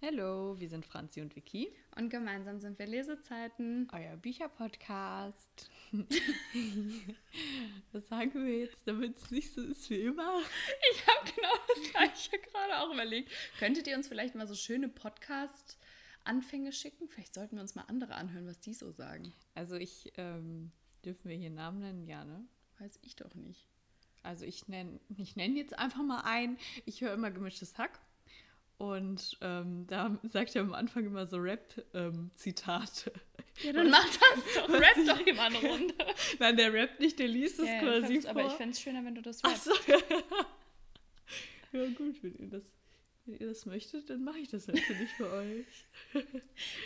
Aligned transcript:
Hallo, 0.00 0.54
wir 0.60 0.68
sind 0.68 0.86
Franzi 0.86 1.20
und 1.20 1.34
Vicky. 1.34 1.72
Und 1.96 2.08
gemeinsam 2.08 2.60
sind 2.60 2.78
wir 2.78 2.86
Lesezeiten. 2.86 3.88
Euer 3.92 4.16
Bücherpodcast. 4.16 5.68
Was 7.92 8.06
sagen 8.06 8.46
wir 8.46 8.60
jetzt, 8.60 8.86
damit 8.86 9.16
es 9.16 9.32
nicht 9.32 9.52
so 9.52 9.60
ist 9.60 9.90
wie 9.90 10.02
immer? 10.02 10.40
Ich 10.92 11.04
habe 11.04 11.28
genau 11.34 11.52
das 11.66 11.90
gleiche 11.90 12.38
gerade 12.38 12.78
auch 12.78 12.94
überlegt. 12.94 13.32
Könntet 13.58 13.88
ihr 13.88 13.96
uns 13.96 14.06
vielleicht 14.06 14.36
mal 14.36 14.46
so 14.46 14.54
schöne 14.54 14.88
Podcast-Anfänge 14.88 16.70
schicken? 16.72 17.08
Vielleicht 17.08 17.34
sollten 17.34 17.56
wir 17.56 17.62
uns 17.62 17.74
mal 17.74 17.86
andere 17.88 18.14
anhören, 18.14 18.46
was 18.46 18.60
die 18.60 18.74
so 18.74 18.92
sagen. 18.92 19.32
Also 19.56 19.74
ich, 19.74 20.12
ähm, 20.16 20.70
dürfen 21.04 21.28
wir 21.28 21.36
hier 21.36 21.50
Namen 21.50 21.80
nennen? 21.80 22.06
Ja, 22.06 22.24
ne? 22.24 22.46
Weiß 22.78 23.00
ich 23.02 23.16
doch 23.16 23.34
nicht. 23.34 23.66
Also 24.22 24.44
ich 24.44 24.68
nenne 24.68 25.00
ich 25.16 25.34
nenn 25.34 25.56
jetzt 25.56 25.76
einfach 25.76 26.04
mal 26.04 26.20
ein. 26.20 26.56
Ich 26.84 27.00
höre 27.00 27.14
immer 27.14 27.32
gemischtes 27.32 27.76
Hack. 27.78 27.98
Und 28.78 29.36
ähm, 29.40 29.86
da 29.88 30.16
sagt 30.22 30.54
er 30.54 30.62
am 30.62 30.72
Anfang 30.72 31.04
immer 31.04 31.26
so 31.26 31.36
Rap-Zitate. 31.36 33.12
Ähm, 33.12 33.20
ja, 33.64 33.72
dann 33.72 33.90
mach 33.90 34.04
das 34.04 34.54
doch. 34.54 34.68
Rap 34.72 34.96
ich, 34.96 35.06
doch 35.06 35.20
immer 35.20 35.42
eine 35.42 35.58
Runde. 35.58 35.94
Nein, 36.38 36.56
der 36.56 36.72
rappt 36.72 37.00
nicht, 37.00 37.18
der 37.18 37.26
liest 37.26 37.58
es 37.58 37.66
ja, 37.66 37.80
quasi 37.80 38.20
vor. 38.20 38.30
Aber 38.30 38.46
ich 38.46 38.52
fände 38.52 38.72
es 38.72 38.80
schöner, 38.80 39.04
wenn 39.04 39.16
du 39.16 39.22
das 39.22 39.42
rappst. 39.42 39.64
So. 39.64 39.72
ja 41.72 41.86
gut, 41.88 42.22
wenn 42.22 42.38
ihr 42.38 42.50
das 42.50 42.62
wenn 43.28 43.38
ihr 43.38 43.46
das 43.48 43.66
möchtet, 43.66 44.08
dann 44.08 44.24
mache 44.24 44.38
ich 44.38 44.48
das 44.48 44.66
natürlich 44.66 45.10
für 45.16 45.30
euch. 45.30 45.66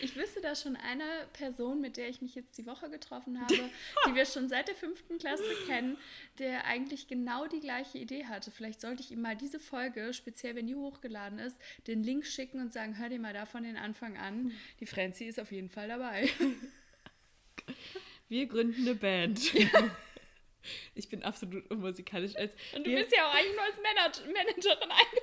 Ich 0.02 0.16
wüsste 0.16 0.40
da 0.40 0.56
schon 0.56 0.74
eine 0.76 1.04
Person, 1.32 1.80
mit 1.80 1.96
der 1.96 2.08
ich 2.08 2.20
mich 2.20 2.34
jetzt 2.34 2.58
die 2.58 2.66
Woche 2.66 2.90
getroffen 2.90 3.40
habe, 3.40 3.70
die 4.06 4.14
wir 4.14 4.26
schon 4.26 4.48
seit 4.48 4.68
der 4.68 4.74
fünften 4.74 5.18
Klasse 5.18 5.44
kennen, 5.66 5.96
der 6.38 6.66
eigentlich 6.66 7.06
genau 7.06 7.46
die 7.46 7.60
gleiche 7.60 7.98
Idee 7.98 8.26
hatte. 8.26 8.50
Vielleicht 8.50 8.80
sollte 8.80 9.02
ich 9.02 9.12
ihm 9.12 9.20
mal 9.20 9.36
diese 9.36 9.60
Folge, 9.60 10.12
speziell 10.12 10.56
wenn 10.56 10.66
die 10.66 10.74
hochgeladen 10.74 11.38
ist, 11.38 11.60
den 11.86 12.02
Link 12.02 12.26
schicken 12.26 12.60
und 12.60 12.72
sagen, 12.72 12.98
hör 12.98 13.08
dir 13.08 13.20
mal 13.20 13.32
da 13.32 13.46
von 13.46 13.62
den 13.62 13.76
Anfang 13.76 14.16
an. 14.16 14.52
Die 14.80 14.86
Franzi 14.86 15.24
ist 15.24 15.38
auf 15.38 15.52
jeden 15.52 15.70
Fall 15.70 15.88
dabei. 15.88 16.28
Wir 18.28 18.46
gründen 18.46 18.82
eine 18.82 18.94
Band. 18.94 19.52
Ich 20.94 21.08
bin 21.08 21.22
absolut 21.22 21.68
unmusikalisch. 21.70 22.36
Als 22.36 22.52
und 22.74 22.86
du 22.86 22.94
bist 22.94 23.12
ja 23.16 23.28
auch 23.28 23.34
eigentlich 23.34 23.54
nur 23.54 23.64
als 23.64 23.76
Managerin 24.26 24.90
eingeplant. 24.90 25.21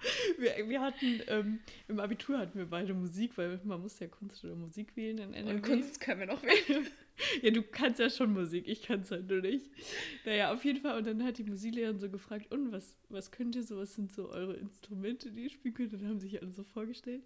Wir, 0.38 0.68
wir 0.68 0.80
hatten, 0.80 1.22
ähm, 1.26 1.60
im 1.88 1.98
Abitur 1.98 2.38
hatten 2.38 2.58
wir 2.58 2.66
beide 2.66 2.94
Musik, 2.94 3.36
weil 3.36 3.60
man 3.64 3.80
muss 3.80 3.98
ja 3.98 4.06
Kunst 4.06 4.44
oder 4.44 4.54
Musik 4.54 4.96
wählen 4.96 5.18
in 5.18 5.34
NRW. 5.34 5.56
Und 5.56 5.62
Kunst 5.62 6.00
können 6.00 6.20
wir 6.20 6.26
noch 6.26 6.42
wählen. 6.42 6.86
ja, 7.42 7.50
du 7.50 7.62
kannst 7.62 7.98
ja 7.98 8.08
schon 8.08 8.32
Musik, 8.32 8.68
ich 8.68 8.82
kann 8.82 9.00
es 9.00 9.10
halt 9.10 9.28
nur 9.28 9.40
nicht. 9.40 9.66
Naja, 10.24 10.52
auf 10.52 10.64
jeden 10.64 10.80
Fall. 10.80 10.98
Und 10.98 11.06
dann 11.06 11.24
hat 11.24 11.38
die 11.38 11.44
Musiklehrerin 11.44 11.98
so 11.98 12.08
gefragt, 12.08 12.52
und 12.52 12.70
was, 12.70 12.96
was 13.08 13.30
könnt 13.32 13.56
ihr 13.56 13.64
so, 13.64 13.78
was 13.78 13.94
sind 13.94 14.12
so 14.12 14.30
eure 14.30 14.54
Instrumente, 14.54 15.32
die 15.32 15.44
ihr 15.44 15.50
spielen 15.50 15.74
könnt? 15.74 15.92
Und 15.92 16.02
dann 16.02 16.10
haben 16.10 16.20
sich 16.20 16.40
alle 16.40 16.52
so 16.52 16.62
vorgestellt. 16.62 17.24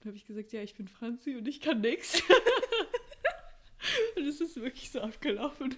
Dann 0.00 0.08
habe 0.08 0.16
ich 0.16 0.26
gesagt, 0.26 0.52
ja, 0.52 0.62
ich 0.62 0.74
bin 0.74 0.88
Franzi 0.88 1.36
und 1.36 1.46
ich 1.46 1.60
kann 1.60 1.80
nichts. 1.80 2.22
und 4.16 4.26
es 4.26 4.40
ist 4.40 4.56
wirklich 4.56 4.90
so 4.90 5.00
abgelaufen. 5.00 5.74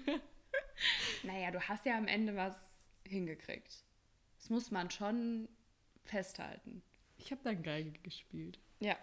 naja, 1.25 1.50
du 1.50 1.61
hast 1.61 1.84
ja 1.84 1.97
am 1.97 2.06
Ende 2.06 2.36
was 2.36 2.56
hingekriegt. 3.06 3.84
Das 4.36 4.50
muss 4.50 4.70
man 4.70 4.91
schon 4.91 5.48
festhalten. 6.09 6.83
Ich 7.19 7.31
habe 7.31 7.41
dann 7.45 7.62
Geige 7.62 7.92
gespielt. 8.03 8.59
Ja. 8.81 8.97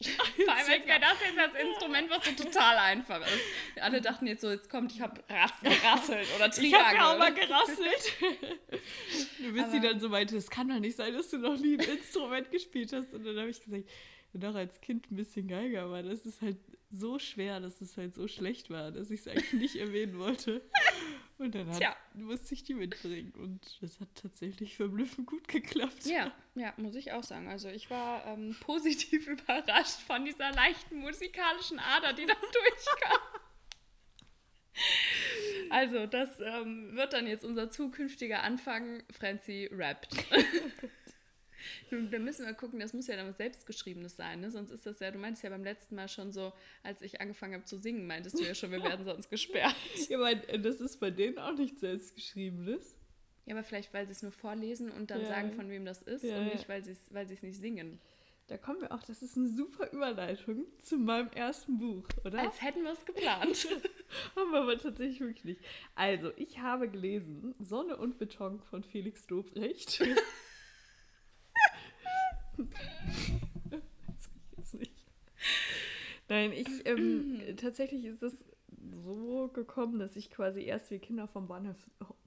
Vor 0.02 0.54
allem 0.54 0.70
als 0.70 0.86
wäre 0.86 1.00
das 1.00 1.20
jetzt 1.20 1.36
das 1.36 1.62
Instrument, 1.62 2.10
was 2.10 2.24
so 2.24 2.44
total 2.44 2.78
einfach 2.78 3.20
ist. 3.20 3.80
Alle 3.80 4.00
dachten 4.00 4.26
jetzt 4.26 4.40
so, 4.40 4.50
jetzt 4.50 4.68
kommt, 4.68 4.92
ich 4.92 5.00
habe 5.00 5.22
gerasselt 5.62 6.26
oder 6.34 6.50
Triangel. 6.50 6.66
Ich 6.66 6.74
habe 6.74 6.96
ja 6.96 7.12
auch 7.12 7.18
mal 7.18 7.32
gerasselt. 7.32 8.12
du 9.38 9.52
bist 9.52 9.70
sie 9.70 9.80
dann 9.80 10.00
so 10.00 10.08
meinte, 10.08 10.36
es 10.36 10.50
kann 10.50 10.68
doch 10.68 10.80
nicht 10.80 10.96
sein, 10.96 11.14
dass 11.14 11.30
du 11.30 11.38
noch 11.38 11.56
nie 11.56 11.78
ein 11.78 11.88
Instrument 11.98 12.50
gespielt 12.50 12.92
hast. 12.92 13.12
Und 13.14 13.24
dann 13.24 13.38
habe 13.38 13.50
ich 13.50 13.60
gesagt, 13.60 13.88
doch 14.34 14.54
als 14.54 14.80
Kind 14.80 15.10
ein 15.10 15.16
bisschen 15.16 15.46
Geige, 15.46 15.80
aber 15.80 16.02
das 16.02 16.26
ist 16.26 16.42
halt 16.42 16.56
so 16.90 17.18
schwer, 17.18 17.60
dass 17.60 17.80
es 17.80 17.96
halt 17.96 18.14
so 18.14 18.26
schlecht 18.26 18.70
war, 18.70 18.90
dass 18.90 19.10
ich 19.10 19.20
es 19.20 19.28
eigentlich 19.28 19.52
nicht 19.52 19.76
erwähnen 19.76 20.18
wollte. 20.18 20.62
Und 21.36 21.54
dann 21.54 21.68
hat, 21.68 21.96
musste 22.14 22.54
ich 22.54 22.62
die 22.62 22.74
mitbringen. 22.74 23.32
Und 23.32 23.78
das 23.80 23.98
hat 23.98 24.08
tatsächlich 24.14 24.76
verblüffend 24.76 25.26
gut 25.26 25.48
geklappt. 25.48 26.06
Ja, 26.06 26.32
ja, 26.54 26.72
muss 26.76 26.94
ich 26.94 27.12
auch 27.12 27.24
sagen. 27.24 27.48
Also 27.48 27.68
ich 27.68 27.90
war 27.90 28.24
ähm, 28.26 28.56
positiv 28.60 29.26
überrascht 29.26 30.00
von 30.06 30.24
dieser 30.24 30.52
leichten 30.52 30.98
musikalischen 30.98 31.80
Ader, 31.80 32.12
die 32.12 32.26
da 32.26 32.34
durchkam. 32.40 33.20
Also, 35.70 36.06
das 36.06 36.40
ähm, 36.40 36.96
wird 36.96 37.12
dann 37.12 37.26
jetzt 37.26 37.44
unser 37.44 37.70
zukünftiger 37.70 38.42
Anfang. 38.42 39.02
Francie 39.10 39.68
rappt. 39.72 40.08
Da 42.10 42.18
müssen 42.18 42.46
wir 42.46 42.54
gucken, 42.54 42.80
das 42.80 42.92
muss 42.92 43.06
ja 43.06 43.16
dann 43.16 43.28
was 43.28 43.36
Selbstgeschriebenes 43.36 44.16
sein, 44.16 44.40
ne? 44.40 44.50
Sonst 44.50 44.70
ist 44.70 44.86
das 44.86 45.00
ja, 45.00 45.10
du 45.10 45.18
meintest 45.18 45.44
ja 45.44 45.50
beim 45.50 45.64
letzten 45.64 45.94
Mal 45.94 46.08
schon 46.08 46.32
so, 46.32 46.52
als 46.82 47.02
ich 47.02 47.20
angefangen 47.20 47.54
habe 47.54 47.64
zu 47.64 47.78
singen, 47.78 48.06
meintest 48.06 48.38
du 48.38 48.44
ja 48.44 48.54
schon, 48.54 48.70
wir 48.70 48.82
werden 48.84 49.04
sonst 49.04 49.30
gesperrt. 49.30 49.74
ja, 50.08 50.18
aber 50.18 50.34
das 50.34 50.80
ist 50.80 51.00
bei 51.00 51.10
denen 51.10 51.38
auch 51.38 51.54
nichts 51.54 51.80
Selbstgeschriebenes. 51.80 52.96
Ja, 53.46 53.54
aber 53.54 53.64
vielleicht, 53.64 53.92
weil 53.92 54.06
sie 54.06 54.12
es 54.12 54.22
nur 54.22 54.32
vorlesen 54.32 54.90
und 54.90 55.10
dann 55.10 55.20
ja. 55.20 55.28
sagen, 55.28 55.52
von 55.52 55.68
wem 55.68 55.84
das 55.84 56.02
ist 56.02 56.24
ja, 56.24 56.38
und 56.38 56.46
nicht, 56.46 56.68
weil 56.68 56.84
sie 56.84 56.92
es 56.92 57.12
weil 57.12 57.26
nicht 57.26 57.60
singen. 57.60 58.00
Da 58.48 58.58
kommen 58.58 58.82
wir 58.82 58.92
auch, 58.92 59.02
das 59.02 59.22
ist 59.22 59.38
eine 59.38 59.48
super 59.48 59.90
Überleitung 59.90 60.66
zu 60.82 60.98
meinem 60.98 61.30
ersten 61.30 61.78
Buch, 61.78 62.06
oder? 62.26 62.40
Als 62.40 62.60
hätten 62.60 62.82
wir 62.82 62.92
es 62.92 63.04
geplant. 63.06 63.68
Haben 64.36 64.52
wir 64.52 64.60
aber 64.60 64.78
tatsächlich 64.78 65.20
wirklich 65.20 65.44
nicht. 65.44 65.60
Also, 65.94 66.30
ich 66.36 66.58
habe 66.58 66.90
gelesen 66.90 67.54
Sonne 67.58 67.96
und 67.96 68.18
Beton 68.18 68.60
von 68.60 68.84
Felix 68.84 69.26
Dobrecht. 69.26 70.02
Das 73.70 74.30
jetzt 74.56 74.74
nicht. 74.74 74.92
Nein, 76.28 76.52
ich, 76.52 76.86
ähm, 76.86 77.40
tatsächlich 77.56 78.04
ist 78.04 78.22
es 78.22 78.44
so 79.04 79.48
gekommen, 79.48 79.98
dass 79.98 80.16
ich 80.16 80.30
quasi 80.30 80.62
erst 80.62 80.90
wie 80.90 80.98
Kinder 80.98 81.28
vom 81.28 81.48
Bahnhof, 81.48 81.76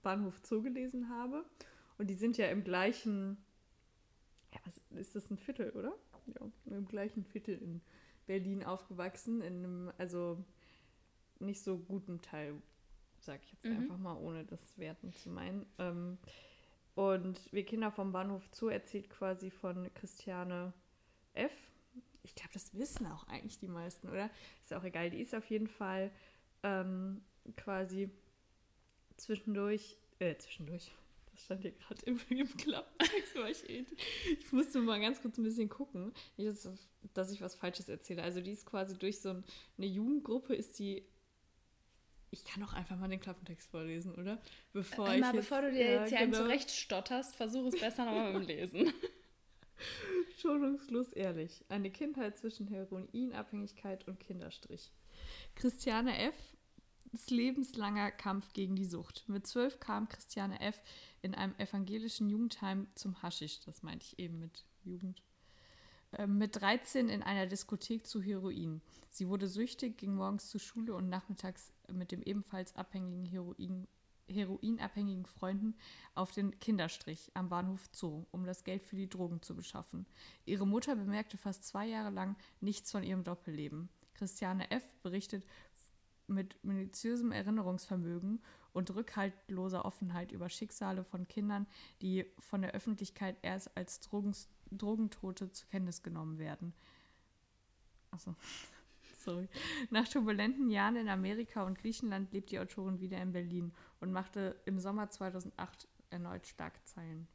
Bahnhof 0.03 0.39
Zoo 0.43 0.61
gelesen 0.61 1.09
habe. 1.09 1.45
Und 1.97 2.09
die 2.09 2.15
sind 2.15 2.37
ja 2.37 2.47
im 2.47 2.63
gleichen, 2.63 3.37
ja, 4.53 4.59
was 4.65 4.81
ist 4.99 5.15
das 5.15 5.29
ein 5.31 5.37
Viertel, 5.37 5.71
oder? 5.71 5.93
Ja, 6.27 6.75
im 6.77 6.87
gleichen 6.87 7.23
Viertel 7.23 7.57
in 7.61 7.81
Berlin 8.27 8.63
aufgewachsen, 8.63 9.41
in 9.41 9.63
einem, 9.63 9.91
also 9.97 10.43
nicht 11.39 11.63
so 11.63 11.77
guten 11.77 12.21
Teil, 12.21 12.55
sag 13.19 13.41
ich 13.43 13.51
jetzt 13.53 13.65
mhm. 13.65 13.77
einfach 13.77 13.97
mal, 13.97 14.17
ohne 14.17 14.45
das 14.45 14.77
werten 14.77 15.13
zu 15.13 15.29
meinen. 15.29 15.65
Ähm, 15.79 16.17
und 16.97 17.39
Wir 17.53 17.63
Kinder 17.63 17.91
vom 17.91 18.11
Bahnhof 18.11 18.41
Zoo 18.51 18.69
erzählt 18.69 19.07
quasi 19.11 19.51
von 19.51 19.87
Christiane 19.93 20.73
F. 21.33 21.51
Ich 22.23 22.33
glaube, 22.33 22.49
das 22.53 22.73
wissen 22.73 23.05
auch 23.05 23.27
eigentlich 23.27 23.59
die 23.59 23.67
meisten, 23.67 24.09
oder? 24.09 24.31
Ist 24.63 24.73
auch 24.73 24.83
egal. 24.83 25.11
Die 25.11 25.21
ist 25.21 25.35
auf 25.35 25.45
jeden 25.45 25.67
Fall 25.67 26.09
ähm, 26.63 27.21
quasi 27.55 28.09
zwischendurch, 29.15 29.95
äh, 30.17 30.37
zwischendurch, 30.37 30.91
das 31.33 31.43
stand 31.43 31.61
hier 31.61 31.71
gerade 31.73 32.03
im, 32.07 32.19
im 32.29 32.57
Klappentext, 32.57 33.35
ich, 33.69 33.85
ich 34.31 34.51
musste 34.51 34.79
mal 34.79 34.99
ganz 34.99 35.21
kurz 35.21 35.37
ein 35.37 35.43
bisschen 35.43 35.69
gucken, 35.69 36.13
nicht, 36.35 36.49
dass, 36.49 36.67
dass 37.13 37.31
ich 37.31 37.41
was 37.41 37.53
Falsches 37.53 37.89
erzähle. 37.89 38.23
Also 38.23 38.41
die 38.41 38.51
ist 38.53 38.65
quasi 38.65 38.97
durch 38.97 39.21
so 39.21 39.29
eine 39.29 39.85
Jugendgruppe, 39.85 40.55
ist 40.55 40.79
die 40.79 41.05
ich 42.29 42.43
kann 42.43 42.63
auch 42.63 42.73
einfach 42.73 42.97
mal 42.97 43.07
den 43.07 43.19
Klappentext 43.19 43.69
vorlesen, 43.69 44.15
oder? 44.15 44.41
Bevor, 44.73 45.07
Einmal, 45.07 45.31
ich 45.31 45.35
jetzt, 45.35 45.49
bevor 45.49 45.61
du 45.61 45.71
dir 45.71 45.85
ja, 45.85 46.01
jetzt 46.01 46.09
hier 46.09 46.19
genau. 46.19 46.37
einen 46.37 46.45
zurecht 46.45 46.71
stotterst, 46.71 47.35
versuch 47.35 47.67
es 47.67 47.79
besser 47.79 48.05
nochmal 48.05 48.33
beim 48.33 48.41
Lesen. 48.43 48.93
Schonungslos 50.41 51.13
ehrlich. 51.13 51.63
Eine 51.69 51.91
Kindheit 51.91 52.37
zwischen 52.37 52.67
Heroinabhängigkeit 52.67 54.07
und 54.07 54.19
Kinderstrich. 54.19 54.91
Christiane 55.55 56.17
F. 56.17 56.35
lebenslanger 57.29 58.11
Kampf 58.11 58.53
gegen 58.53 58.75
die 58.75 58.85
Sucht. 58.85 59.23
Mit 59.27 59.47
zwölf 59.47 59.79
kam 59.79 60.09
Christiane 60.09 60.59
F. 60.59 60.79
in 61.21 61.33
einem 61.35 61.55
evangelischen 61.57 62.29
Jugendheim 62.29 62.87
zum 62.95 63.21
Haschisch. 63.21 63.61
Das 63.61 63.83
meinte 63.83 64.05
ich 64.05 64.19
eben 64.19 64.39
mit 64.39 64.65
Jugend. 64.83 65.21
Ähm, 66.13 66.37
mit 66.37 66.55
13 66.55 67.09
in 67.09 67.23
einer 67.23 67.47
Diskothek 67.47 68.05
zu 68.07 68.21
Heroin. 68.21 68.81
Sie 69.09 69.27
wurde 69.27 69.47
süchtig, 69.47 69.97
ging 69.97 70.15
morgens 70.15 70.49
zur 70.49 70.59
Schule 70.59 70.93
und 70.93 71.09
nachmittags 71.09 71.73
mit 71.91 72.11
dem 72.11 72.21
ebenfalls 72.21 72.75
abhängigen 72.75 73.25
Heroin, 73.25 73.87
heroinabhängigen 74.29 75.25
Freunden 75.25 75.75
auf 76.13 76.31
den 76.31 76.59
Kinderstrich 76.59 77.31
am 77.33 77.49
Bahnhof 77.49 77.87
Zoo, 77.91 78.25
um 78.31 78.45
das 78.45 78.63
Geld 78.63 78.83
für 78.83 78.95
die 78.95 79.09
Drogen 79.09 79.41
zu 79.41 79.55
beschaffen. 79.55 80.05
Ihre 80.45 80.67
Mutter 80.67 80.95
bemerkte 80.95 81.37
fast 81.37 81.65
zwei 81.65 81.87
Jahre 81.87 82.09
lang 82.09 82.35
nichts 82.59 82.91
von 82.91 83.03
ihrem 83.03 83.23
Doppelleben. 83.23 83.89
Christiane 84.15 84.69
F. 84.71 84.83
berichtet 85.03 85.45
mit 86.27 86.61
minutiösem 86.63 87.31
Erinnerungsvermögen 87.31 88.41
und 88.73 88.93
rückhaltloser 88.93 89.85
Offenheit 89.85 90.31
über 90.31 90.49
Schicksale 90.49 91.03
von 91.03 91.27
Kindern, 91.27 91.65
die 92.01 92.25
von 92.37 92.61
der 92.61 92.71
Öffentlichkeit 92.71 93.37
erst 93.41 93.75
als 93.77 94.01
Drogens 94.01 94.49
Drogentote 94.69 95.51
zur 95.51 95.69
Kenntnis 95.69 96.03
genommen 96.03 96.39
werden. 96.39 96.73
Achso. 98.11 98.35
Sorry. 99.27 99.49
Nach 99.89 100.07
turbulenten 100.07 100.69
Jahren 100.69 100.95
in 100.95 101.09
Amerika 101.09 101.63
und 101.63 101.77
Griechenland 101.77 102.31
lebt 102.31 102.49
die 102.49 102.59
Autorin 102.59 103.01
wieder 103.01 103.17
in 103.21 103.33
Berlin 103.33 103.73
und 103.99 104.13
machte 104.13 104.55
im 104.65 104.79
Sommer 104.79 105.09
2008 105.09 105.87
erneut 106.09 106.47
Schlagzeilen. 106.47 107.27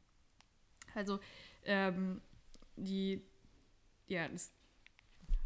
Also, 0.95 1.19
ähm, 1.65 2.19
die, 2.75 3.21
ja, 4.07 4.27
das 4.27 4.51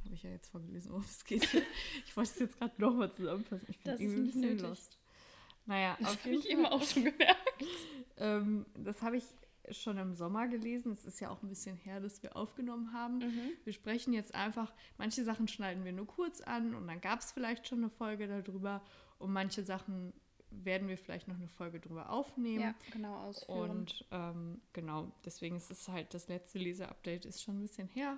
habe 0.06 0.16
ich 0.16 0.24
ja 0.24 0.30
jetzt 0.30 0.48
vorgelesen, 0.50 0.92
worum 0.92 1.04
es 1.04 1.26
geht. 1.26 1.44
ich 2.06 2.16
wollte 2.16 2.32
es 2.32 2.40
jetzt 2.40 2.58
gerade 2.60 2.82
nochmal 2.82 3.14
zusammenfassen. 3.14 3.66
Ich 3.70 3.80
bin 3.80 3.92
Das 3.92 4.00
irgendwie 4.00 4.20
ein 4.22 4.26
bisschen 4.28 4.42
nötig. 4.42 4.62
lost. 4.62 4.98
Naja, 5.66 5.98
Das 6.00 6.18
habe 6.24 6.30
ich 6.30 6.50
eben 6.50 6.66
auch 6.66 6.82
schon 6.84 7.04
gemerkt. 7.06 7.38
Ähm, 8.20 8.66
das 8.74 9.04
habe 9.04 9.18
ich 9.18 9.26
schon 9.72 9.98
im 9.98 10.14
Sommer 10.14 10.48
gelesen. 10.48 10.92
Es 10.92 11.06
ist 11.06 11.20
ja 11.20 11.30
auch 11.30 11.42
ein 11.44 11.50
bisschen 11.50 11.78
her, 11.78 12.00
dass 12.00 12.24
wir 12.24 12.36
aufgenommen 12.36 12.94
haben. 12.94 13.20
Mhm. 13.20 13.52
Wir 13.64 13.74
sprechen 13.74 14.14
jetzt 14.14 14.34
einfach, 14.36 14.74
manche 14.98 15.24
Sachen 15.24 15.48
schneiden 15.48 15.86
wir 15.86 15.94
nur 15.94 16.08
kurz 16.08 16.42
an 16.42 16.76
und 16.76 16.88
dann 16.88 17.02
gab 17.02 17.20
es 17.20 17.32
vielleicht 17.32 17.68
schon 17.68 17.80
eine 17.80 17.90
Folge 17.90 18.28
darüber 18.28 18.82
und 19.20 19.32
manche 19.32 19.64
Sachen 19.64 20.14
werden 20.50 20.88
wir 20.88 20.98
vielleicht 20.98 21.28
noch 21.28 21.36
eine 21.36 21.48
Folge 21.48 21.80
drüber 21.80 22.10
aufnehmen. 22.10 22.62
Ja, 22.62 22.76
genau, 22.92 23.16
ausführen. 23.16 23.70
Und 23.70 24.06
ähm, 24.12 24.62
genau, 24.74 25.12
deswegen 25.26 25.58
ist 25.58 25.72
es 25.72 25.88
halt, 25.88 26.14
das 26.14 26.28
letzte 26.30 26.60
Leseupdate 26.60 27.26
ist 27.26 27.44
schon 27.44 27.58
ein 27.58 27.62
bisschen 27.62 27.88
her. 27.90 28.18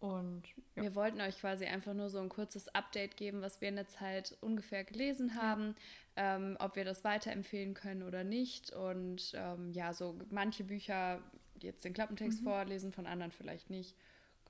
Und 0.00 0.42
ja, 0.74 0.82
Wir 0.82 0.94
wollten 0.94 1.20
euch 1.20 1.38
quasi 1.38 1.64
einfach 1.64 1.94
nur 1.94 2.10
so 2.10 2.18
ein 2.18 2.28
kurzes 2.28 2.68
Update 2.74 3.16
geben, 3.16 3.40
was 3.40 3.60
wir 3.60 3.68
in 3.68 3.76
der 3.76 3.88
Zeit 3.88 4.36
ungefähr 4.40 4.84
gelesen 4.84 5.40
haben, 5.40 5.74
ähm, 6.16 6.56
ob 6.60 6.76
wir 6.76 6.84
das 6.84 7.02
weiterempfehlen 7.02 7.74
können 7.74 8.02
oder 8.02 8.22
nicht. 8.22 8.72
Und 8.72 9.32
ähm, 9.34 9.72
ja, 9.72 9.92
so 9.94 10.18
manche 10.30 10.64
Bücher 10.64 11.20
jetzt 11.60 11.84
den 11.84 11.94
Klappentext 11.94 12.42
vorlesen, 12.42 12.92
von 12.92 13.06
anderen 13.06 13.32
vielleicht 13.32 13.70
nicht. 13.70 13.96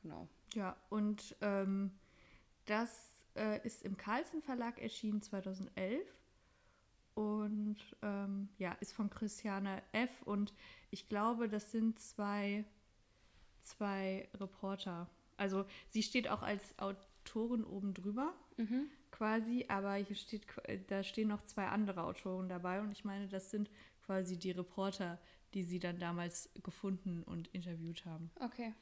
Genau. 0.02 0.28
ja 0.54 0.76
und 0.88 1.37
ähm, 1.40 1.90
das 2.66 3.16
äh, 3.37 3.64
ist 3.64 3.82
im 3.82 3.96
Carlsen 3.96 4.43
Verlag 4.43 4.81
erschienen 4.81 5.22
2011 5.22 6.00
und 7.16 7.78
ähm, 8.02 8.50
ja, 8.58 8.72
ist 8.81 8.93
von 8.93 9.08
Christiane 9.08 9.82
F. 9.93 10.10
Und 10.26 10.52
ich 10.90 11.08
glaube, 11.08 11.48
das 11.48 11.72
sind 11.72 11.98
zwei, 11.98 12.64
zwei 13.62 14.28
Reporter. 14.38 15.08
Also 15.36 15.64
sie 15.90 16.02
steht 16.02 16.28
auch 16.28 16.42
als 16.42 16.62
Autorin 16.78 17.64
oben 17.64 17.94
drüber. 17.94 18.34
Mhm. 18.58 18.88
quasi, 19.10 19.66
aber 19.68 19.94
hier 19.94 20.16
steht, 20.16 20.46
da 20.88 21.02
stehen 21.02 21.28
noch 21.28 21.44
zwei 21.44 21.66
andere 21.68 22.04
Autoren 22.04 22.48
dabei 22.48 22.80
und 22.80 22.92
ich 22.92 23.04
meine, 23.04 23.28
das 23.28 23.50
sind 23.50 23.70
quasi 24.04 24.38
die 24.38 24.50
Reporter, 24.50 25.18
die 25.54 25.62
sie 25.62 25.78
dann 25.78 25.98
damals 25.98 26.50
gefunden 26.62 27.22
und 27.24 27.48
interviewt 27.48 28.04
haben. 28.06 28.30
Okay. 28.40 28.72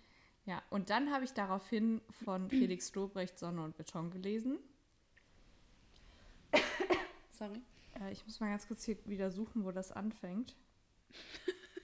Ja, 0.47 0.63
und 0.71 0.91
dann 0.91 1.11
habe 1.11 1.25
ich 1.25 1.33
daraufhin 1.33 2.01
von 2.25 2.51
Felix 2.51 2.95
Lobrecht 2.95 3.39
Sonne 3.39 3.63
und 3.63 3.77
Beton 3.77 4.11
gelesen. 4.11 4.59
Sorry. 7.31 7.61
Äh, 8.01 8.13
ich 8.13 8.25
muss 8.27 8.41
mal 8.41 8.51
ganz 8.51 8.67
kurz 8.67 8.85
hier 8.85 8.97
wieder 9.07 9.31
suchen, 9.31 9.65
wo 9.65 9.73
das 9.73 9.93
anfängt. 9.93 10.55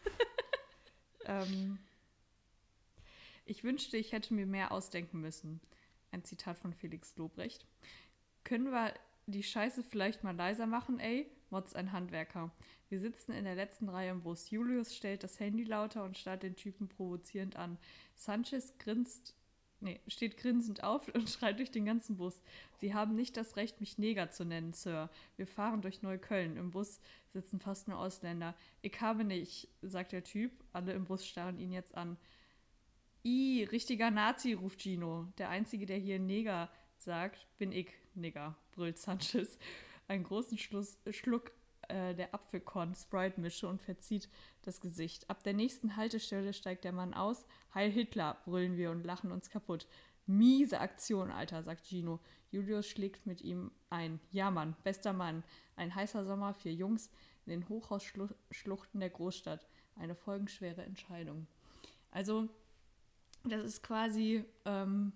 ähm, 1.25 1.79
ich 3.51 3.65
wünschte, 3.65 3.97
ich 3.97 4.13
hätte 4.13 4.33
mir 4.33 4.47
mehr 4.47 4.71
ausdenken 4.71 5.21
müssen. 5.21 5.61
Ein 6.13 6.23
Zitat 6.23 6.57
von 6.57 6.73
Felix 6.73 7.17
Lobrecht. 7.17 7.67
Können 8.45 8.71
wir 8.71 8.95
die 9.27 9.43
Scheiße 9.43 9.83
vielleicht 9.83 10.23
mal 10.23 10.37
leiser 10.37 10.67
machen, 10.67 11.01
ey? 11.01 11.29
Motz 11.51 11.75
ein 11.75 11.91
Handwerker. 11.91 12.53
Wir 12.89 13.01
sitzen 13.01 13.33
in 13.33 13.43
der 13.43 13.57
letzten 13.57 13.89
Reihe 13.89 14.13
im 14.13 14.23
Bus. 14.23 14.51
Julius 14.51 14.95
stellt 14.95 15.25
das 15.25 15.41
Handy 15.41 15.65
lauter 15.65 16.05
und 16.05 16.17
starrt 16.17 16.45
den 16.45 16.55
Typen 16.55 16.87
provozierend 16.87 17.57
an. 17.57 17.77
Sanchez 18.15 18.79
grinst, 18.79 19.35
nee, 19.81 20.01
steht 20.07 20.37
grinsend 20.37 20.85
auf 20.85 21.09
und 21.15 21.29
schreit 21.29 21.59
durch 21.59 21.73
den 21.73 21.85
ganzen 21.85 22.19
Bus. 22.19 22.41
Sie 22.79 22.95
haben 22.95 23.17
nicht 23.17 23.37
das 23.37 23.57
Recht, 23.57 23.81
mich 23.81 23.99
Neger 23.99 24.31
zu 24.31 24.45
nennen, 24.45 24.75
Sir. 24.75 25.11
Wir 25.37 25.49
fahren 25.49 25.83
durch 25.83 26.03
Neukölln. 26.03 26.57
Im 26.57 26.71
Bus 26.71 27.01
sitzen 27.33 27.59
fast 27.59 27.89
nur 27.89 27.99
Ausländer. 27.99 28.55
Ich 28.81 29.01
habe 29.01 29.25
nicht, 29.25 29.67
sagt 29.83 30.13
der 30.13 30.23
Typ. 30.23 30.53
Alle 30.73 30.93
im 30.93 31.05
Bus 31.05 31.27
starren 31.27 31.59
ihn 31.59 31.73
jetzt 31.73 31.97
an. 31.97 32.17
I, 33.25 33.65
richtiger 33.71 34.11
Nazi, 34.11 34.55
ruft 34.55 34.81
Gino. 34.81 35.27
Der 35.39 35.51
Einzige, 35.51 35.87
der 35.87 35.99
hier 35.99 36.19
Neger 36.19 36.71
sagt, 36.97 37.47
bin 37.59 37.73
ich, 37.73 37.93
Nigger, 38.15 38.57
brüllt 38.73 38.99
Sanchez. 38.99 39.59
Einen 40.09 40.25
großen 40.25 40.59
Schluss, 40.59 40.99
Schluck 41.11 41.53
äh, 41.89 42.15
der 42.15 42.35
Apfelkorn-Sprite-Mische 42.35 43.69
und 43.69 43.83
verzieht 43.83 44.29
das 44.63 44.81
Gesicht. 44.81 45.29
Ab 45.29 45.43
der 45.43 45.55
nächsten 45.55 45.97
Haltestelle 45.97 46.53
steigt 46.53 46.85
der 46.85 46.93
Mann 46.93 47.15
aus. 47.15 47.47
Heil 47.75 47.91
Hitler, 47.91 48.39
brüllen 48.45 48.77
wir 48.77 48.91
und 48.91 49.05
lachen 49.05 49.33
uns 49.33 49.51
kaputt. 49.51 49.87
Miese 50.27 50.81
Aktion, 50.81 51.31
Alter, 51.31 51.63
sagt 51.63 51.87
Gino. 51.87 52.21
Julius 52.51 52.87
schlägt 52.87 53.27
mit 53.27 53.43
ihm 53.43 53.71
ein. 53.91 54.21
Ja, 54.31 54.51
Mann, 54.51 54.77
bester 54.85 55.13
Mann. 55.13 55.43
Ein 55.77 55.95
heißer 55.95 56.25
Sommer, 56.25 56.55
vier 56.55 56.75
Jungs 56.75 57.11
in 57.47 57.51
den 57.51 57.69
Hochhausschluchten 57.69 59.01
der 59.01 59.11
Großstadt. 59.11 59.67
Eine 59.97 60.15
folgenschwere 60.15 60.83
Entscheidung. 60.83 61.47
Also, 62.11 62.49
das 63.45 63.65
ist 63.65 63.83
quasi, 63.83 64.45
ähm, 64.65 65.13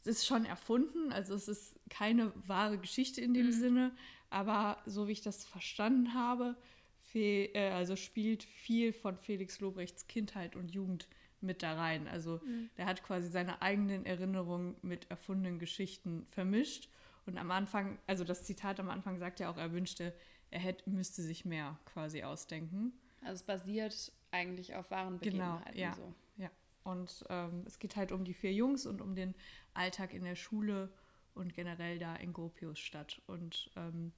es 0.00 0.06
ist 0.06 0.26
schon 0.26 0.44
erfunden, 0.46 1.12
also 1.12 1.34
es 1.34 1.48
ist 1.48 1.78
keine 1.90 2.32
wahre 2.46 2.78
Geschichte 2.78 3.20
in 3.20 3.34
dem 3.34 3.46
Mhm. 3.48 3.52
Sinne, 3.52 3.92
aber 4.30 4.78
so 4.86 5.08
wie 5.08 5.12
ich 5.12 5.20
das 5.22 5.44
verstanden 5.44 6.14
habe, 6.14 6.56
fe 7.02 7.50
äh, 7.54 7.70
also 7.72 7.96
spielt 7.96 8.42
viel 8.44 8.92
von 8.92 9.16
Felix 9.16 9.60
Lobrechts 9.60 10.06
Kindheit 10.06 10.56
und 10.56 10.70
Jugend 10.70 11.08
mit 11.40 11.62
da 11.62 11.74
rein. 11.74 12.06
Also 12.08 12.40
Mhm. 12.44 12.70
der 12.76 12.86
hat 12.86 13.02
quasi 13.02 13.28
seine 13.28 13.60
eigenen 13.62 14.06
Erinnerungen 14.06 14.76
mit 14.82 15.10
erfundenen 15.10 15.58
Geschichten 15.58 16.26
vermischt. 16.30 16.88
Und 17.26 17.36
am 17.38 17.50
Anfang, 17.50 17.98
also 18.06 18.24
das 18.24 18.44
Zitat 18.44 18.80
am 18.80 18.88
Anfang 18.88 19.18
sagt 19.18 19.40
ja 19.40 19.50
auch, 19.50 19.56
er 19.58 19.72
wünschte, 19.72 20.14
er 20.50 20.60
hätte, 20.60 20.88
müsste 20.88 21.22
sich 21.22 21.44
mehr 21.44 21.78
quasi 21.84 22.22
ausdenken. 22.22 22.92
Also 23.22 23.34
es 23.34 23.42
basiert 23.42 24.12
eigentlich 24.30 24.74
auf 24.74 24.90
wahren 24.90 25.18
Genau, 25.18 25.54
Begebenheiten. 25.56 25.78
ja. 25.78 25.92
So. 25.94 26.14
Ja, 26.38 26.50
und 26.84 27.24
ähm, 27.28 27.64
es 27.66 27.78
geht 27.78 27.96
halt 27.96 28.12
um 28.12 28.24
die 28.24 28.34
vier 28.34 28.52
Jungs 28.52 28.86
und 28.86 29.00
um 29.00 29.14
den 29.14 29.34
Alltag 29.74 30.14
in 30.14 30.24
der 30.24 30.36
Schule 30.36 30.90
und 31.34 31.54
generell 31.54 31.98
da 31.98 32.16
in 32.16 32.32
Gropiusstadt. 32.32 33.20
Und 33.26 33.70
ähm, 33.76 34.12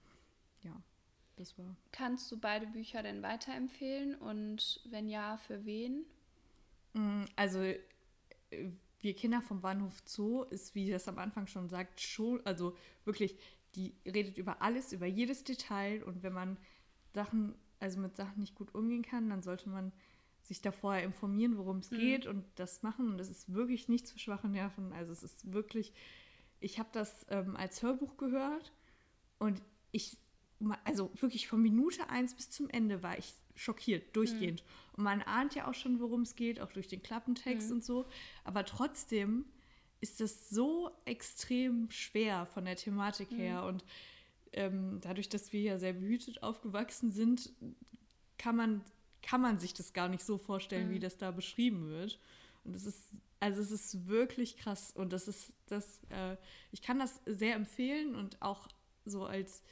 ja, 0.63 0.81
das 1.37 1.59
war. 1.59 1.77
Kannst 1.93 2.31
du 2.31 2.39
beide 2.39 2.67
Bücher 2.67 3.03
denn 3.03 3.23
weiterempfehlen 3.23 4.15
und 4.15 4.81
wenn 4.91 5.09
ja, 5.09 5.37
für 5.37 5.65
wen? 5.65 6.05
Mm, 6.95 7.25
Also, 7.37 7.61
äh, 7.61 7.79
wir 9.01 9.15
Kinder 9.15 9.43
vom 9.43 9.61
Bahnhof 9.61 10.01
Zoo 10.05 10.45
ist, 10.45 10.75
wie 10.75 10.89
das 10.91 11.09
am 11.09 11.19
Anfang 11.19 11.49
schon 11.49 11.69
sagt, 11.69 12.01
schon, 12.01 12.41
also 12.47 12.77
wirklich, 13.05 13.37
die 13.75 13.95
redet 14.07 14.39
über 14.39 14.63
alles, 14.63 14.93
über 14.93 15.07
jedes 15.07 15.43
Detail. 15.43 16.05
Und 16.05 16.23
wenn 16.23 16.33
man 16.33 16.57
Sachen, 17.13 17.57
also 17.81 17.99
mit 17.99 18.17
Sachen 18.17 18.39
nicht 18.39 18.55
gut 18.55 18.75
umgehen 18.75 19.03
kann, 19.03 19.29
dann 19.29 19.43
sollte 19.43 19.69
man 19.69 19.93
sich 20.43 20.61
da 20.61 20.73
vorher 20.73 21.05
informieren, 21.05 21.57
worum 21.57 21.79
es 21.79 21.91
Mhm. 21.91 21.97
geht 21.97 22.27
und 22.27 22.45
das 22.57 22.83
machen. 22.83 23.11
Und 23.11 23.19
das 23.19 23.29
ist 23.31 23.53
wirklich 23.53 23.89
nichts 23.89 24.11
für 24.13 24.19
schwache 24.19 24.49
Nerven. 24.49 24.93
Also 24.93 25.13
es 25.13 25.23
ist 25.23 25.53
wirklich, 25.53 25.93
ich 26.61 26.79
habe 26.79 26.89
das 26.93 27.27
ähm, 27.31 27.57
als 27.57 27.83
Hörbuch 27.83 28.17
gehört 28.17 28.73
und 29.39 29.63
ich, 29.93 30.17
also 30.85 31.11
wirklich 31.21 31.49
von 31.49 31.61
Minute 31.63 32.09
eins 32.09 32.35
bis 32.35 32.51
zum 32.51 32.69
Ende 32.71 33.03
war 33.03 33.19
ich 33.19 33.35
schockiert, 33.55 34.17
durchgehend. 34.17 34.65
Und 34.97 35.05
man 35.05 35.21
ahnt 35.23 35.55
ja 35.55 35.69
auch 35.69 35.75
schon, 35.75 36.01
worum 36.01 36.23
es 36.23 36.35
geht, 36.37 36.61
auch 36.61 36.73
durch 36.73 36.89
den 36.89 37.03
Klappentext 37.03 37.69
Mhm. 37.69 37.77
und 37.77 37.85
so. 37.85 38.07
Aber 38.45 38.65
trotzdem 38.65 39.45
ist 40.01 40.21
das 40.21 40.49
so 40.51 40.91
extrem 41.05 41.91
schwer 41.91 42.47
von 42.47 42.65
der 42.65 42.77
Thematik 42.77 43.31
her. 43.31 43.65
Und 43.65 43.85
ähm, 44.53 44.99
dadurch, 45.01 45.29
dass 45.29 45.53
wir 45.53 45.61
ja 45.61 45.79
sehr 45.79 45.93
behütet 45.93 46.43
aufgewachsen 46.43 47.11
sind, 47.11 47.53
kann 48.39 48.57
man, 48.57 48.85
kann 49.23 49.41
man 49.41 49.59
sich 49.59 49.75
das 49.75 49.93
gar 49.93 50.09
nicht 50.09 50.25
so 50.25 50.39
vorstellen, 50.39 50.91
wie 50.91 50.99
das 50.99 51.17
da 51.17 51.31
beschrieben 51.31 51.89
wird. 51.89 52.19
Und 52.65 52.77
es 52.77 52.87
ist, 52.87 53.11
also 53.41 53.61
es 53.61 53.71
ist 53.71 54.07
wirklich 54.07 54.57
krass. 54.57 54.93
Und 54.95 55.13
das 55.13 55.29
ist, 55.29 55.53
das, 55.67 56.01
äh, 56.11 56.37
ich 56.71 56.83
kann 56.83 56.99
das 56.99 57.21
sehr 57.27 57.55
empfehlen 57.55 58.15
und 58.15 58.41
auch 58.41 58.69
so 59.05 59.25
als, 59.25 59.63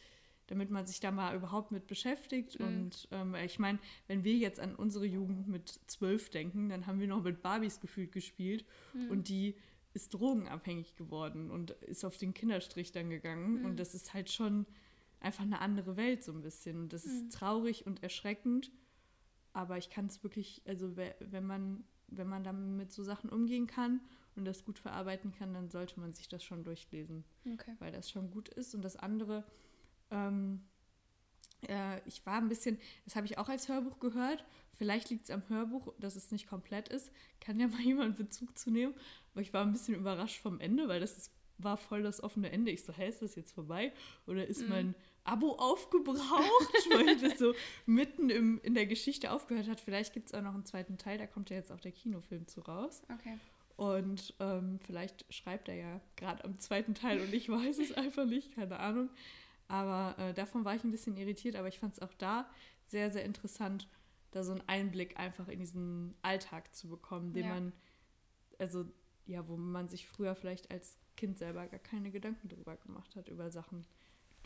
damit 0.46 0.70
man 0.70 0.86
sich 0.86 1.00
da 1.00 1.10
mal 1.10 1.36
überhaupt 1.36 1.70
mit 1.70 1.86
beschäftigt. 1.86 2.56
Und 2.56 3.08
ähm, 3.12 3.34
ich 3.36 3.58
meine, 3.58 3.78
wenn 4.08 4.24
wir 4.24 4.34
jetzt 4.36 4.58
an 4.58 4.74
unsere 4.74 5.06
Jugend 5.06 5.48
mit 5.48 5.80
zwölf 5.86 6.30
denken, 6.30 6.68
dann 6.68 6.86
haben 6.86 7.00
wir 7.00 7.06
noch 7.06 7.22
mit 7.22 7.42
Barbies 7.42 7.80
gefühlt 7.80 8.12
gespielt 8.12 8.64
und 9.08 9.28
die 9.28 9.54
ist 9.92 10.14
drogenabhängig 10.14 10.96
geworden 10.96 11.50
und 11.50 11.70
ist 11.70 12.04
auf 12.04 12.16
den 12.16 12.34
Kinderstrich 12.34 12.92
dann 12.92 13.10
gegangen. 13.10 13.64
Und 13.64 13.78
das 13.80 13.94
ist 13.94 14.14
halt 14.14 14.30
schon 14.30 14.66
einfach 15.20 15.42
eine 15.42 15.60
andere 15.60 15.96
Welt 15.96 16.24
so 16.24 16.32
ein 16.32 16.42
bisschen. 16.42 16.78
Und 16.80 16.92
das 16.92 17.04
ist 17.04 17.32
traurig 17.32 17.86
und 17.86 18.02
erschreckend. 18.02 18.70
Aber 19.52 19.78
ich 19.78 19.90
kann 19.90 20.06
es 20.06 20.22
wirklich, 20.22 20.62
also 20.66 20.96
we- 20.96 21.14
wenn 21.20 21.44
man, 21.46 21.84
wenn 22.08 22.28
man 22.28 22.44
dann 22.44 22.76
mit 22.76 22.92
so 22.92 23.02
Sachen 23.02 23.30
umgehen 23.30 23.66
kann 23.66 24.00
und 24.36 24.44
das 24.44 24.64
gut 24.64 24.78
verarbeiten 24.78 25.32
kann, 25.32 25.52
dann 25.54 25.68
sollte 25.70 25.98
man 26.00 26.12
sich 26.12 26.28
das 26.28 26.44
schon 26.44 26.64
durchlesen, 26.64 27.24
Okay. 27.54 27.74
weil 27.78 27.92
das 27.92 28.10
schon 28.10 28.30
gut 28.30 28.48
ist. 28.48 28.74
Und 28.74 28.82
das 28.82 28.96
andere, 28.96 29.44
ähm, 30.10 30.62
äh, 31.68 32.00
ich 32.08 32.24
war 32.26 32.38
ein 32.38 32.48
bisschen, 32.48 32.78
das 33.04 33.16
habe 33.16 33.26
ich 33.26 33.38
auch 33.38 33.48
als 33.48 33.68
Hörbuch 33.68 33.98
gehört. 33.98 34.44
Vielleicht 34.74 35.10
liegt 35.10 35.24
es 35.24 35.30
am 35.30 35.42
Hörbuch, 35.48 35.92
dass 35.98 36.16
es 36.16 36.30
nicht 36.30 36.46
komplett 36.48 36.88
ist. 36.88 37.10
Kann 37.40 37.58
ja 37.60 37.66
mal 37.68 37.80
jemand 37.80 38.16
Bezug 38.16 38.56
zu 38.56 38.70
nehmen. 38.70 38.94
Aber 39.32 39.40
ich 39.42 39.52
war 39.52 39.62
ein 39.64 39.72
bisschen 39.72 39.94
überrascht 39.94 40.40
vom 40.40 40.60
Ende, 40.60 40.88
weil 40.88 41.00
das 41.00 41.16
ist, 41.18 41.32
war 41.58 41.76
voll 41.76 42.02
das 42.02 42.22
offene 42.22 42.50
Ende. 42.50 42.70
Ich 42.70 42.84
so, 42.84 42.92
hä, 42.92 43.08
ist 43.08 43.20
das 43.20 43.34
jetzt 43.34 43.52
vorbei? 43.52 43.92
Oder 44.26 44.46
ist 44.46 44.66
mein 44.68 44.94
Abo 45.30 45.52
aufgebraucht? 45.52 46.18
weil 46.94 47.16
das 47.18 47.38
so 47.38 47.54
mitten 47.86 48.30
im, 48.30 48.60
in 48.62 48.74
der 48.74 48.86
Geschichte 48.86 49.30
aufgehört 49.30 49.68
hat. 49.68 49.80
Vielleicht 49.80 50.12
gibt 50.12 50.28
es 50.28 50.34
auch 50.34 50.42
noch 50.42 50.54
einen 50.54 50.64
zweiten 50.64 50.98
Teil, 50.98 51.18
da 51.18 51.26
kommt 51.26 51.50
ja 51.50 51.56
jetzt 51.56 51.70
auch 51.72 51.80
der 51.80 51.92
Kinofilm 51.92 52.46
zu 52.46 52.60
raus. 52.60 53.02
Okay. 53.12 53.38
Und 53.76 54.34
ähm, 54.40 54.78
vielleicht 54.84 55.32
schreibt 55.32 55.68
er 55.68 55.74
ja 55.74 56.00
gerade 56.16 56.44
am 56.44 56.58
zweiten 56.58 56.94
Teil 56.94 57.20
und 57.20 57.32
ich 57.32 57.48
weiß 57.48 57.78
es 57.78 57.92
einfach 57.92 58.26
nicht, 58.26 58.54
keine 58.54 58.78
Ahnung. 58.78 59.08
Aber 59.68 60.18
äh, 60.18 60.34
davon 60.34 60.64
war 60.64 60.74
ich 60.74 60.84
ein 60.84 60.90
bisschen 60.90 61.16
irritiert, 61.16 61.56
aber 61.56 61.68
ich 61.68 61.78
fand 61.78 61.94
es 61.94 62.02
auch 62.02 62.12
da 62.14 62.50
sehr, 62.88 63.10
sehr 63.10 63.24
interessant, 63.24 63.88
da 64.32 64.42
so 64.42 64.52
einen 64.52 64.62
Einblick 64.66 65.18
einfach 65.18 65.48
in 65.48 65.60
diesen 65.60 66.14
Alltag 66.22 66.74
zu 66.74 66.88
bekommen, 66.88 67.32
den 67.32 67.46
Ja. 67.46 67.54
man, 67.54 67.72
also 68.58 68.84
ja, 69.26 69.46
wo 69.48 69.56
man 69.56 69.88
sich 69.88 70.06
früher 70.06 70.34
vielleicht 70.34 70.70
als 70.70 70.98
Kind 71.16 71.38
selber 71.38 71.66
gar 71.68 71.78
keine 71.80 72.10
Gedanken 72.10 72.48
drüber 72.48 72.76
gemacht 72.76 73.14
hat, 73.16 73.28
über 73.28 73.50
Sachen, 73.50 73.86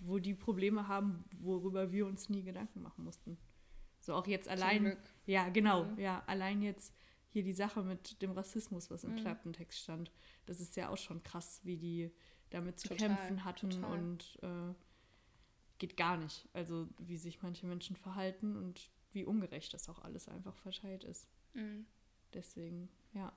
wo 0.02 0.18
die 0.18 0.34
Probleme 0.34 0.88
haben, 0.88 1.24
worüber 1.38 1.92
wir 1.92 2.06
uns 2.06 2.28
nie 2.28 2.42
Gedanken 2.42 2.82
machen 2.82 3.04
mussten. 3.04 3.38
So 4.00 4.14
auch 4.14 4.26
jetzt 4.26 4.48
allein. 4.48 4.96
Ja, 5.26 5.48
genau, 5.48 5.84
Mhm. 5.84 5.98
ja, 5.98 6.22
allein 6.26 6.60
jetzt 6.62 6.94
hier 7.30 7.42
die 7.42 7.52
Sache 7.52 7.82
mit 7.82 8.20
dem 8.22 8.32
Rassismus, 8.32 8.90
was 8.90 9.04
im 9.04 9.12
Mhm. 9.12 9.16
Klappentext 9.16 9.80
stand, 9.80 10.12
das 10.46 10.60
ist 10.60 10.76
ja 10.76 10.88
auch 10.90 10.98
schon 10.98 11.22
krass, 11.22 11.60
wie 11.64 11.76
die 11.76 12.10
damit 12.50 12.78
zu 12.78 12.88
Total, 12.88 13.08
kämpfen 13.08 13.44
hatten 13.44 13.70
total. 13.70 13.98
und 13.98 14.38
äh, 14.42 14.74
geht 15.78 15.96
gar 15.96 16.16
nicht. 16.16 16.48
Also 16.52 16.88
wie 16.98 17.16
sich 17.16 17.42
manche 17.42 17.66
Menschen 17.66 17.96
verhalten 17.96 18.56
und 18.56 18.90
wie 19.12 19.24
ungerecht 19.24 19.72
das 19.74 19.88
auch 19.88 20.00
alles 20.00 20.28
einfach 20.28 20.54
verteilt 20.56 21.02
ist. 21.04 21.28
Mhm. 21.54 21.86
Deswegen, 22.32 22.88
ja. 23.12 23.32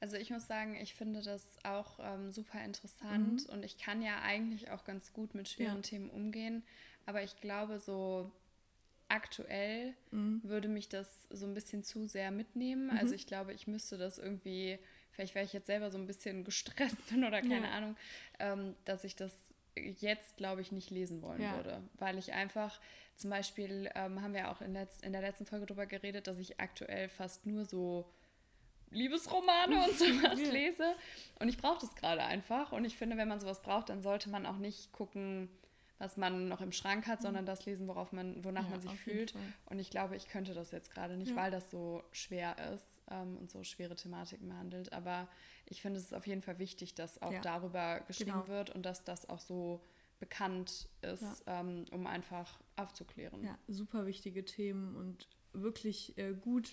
Also 0.00 0.16
ich 0.16 0.30
muss 0.30 0.46
sagen, 0.46 0.76
ich 0.76 0.94
finde 0.94 1.22
das 1.22 1.44
auch 1.64 1.98
ähm, 2.00 2.30
super 2.30 2.62
interessant 2.64 3.46
Mhm. 3.48 3.52
und 3.52 3.64
ich 3.64 3.78
kann 3.78 4.00
ja 4.02 4.20
eigentlich 4.22 4.70
auch 4.70 4.84
ganz 4.84 5.12
gut 5.12 5.34
mit 5.34 5.48
schweren 5.48 5.76
Ja. 5.76 5.82
Themen 5.82 6.10
umgehen, 6.10 6.62
aber 7.06 7.22
ich 7.22 7.40
glaube, 7.40 7.80
so 7.80 8.30
aktuell 9.08 9.94
Mhm. 10.10 10.40
würde 10.44 10.68
mich 10.68 10.88
das 10.88 11.26
so 11.30 11.46
ein 11.46 11.54
bisschen 11.54 11.82
zu 11.82 12.06
sehr 12.06 12.30
mitnehmen. 12.30 12.84
Mhm. 12.86 12.98
Also 12.98 13.14
ich 13.14 13.26
glaube, 13.26 13.52
ich 13.54 13.66
müsste 13.66 13.96
das 13.98 14.18
irgendwie, 14.18 14.78
vielleicht 15.12 15.34
weil 15.34 15.44
ich 15.46 15.52
jetzt 15.52 15.66
selber 15.66 15.90
so 15.90 15.98
ein 15.98 16.06
bisschen 16.06 16.44
gestresst 16.44 17.06
bin 17.08 17.24
oder 17.24 17.40
keine 17.40 17.66
Ja. 17.68 17.72
Ahnung, 17.72 17.96
ähm, 18.38 18.74
dass 18.84 19.04
ich 19.04 19.16
das 19.16 19.34
jetzt, 19.74 20.36
glaube 20.36 20.60
ich, 20.60 20.72
nicht 20.72 20.90
lesen 20.90 21.22
wollen 21.22 21.42
Ja. 21.42 21.56
würde. 21.56 21.82
Weil 21.94 22.18
ich 22.18 22.32
einfach, 22.32 22.80
zum 23.16 23.30
Beispiel 23.30 23.90
ähm, 23.94 24.20
haben 24.22 24.34
wir 24.34 24.50
auch 24.50 24.60
in, 24.60 24.72
letz 24.72 25.00
in 25.00 25.12
der 25.12 25.22
letzten 25.22 25.46
Folge 25.46 25.66
darüber 25.66 25.86
geredet, 25.86 26.26
dass 26.26 26.38
ich 26.38 26.60
aktuell 26.60 27.08
fast 27.08 27.46
nur 27.46 27.64
so 27.64 28.04
Liebesromane 28.90 29.84
und 29.84 29.94
sowas 29.98 30.38
lese. 30.38 30.94
Und 31.38 31.48
ich 31.48 31.58
brauche 31.58 31.80
das 31.80 31.94
gerade 31.94 32.22
einfach. 32.22 32.72
Und 32.72 32.84
ich 32.84 32.96
finde, 32.96 33.16
wenn 33.16 33.28
man 33.28 33.40
sowas 33.40 33.62
braucht, 33.62 33.88
dann 33.88 34.02
sollte 34.02 34.28
man 34.30 34.46
auch 34.46 34.56
nicht 34.58 34.92
gucken, 34.92 35.48
was 35.98 36.16
man 36.16 36.46
noch 36.48 36.60
im 36.60 36.70
Schrank 36.70 37.08
hat, 37.08 37.20
sondern 37.20 37.44
das 37.44 37.66
lesen, 37.66 37.88
worauf 37.88 38.12
man, 38.12 38.44
wonach 38.44 38.62
Ja, 38.64 38.70
man 38.70 38.80
sich 38.80 38.92
fühlt. 38.92 39.34
Und 39.66 39.80
ich 39.80 39.90
glaube, 39.90 40.14
ich 40.14 40.28
könnte 40.28 40.54
das 40.54 40.70
jetzt 40.70 40.92
gerade 40.92 41.16
nicht, 41.16 41.30
Ja. 41.30 41.36
weil 41.36 41.50
das 41.50 41.70
so 41.72 42.04
schwer 42.12 42.56
ist 42.72 43.02
ähm, 43.10 43.36
und 43.36 43.50
so 43.50 43.64
schwere 43.64 43.96
Thematiken 43.96 44.48
behandelt. 44.48 44.92
Aber 44.92 45.26
ich 45.66 45.82
finde, 45.82 45.98
es 45.98 46.04
ist 46.06 46.14
auf 46.14 46.26
jeden 46.26 46.42
Fall 46.42 46.60
wichtig, 46.60 46.94
dass 46.94 47.20
auch 47.20 47.32
Ja. 47.32 47.40
darüber 47.40 48.00
geschrieben 48.06 48.30
Genau. 48.30 48.46
wird 48.48 48.70
und 48.70 48.86
dass 48.86 49.02
das 49.02 49.28
auch 49.28 49.40
so 49.40 49.84
bekannt 50.20 50.88
ist, 51.02 51.42
ähm, 51.46 51.84
um 51.90 52.06
einfach 52.06 52.60
aufzuklären. 52.76 53.44
Ja, 53.44 53.58
super 53.68 54.06
wichtige 54.06 54.44
Themen 54.44 54.94
und 54.96 55.26
wirklich 55.52 56.16
äh, 56.18 56.32
gut 56.32 56.70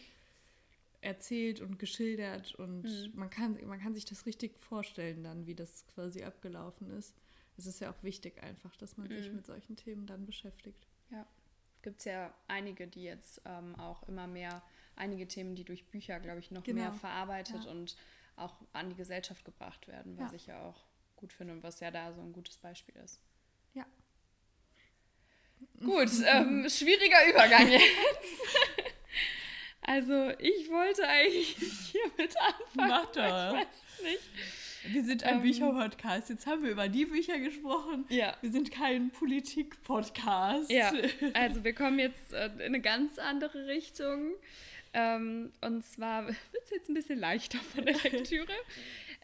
erzählt 1.06 1.62
und 1.62 1.80
geschildert 1.80 2.56
und 2.56 2.84
Mhm. 2.84 3.12
man, 3.14 3.30
kann, 3.30 3.58
man 3.66 3.80
kann 3.80 3.94
sich 3.94 4.06
das 4.06 4.26
richtig 4.26 4.58
vorstellen 4.60 5.24
dann, 5.24 5.46
wie 5.48 5.56
das 5.56 5.86
quasi 5.88 6.24
abgelaufen 6.24 6.90
ist. 6.90 7.14
Es 7.58 7.66
ist 7.68 7.80
ja 7.80 7.92
auch 7.92 8.04
wichtig 8.04 8.42
einfach, 8.44 8.76
dass 8.76 8.98
man 8.98 9.08
sich 9.10 9.30
Mhm. 9.30 9.38
mit 9.38 9.46
solchen 9.46 9.76
Themen 9.76 10.06
dann 10.08 10.26
beschäftigt. 10.26 10.88
Gibt 11.82 12.00
es 12.00 12.06
ja 12.06 12.34
einige, 12.48 12.88
die 12.88 13.04
jetzt 13.04 13.42
ähm, 13.46 13.76
auch 13.80 14.08
immer 14.10 14.26
mehr, 14.26 14.64
einige 14.96 15.28
Themen, 15.28 15.54
die 15.56 15.64
durch 15.64 15.86
Bücher, 15.86 16.20
glaube 16.20 16.40
ich, 16.40 16.50
noch 16.50 16.64
Genau. 16.64 16.82
mehr 16.82 16.92
verarbeitet 16.94 17.64
Ja. 17.66 17.70
und 17.72 17.96
auch 18.38 18.56
an 18.74 18.90
die 18.90 18.96
Gesellschaft 18.96 19.46
gebracht 19.46 19.88
werden, 19.88 20.18
was 20.18 20.32
Ja. 20.32 20.36
ich 20.36 20.48
ja 20.48 20.62
auch 20.64 20.84
gut 21.16 21.32
finde 21.32 21.54
und 21.54 21.62
was 21.62 21.80
ja 21.82 21.92
da 21.92 22.12
so 22.12 22.22
ein 22.22 22.34
gutes 22.34 22.58
Beispiel 22.58 22.96
ist. 22.96 23.22
Ja. 23.76 23.86
Gut, 25.80 26.10
ähm, 26.26 26.68
schwieriger 26.70 27.30
Übergang 27.30 27.70
jetzt. 27.70 27.86
Also 29.88 30.32
ich 30.40 30.70
wollte 30.70 31.08
eigentlich 31.08 31.56
hiermit 31.92 32.36
anfangen. 32.40 32.90
Mach 32.90 33.06
doch. 33.12 33.24
Ich 33.54 33.60
weiß 33.60 34.04
nicht. 34.04 34.94
Wir 34.94 35.04
sind 35.04 35.24
ein 35.24 35.38
Ähm, 35.38 35.42
Bücher-Podcast. 35.42 36.30
Jetzt 36.30 36.46
haben 36.46 36.64
wir 36.64 36.72
über 36.72 36.88
die 36.88 37.06
Bücher 37.06 37.40
gesprochen. 37.40 38.06
Ja. 38.10 38.36
Wir 38.42 38.52
sind 38.52 38.72
kein 38.72 39.10
Politik-Podcast. 39.12 40.70
Ja, 40.72 40.92
also 41.34 41.64
wir 41.64 41.74
kommen 41.74 41.98
jetzt 42.00 42.34
äh, 42.34 42.48
in 42.48 42.62
eine 42.62 42.82
ganz 42.82 43.18
andere 43.18 43.68
Richtung. 43.68 44.34
Ähm, 44.94 45.52
und 45.62 45.84
zwar 45.86 46.28
wird 46.28 46.38
es 46.66 46.70
jetzt 46.70 46.90
ein 46.90 46.94
bisschen 46.94 47.20
leichter 47.20 47.58
von 47.58 47.86
der 47.86 47.96
Lektüre. 47.96 48.52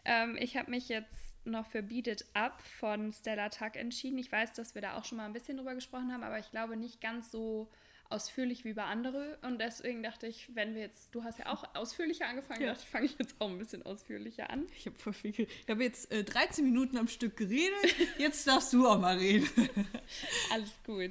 ähm, 0.04 0.36
ich 0.40 0.56
habe 0.56 0.70
mich 0.70 0.88
jetzt 0.88 1.32
noch 1.44 1.66
für 1.66 1.82
Beat 1.82 2.06
It 2.08 2.24
Up 2.34 2.60
von 2.78 3.12
Stella 3.12 3.48
Tuck 3.48 3.76
entschieden. 3.76 4.18
Ich 4.18 4.30
weiß, 4.30 4.52
dass 4.54 4.74
wir 4.74 4.82
da 4.82 4.96
auch 4.96 5.04
schon 5.04 5.18
mal 5.18 5.26
ein 5.26 5.32
bisschen 5.32 5.56
drüber 5.56 5.74
gesprochen 5.74 6.12
haben, 6.12 6.22
aber 6.22 6.38
ich 6.38 6.50
glaube 6.50 6.76
nicht 6.76 7.00
ganz 7.00 7.30
so 7.30 7.68
ausführlich 8.12 8.64
wie 8.64 8.72
bei 8.74 8.84
andere. 8.84 9.38
Und 9.42 9.58
deswegen 9.60 10.02
dachte 10.02 10.26
ich, 10.26 10.54
wenn 10.54 10.74
wir 10.74 10.82
jetzt, 10.82 11.14
du 11.14 11.24
hast 11.24 11.38
ja 11.38 11.46
auch 11.52 11.64
ausführlicher 11.74 12.26
angefangen, 12.28 12.60
Ja. 12.62 12.68
dachte 12.68 12.82
ich, 12.84 12.88
fange 12.90 13.06
ich 13.06 13.16
jetzt 13.18 13.34
auch 13.40 13.48
ein 13.48 13.58
bisschen 13.58 13.84
ausführlicher 13.84 14.50
an. 14.50 14.66
Ich 14.76 14.86
habe 14.86 14.96
voll 14.98 15.12
viel. 15.12 15.32
ge- 15.32 15.46
Ich 15.64 15.68
habe 15.70 15.82
jetzt 15.82 16.12
äh, 16.12 16.22
13 16.24 16.64
Minuten 16.64 16.96
am 16.98 17.08
Stück 17.08 17.36
geredet. 17.36 17.74
Jetzt 18.18 18.46
darfst 18.46 18.72
du 18.72 18.86
auch 18.86 18.98
mal 19.00 19.16
reden. 19.18 19.48
Alles 20.52 20.72
gut. 20.84 21.10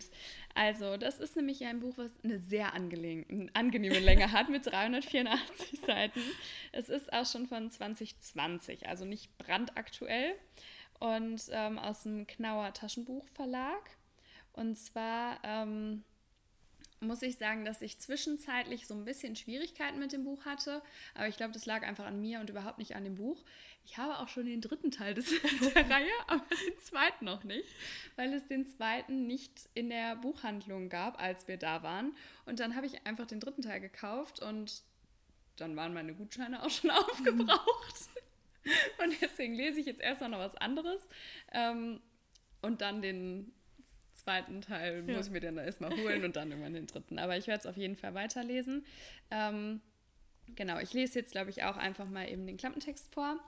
Also, 0.53 0.98
das 0.98 1.20
ist 1.20 1.36
nämlich 1.38 1.63
ein 1.65 1.79
Buch, 1.79 1.98
was 1.98 2.12
eine 2.24 2.38
sehr 2.39 2.74
angenehme 2.74 4.00
Länge 4.00 4.31
hat 4.34 4.50
mit 4.50 4.65
384 4.65 5.79
Seiten. 5.86 6.22
Es 6.74 6.89
ist 6.89 7.12
auch 7.13 7.25
schon 7.25 7.48
von 7.48 7.70
2020, 7.70 8.88
also 8.88 9.05
nicht 9.05 9.38
brandaktuell 9.38 10.36
und 11.00 11.41
ähm, 11.51 11.79
aus 11.79 12.03
dem 12.03 12.27
Knauer 12.27 12.74
Taschenbuchverlag. 12.74 13.89
Und 14.53 14.75
zwar 14.77 15.39
ähm, 15.43 16.03
muss 17.01 17.24
ich 17.24 17.38
sagen, 17.38 17.65
dass 17.65 17.81
ich 17.81 18.00
zwischenzeitlich 18.00 18.88
so 18.88 18.93
ein 18.93 19.05
bisschen 19.05 19.36
Schwierigkeiten 19.36 20.00
mit 20.00 20.13
dem 20.13 20.24
Buch 20.24 20.46
hatte, 20.46 20.81
aber 21.15 21.27
ich 21.27 21.36
glaube, 21.36 21.51
das 21.51 21.65
lag 21.65 21.84
einfach 21.84 22.05
an 22.05 22.22
mir 22.22 22.39
und 22.39 22.50
überhaupt 22.50 22.77
nicht 22.77 22.96
an 22.96 23.03
dem 23.03 23.15
Buch. 23.15 23.43
Ich 23.84 23.98
habe 23.98 24.20
auch 24.20 24.27
schon 24.27 24.46
den 24.46 24.62
dritten 24.62 24.91
Teil 24.91 25.15
des, 25.15 25.25
der 25.75 25.89
Reihe, 25.89 26.12
aber 26.27 26.46
den 26.67 26.79
zweiten 26.79 27.25
noch 27.25 27.43
nicht, 27.43 27.67
weil 28.15 28.31
es 28.34 28.46
den 28.46 28.67
zweiten 28.67 29.25
nicht 29.25 29.70
in 29.74 29.89
der 29.89 30.15
Buchhandlung 30.15 30.89
gab, 30.89 31.20
als 31.20 31.48
wir 31.48 31.58
da 31.58 31.81
waren. 31.81 32.15
Und 32.46 32.60
dann 32.60 32.75
habe 32.75 32.86
ich 32.86 33.05
einfach 33.08 33.25
den 33.25 33.39
dritten 33.39 33.63
Teil 33.63 33.81
gekauft 33.81 34.39
und 34.39 34.84
dann 35.58 35.75
waren 35.75 35.93
meine 35.93 36.13
Gutscheine 36.13 36.63
auch 36.63 36.70
schon 36.70 36.91
aufgebraucht. 36.91 37.96
Und 39.03 39.20
deswegen 39.22 39.55
lese 39.55 39.79
ich 39.79 39.88
jetzt 39.88 40.01
erst 40.01 40.22
noch 40.22 40.38
was 40.38 40.55
anderes 40.55 41.01
ähm, 41.51 42.00
und 42.62 42.81
dann 42.81 43.01
den 43.01 43.51
zweiten 44.24 44.62
Teil 44.62 45.04
Ja. 45.08 45.18
muss 45.18 45.28
ich 45.28 45.32
mir 45.32 45.40
dann 45.42 45.58
erstmal 45.58 45.96
holen 45.96 46.24
und 46.24 46.36
dann 46.36 46.50
irgendwann 46.51 46.74
den 46.74 46.88
dritten. 46.88 47.20
Aber 47.20 47.38
ich 47.38 47.48
werde 47.48 47.62
es 47.62 47.66
auf 47.66 47.78
jeden 47.78 47.96
Fall 47.96 48.13
weiterlesen. 48.13 48.86
Ähm, 49.30 49.82
genau, 50.56 50.80
ich 50.80 50.94
lese 50.94 51.20
jetzt, 51.20 51.32
glaube 51.32 51.50
ich, 51.50 51.63
auch 51.63 51.78
einfach 51.78 52.08
mal 52.08 52.30
eben 52.30 52.46
den 52.46 52.58
Klappentext 52.58 53.13
vor. 53.13 53.40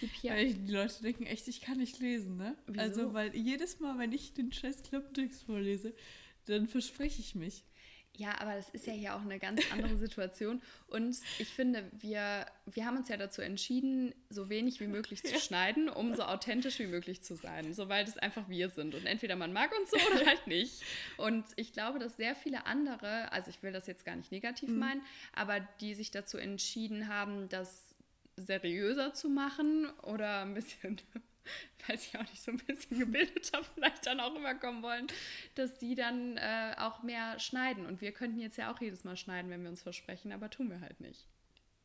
Die 0.00 0.06
Pia 0.06 0.34
Weil 0.34 0.54
die 0.54 0.72
Leute 0.72 1.02
denken 1.02 1.26
echt, 1.26 1.48
ich 1.48 1.60
kann 1.60 1.78
nicht 1.78 1.98
lesen, 2.00 2.36
ne? 2.36 2.56
Wieso? 2.66 2.80
Also, 2.80 3.14
weil 3.14 3.34
jedes 3.34 3.80
Mal, 3.80 3.98
wenn 3.98 4.12
ich 4.12 4.32
den 4.34 4.52
scheiß 4.52 4.82
Klappentext 4.84 5.44
vorlese, 5.44 5.94
dann 6.46 6.66
verspreche 6.66 7.20
ich 7.20 7.34
mich. 7.34 7.64
Ja, 8.20 8.38
aber 8.38 8.54
das 8.54 8.68
ist 8.68 8.86
ja 8.86 8.92
hier 8.92 9.16
auch 9.16 9.22
eine 9.22 9.38
ganz 9.38 9.62
andere 9.72 9.96
Situation. 9.96 10.60
Und 10.88 11.16
ich 11.38 11.48
finde, 11.48 11.90
wir, 12.00 12.44
wir 12.66 12.84
haben 12.84 12.98
uns 12.98 13.08
ja 13.08 13.16
dazu 13.16 13.40
entschieden, 13.40 14.14
so 14.28 14.50
wenig 14.50 14.78
wie 14.78 14.88
möglich 14.88 15.22
zu 15.22 15.40
schneiden, 15.40 15.88
um 15.88 16.14
so 16.14 16.24
authentisch 16.24 16.78
wie 16.80 16.86
möglich 16.86 17.22
zu 17.22 17.34
sein. 17.34 17.72
So 17.72 17.88
weil 17.88 18.04
es 18.04 18.18
einfach 18.18 18.46
wir 18.50 18.68
sind. 18.68 18.94
Und 18.94 19.06
entweder 19.06 19.36
man 19.36 19.54
mag 19.54 19.72
uns 19.74 19.90
so 19.90 19.96
oder 19.96 20.26
halt 20.26 20.46
nicht. 20.46 20.82
Und 21.16 21.46
ich 21.56 21.72
glaube, 21.72 21.98
dass 21.98 22.18
sehr 22.18 22.34
viele 22.34 22.66
andere, 22.66 23.32
also 23.32 23.48
ich 23.48 23.62
will 23.62 23.72
das 23.72 23.86
jetzt 23.86 24.04
gar 24.04 24.16
nicht 24.16 24.30
negativ 24.30 24.68
meinen, 24.68 25.00
aber 25.32 25.60
die 25.80 25.94
sich 25.94 26.10
dazu 26.10 26.36
entschieden 26.36 27.08
haben, 27.08 27.48
das 27.48 27.94
seriöser 28.36 29.14
zu 29.14 29.30
machen 29.30 29.86
oder 30.02 30.42
ein 30.42 30.52
bisschen 30.52 31.00
weiß 31.88 32.06
ich 32.06 32.16
auch 32.18 32.22
nicht, 32.22 32.42
so 32.42 32.50
ein 32.50 32.58
bisschen 32.58 32.98
gebildeter 32.98 33.62
vielleicht 33.74 34.06
dann 34.06 34.20
auch 34.20 34.34
rüberkommen 34.34 34.82
wollen, 34.82 35.06
dass 35.54 35.78
die 35.78 35.94
dann 35.94 36.36
äh, 36.36 36.74
auch 36.78 37.02
mehr 37.02 37.38
schneiden. 37.38 37.86
Und 37.86 38.00
wir 38.00 38.12
könnten 38.12 38.38
jetzt 38.38 38.56
ja 38.58 38.72
auch 38.72 38.80
jedes 38.80 39.04
Mal 39.04 39.16
schneiden, 39.16 39.50
wenn 39.50 39.62
wir 39.62 39.70
uns 39.70 39.82
versprechen, 39.82 40.32
aber 40.32 40.50
tun 40.50 40.70
wir 40.70 40.80
halt 40.80 41.00
nicht. 41.00 41.26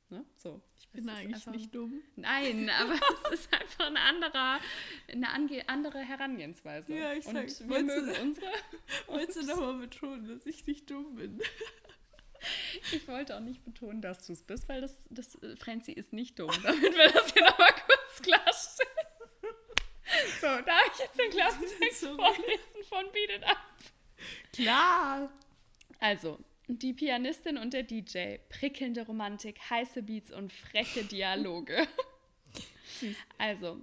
Ne? 0.09 0.23
So. 0.37 0.61
Ich 0.77 0.87
bin 0.89 1.09
eigentlich 1.09 1.33
einfach- 1.35 1.51
nicht 1.51 1.73
dumm. 1.73 2.01
Nein, 2.15 2.69
aber 2.79 2.93
es 2.93 3.39
ist 3.39 3.53
einfach 3.53 3.87
ein 3.87 3.97
anderer, 3.97 4.59
eine 5.11 5.29
ange 5.29 5.67
andere 5.67 5.99
Herangehensweise. 5.99 6.93
Ja, 6.95 7.13
ich 7.13 7.25
Und 7.25 7.33
sag, 7.49 7.69
wir 7.69 7.83
mögen 7.83 8.13
du- 8.13 8.21
unsere. 8.21 8.51
Wolltest 9.07 9.41
du 9.41 9.45
nochmal 9.47 9.73
betonen, 9.79 10.27
dass 10.27 10.45
ich 10.45 10.67
nicht 10.67 10.89
dumm 10.91 11.15
bin? 11.15 11.41
Ich 12.91 13.07
wollte 13.07 13.35
auch 13.35 13.39
nicht 13.39 13.65
betonen, 13.65 14.01
dass 14.01 14.27
du 14.27 14.33
es 14.33 14.43
bist, 14.43 14.69
weil 14.69 14.81
das, 14.81 14.93
das 15.09 15.41
äh, 15.41 15.55
Franzi 15.55 15.91
ist 15.93 16.13
nicht 16.13 16.37
dumm, 16.37 16.51
damit 16.61 16.95
wir 16.95 17.11
das 17.11 17.33
hier 17.33 17.43
nochmal 17.43 17.71
kurz 17.73 18.21
klarstellen. 18.21 18.54
So, 20.41 20.47
darf 20.47 20.91
ich 20.93 20.99
jetzt 20.99 21.19
den 21.19 21.29
Klappentext 21.31 22.01
Sorry. 22.01 22.15
vorlesen 22.15 22.83
von 22.89 23.05
Beat 23.11 23.29
It 23.37 23.43
Up? 23.43 23.57
Klar! 24.53 25.29
Also, 25.99 26.39
die 26.67 26.93
Pianistin 26.93 27.57
und 27.57 27.73
der 27.73 27.83
DJ, 27.83 28.37
prickelnde 28.49 29.05
Romantik, 29.05 29.59
heiße 29.69 30.03
Beats 30.03 30.31
und 30.31 30.51
freche 30.51 31.03
Dialoge. 31.03 31.87
Also, 33.37 33.81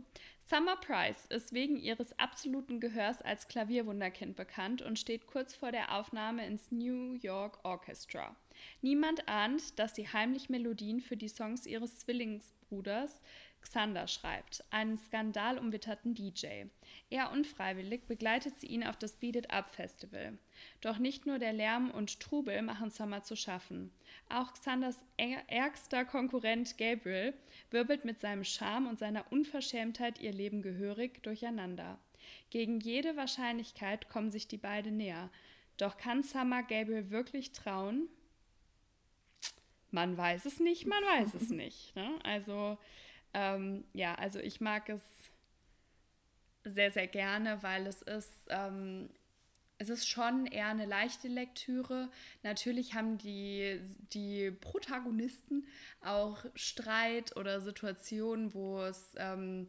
Summer 0.49 0.77
Price 0.77 1.27
ist 1.27 1.53
wegen 1.53 1.77
ihres 1.77 2.19
absoluten 2.19 2.81
Gehörs 2.81 3.23
als 3.23 3.49
Klavierwunderkind 3.49 4.37
bekannt 4.37 4.83
und 4.83 4.99
steht 4.99 5.27
kurz 5.27 5.55
vor 5.55 5.73
der 5.73 5.95
Aufnahme 5.95 6.47
ins 6.47 6.71
New 6.71 7.15
York 7.15 7.59
Orchestra. 7.63 8.37
Niemand 8.83 9.29
ahnt, 9.29 9.79
dass 9.79 9.95
sie 9.95 10.09
heimlich 10.09 10.51
Melodien 10.51 11.01
für 11.01 11.17
die 11.17 11.29
Songs 11.29 11.67
ihres 11.67 12.01
Zwillingsbruders 12.01 13.23
Xander 13.63 14.07
schreibt, 14.07 14.65
einen 14.71 14.99
skandalumwitterten 14.99 16.15
DJ. 16.15 16.65
Eher 17.09 17.31
unfreiwillig 17.33 18.07
begleitet 18.07 18.59
sie 18.59 18.67
ihn 18.67 18.85
auf 18.85 18.97
das 18.97 19.17
Beat 19.17 19.37
It 19.37 19.51
Up 19.51 19.71
Festival. 19.71 20.39
Doch 20.81 20.99
nicht 20.99 21.27
nur 21.27 21.39
der 21.39 21.53
Lärm 21.53 21.91
und 21.91 22.21
Trubel 22.21 22.61
machen 22.63 22.91
Summer 22.91 23.23
zu 23.23 23.37
schaffen. 23.37 23.93
Auch 24.29 24.53
Xanders 24.53 25.05
ärgster 25.17 26.05
Konkurrent 26.05 26.77
Gabriel 26.77 27.35
wirbelt 27.71 28.05
mit 28.05 28.21
seinem 28.21 28.45
Charme 28.45 28.87
und 28.87 28.99
seiner 28.99 29.31
Unverschämtheit 29.33 30.21
ihr 30.21 30.33
Leben 30.33 30.63
gehörig 30.63 31.23
durcheinander. 31.23 31.99
Gegen 32.51 32.81
jede 32.81 33.17
Wahrscheinlichkeit 33.17 34.09
kommen 34.09 34.31
sich 34.31 34.49
die 34.49 34.59
beiden 34.59 34.97
näher. 34.97 35.31
Doch 35.77 35.97
kann 35.97 36.23
Summer 36.23 36.63
Gabriel 36.63 37.11
wirklich 37.11 37.53
trauen? 37.53 38.09
Man 39.91 40.17
weiß 40.17 40.47
es 40.47 40.59
nicht, 40.59 40.87
man 40.87 41.03
weiß 41.03 41.35
es 41.35 41.51
nicht. 41.51 41.95
Ne? 41.95 42.19
Also 42.25 42.79
ähm, 43.35 43.85
ja, 43.93 44.15
also 44.15 44.39
ich 44.39 44.61
mag 44.61 44.89
es 44.89 45.03
sehr, 46.65 46.91
sehr 46.91 47.07
gerne, 47.07 47.63
weil 47.63 47.87
es 47.87 48.03
ist, 48.03 48.33
ähm, 48.49 49.11
es 49.79 49.89
ist 49.89 50.09
schon 50.09 50.47
eher 50.47 50.69
eine 50.69 50.87
leichte 50.87 51.29
Lektüre. 51.29 52.11
Natürlich 52.43 52.95
haben 52.95 53.19
die, 53.19 53.81
die 54.13 54.51
Protagonisten 54.51 55.67
auch 56.01 56.45
Streit 56.55 57.37
oder 57.37 57.61
Situationen, 57.61 58.55
wo 58.55 58.81
es 58.83 59.15
ähm, 59.17 59.69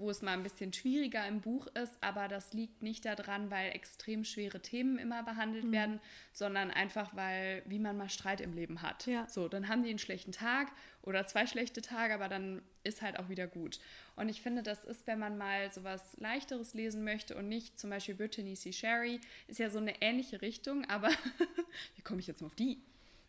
wo 0.00 0.10
es 0.10 0.22
mal 0.22 0.32
ein 0.32 0.42
bisschen 0.42 0.72
schwieriger 0.72 1.26
im 1.28 1.42
Buch 1.42 1.66
ist, 1.74 2.02
aber 2.02 2.26
das 2.26 2.54
liegt 2.54 2.82
nicht 2.82 3.04
daran, 3.04 3.50
weil 3.50 3.72
extrem 3.72 4.24
schwere 4.24 4.60
Themen 4.60 4.98
immer 4.98 5.22
behandelt 5.22 5.64
mhm. 5.64 5.72
werden, 5.72 6.00
sondern 6.32 6.70
einfach, 6.70 7.14
weil, 7.14 7.62
wie 7.66 7.78
man 7.78 7.98
mal 7.98 8.08
Streit 8.08 8.40
im 8.40 8.54
Leben 8.54 8.80
hat. 8.82 9.06
Ja. 9.06 9.28
So, 9.28 9.48
dann 9.48 9.68
haben 9.68 9.82
die 9.82 9.90
einen 9.90 9.98
schlechten 9.98 10.32
Tag 10.32 10.72
oder 11.02 11.26
zwei 11.26 11.46
schlechte 11.46 11.80
Tage, 11.80 12.14
aber 12.14 12.28
dann 12.28 12.62
ist 12.84 13.02
halt 13.02 13.18
auch 13.18 13.28
wieder 13.28 13.46
gut. 13.46 13.80
Und 14.16 14.28
ich 14.28 14.42
finde, 14.42 14.62
das 14.62 14.84
ist, 14.84 15.06
wenn 15.06 15.18
man 15.18 15.38
mal 15.38 15.70
so 15.70 15.82
was 15.84 16.16
Leichteres 16.18 16.74
lesen 16.74 17.04
möchte 17.04 17.36
und 17.36 17.48
nicht 17.48 17.78
zum 17.78 17.90
Beispiel 17.90 18.14
Brittany 18.14 18.54
C. 18.54 18.72
Sherry, 18.72 19.20
ist 19.48 19.58
ja 19.58 19.70
so 19.70 19.78
eine 19.78 20.00
ähnliche 20.02 20.42
Richtung, 20.42 20.84
aber 20.86 21.08
wie 21.96 22.02
komme 22.02 22.20
ich 22.20 22.26
jetzt 22.26 22.40
mal 22.40 22.48
auf 22.48 22.54
die? 22.54 22.82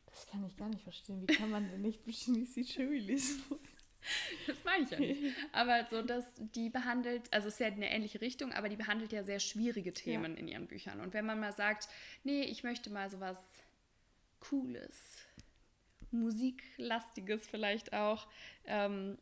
Das 0.08 0.28
kann 0.28 0.46
ich 0.46 0.58
gar 0.58 0.70
nicht 0.70 0.84
verstehen. 0.84 1.22
Wie 1.22 1.34
kann 1.34 1.50
man 1.50 1.70
denn 1.70 1.82
nicht 1.82 2.04
Brittany 2.04 2.46
C. 2.46 2.64
Sherry 2.64 3.00
lesen? 3.00 3.44
Das 4.48 4.58
meine 4.64 4.84
ich 4.84 4.90
ja 4.90 5.00
nicht. 5.00 5.22
Aber 5.52 5.86
so, 5.92 6.02
dass 6.02 6.26
die 6.56 6.70
behandelt, 6.70 7.32
also 7.32 7.50
es 7.50 7.54
ist 7.54 7.60
ja 7.60 7.68
eine 7.68 7.92
ähnliche 7.92 8.20
Richtung, 8.20 8.52
aber 8.52 8.68
die 8.68 8.76
behandelt 8.76 9.12
ja 9.12 9.24
sehr 9.24 9.40
schwierige 9.40 9.94
Themen 9.94 10.34
ja. 10.34 10.40
in 10.40 10.48
ihren 10.48 10.66
Büchern. 10.66 11.02
Und 11.02 11.14
wenn 11.14 11.24
man 11.24 11.40
mal 11.40 11.54
sagt, 11.54 11.88
nee, 12.24 12.42
ich 12.42 12.64
möchte 12.64 12.90
mal 12.90 13.12
sowas 13.12 13.38
Cooles, 14.40 15.18
Musiklastiges 16.12 17.48
vielleicht 17.48 17.94
auch, 17.94 18.28
ähm, 18.66 19.18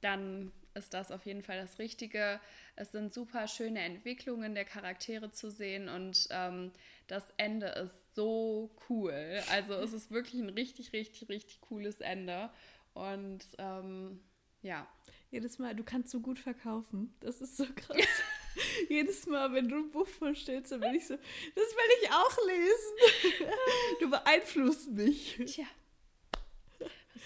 dann 0.00 0.52
ist 0.74 0.94
das 0.94 1.10
auf 1.10 1.24
jeden 1.26 1.42
Fall 1.42 1.60
das 1.60 1.78
Richtige. 1.78 2.40
Es 2.76 2.92
sind 2.92 3.12
super 3.12 3.48
schöne 3.48 3.80
Entwicklungen 3.80 4.54
der 4.54 4.64
Charaktere 4.64 5.32
zu 5.32 5.50
sehen 5.50 5.88
und 5.88 6.28
ähm, 6.30 6.70
das 7.06 7.24
Ende 7.38 7.68
ist 7.68 8.14
so 8.14 8.70
cool. 8.88 9.40
Also 9.50 9.74
es 9.74 9.92
ist 9.92 10.10
wirklich 10.10 10.40
ein 10.40 10.50
richtig, 10.50 10.92
richtig, 10.92 11.28
richtig 11.28 11.60
cooles 11.62 12.00
Ende. 12.00 12.50
Und 12.94 13.44
ähm, 13.58 14.20
ja. 14.62 14.86
Jedes 15.30 15.58
Mal, 15.58 15.74
du 15.74 15.84
kannst 15.84 16.10
so 16.10 16.20
gut 16.20 16.38
verkaufen. 16.38 17.14
Das 17.20 17.40
ist 17.40 17.56
so 17.56 17.66
krass. 17.74 17.96
Jedes 18.88 19.26
Mal, 19.26 19.52
wenn 19.52 19.68
du 19.68 19.76
ein 19.76 19.90
Buch 19.90 20.06
vorstellst, 20.06 20.72
dann 20.72 20.80
bin 20.80 20.94
ich 20.94 21.06
so, 21.06 21.14
das 21.14 21.24
will 21.56 22.02
ich 22.02 22.10
auch 22.10 22.38
lesen. 22.46 23.48
du 24.00 24.10
beeinflusst 24.10 24.90
mich. 24.92 25.36
Tja. 25.46 25.66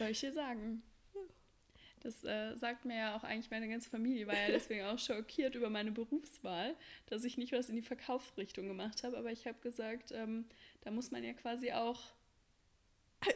Soll 0.00 0.08
ich 0.12 0.20
dir 0.20 0.32
sagen? 0.32 0.82
Das 2.02 2.24
äh, 2.24 2.56
sagt 2.56 2.86
mir 2.86 2.96
ja 2.96 3.16
auch 3.16 3.22
eigentlich 3.22 3.50
meine 3.50 3.68
ganze 3.68 3.90
Familie, 3.90 4.26
war 4.26 4.34
ja 4.34 4.46
deswegen 4.50 4.86
auch 4.86 4.98
schockiert 4.98 5.54
über 5.54 5.68
meine 5.68 5.92
Berufswahl, 5.92 6.74
dass 7.04 7.22
ich 7.24 7.36
nicht 7.36 7.52
was 7.52 7.68
in 7.68 7.76
die 7.76 7.82
Verkaufsrichtung 7.82 8.66
gemacht 8.66 9.04
habe. 9.04 9.18
Aber 9.18 9.30
ich 9.30 9.46
habe 9.46 9.58
gesagt, 9.60 10.10
ähm, 10.12 10.46
da 10.80 10.90
muss 10.90 11.10
man 11.10 11.22
ja 11.22 11.34
quasi 11.34 11.72
auch 11.72 12.00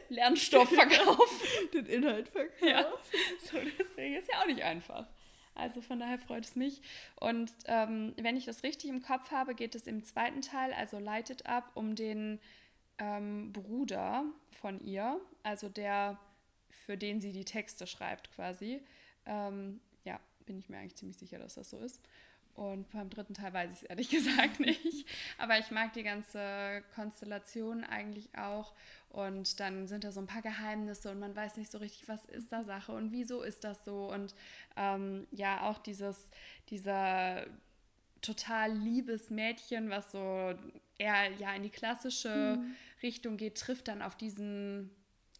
Lernstoff 0.09 0.67
verkaufen. 0.73 1.69
Den 1.71 1.85
Inhalt 1.85 2.29
verkaufen. 2.29 2.67
Ja. 2.67 2.91
So, 3.43 3.59
deswegen 3.77 4.15
ist 4.15 4.27
ja 4.31 4.41
auch 4.41 4.47
nicht 4.47 4.63
einfach. 4.63 5.07
Also 5.53 5.81
von 5.81 5.99
daher 5.99 6.17
freut 6.17 6.45
es 6.45 6.55
mich. 6.55 6.81
Und 7.17 7.53
ähm, 7.65 8.15
wenn 8.17 8.37
ich 8.37 8.45
das 8.45 8.63
richtig 8.63 8.89
im 8.89 9.03
Kopf 9.03 9.29
habe, 9.29 9.53
geht 9.53 9.75
es 9.75 9.85
im 9.85 10.03
zweiten 10.03 10.41
Teil, 10.41 10.73
also 10.73 10.97
It 10.97 11.45
Up, 11.45 11.69
um 11.75 11.93
den 11.93 12.39
ähm, 12.97 13.53
Bruder 13.53 14.25
von 14.59 14.83
ihr, 14.83 15.21
also 15.43 15.69
der, 15.69 16.17
für 16.85 16.97
den 16.97 17.21
sie 17.21 17.31
die 17.31 17.45
Texte 17.45 17.87
schreibt 17.87 18.31
quasi. 18.31 18.81
Ähm, 19.25 19.79
ja, 20.03 20.19
bin 20.45 20.57
ich 20.57 20.69
mir 20.69 20.77
eigentlich 20.77 20.95
ziemlich 20.95 21.17
sicher, 21.17 21.39
dass 21.39 21.55
das 21.55 21.69
so 21.69 21.77
ist. 21.77 22.01
Und 22.55 22.89
beim 22.91 23.09
dritten 23.09 23.33
Teil 23.33 23.51
weiß 23.51 23.71
ich 23.71 23.77
es 23.77 23.83
ehrlich 23.83 24.09
gesagt 24.11 24.59
nicht. 24.59 25.07
Aber 25.37 25.59
ich 25.59 25.71
mag 25.71 25.93
die 25.93 26.03
ganze 26.03 26.83
Konstellation 26.93 27.83
eigentlich 27.83 28.37
auch. 28.37 28.73
Und 29.09 29.59
dann 29.59 29.87
sind 29.87 30.03
da 30.03 30.11
so 30.11 30.21
ein 30.21 30.27
paar 30.27 30.41
Geheimnisse 30.41 31.11
und 31.11 31.19
man 31.19 31.35
weiß 31.35 31.57
nicht 31.57 31.71
so 31.71 31.77
richtig, 31.77 32.07
was 32.07 32.25
ist 32.25 32.51
da 32.51 32.63
Sache 32.63 32.91
und 32.91 33.11
wieso 33.11 33.41
ist 33.43 33.63
das 33.63 33.83
so. 33.83 34.11
Und 34.11 34.33
ähm, 34.77 35.27
ja, 35.31 35.63
auch 35.63 35.79
dieses, 35.79 36.29
dieser 36.69 37.45
total 38.21 38.73
liebes 38.73 39.29
Mädchen, 39.29 39.89
was 39.89 40.11
so 40.11 40.53
eher 40.97 41.31
ja 41.37 41.53
in 41.53 41.63
die 41.63 41.69
klassische 41.69 42.57
mhm. 42.57 42.75
Richtung 43.03 43.37
geht, 43.37 43.57
trifft 43.57 43.87
dann 43.87 44.01
auf 44.01 44.15
diesen 44.15 44.89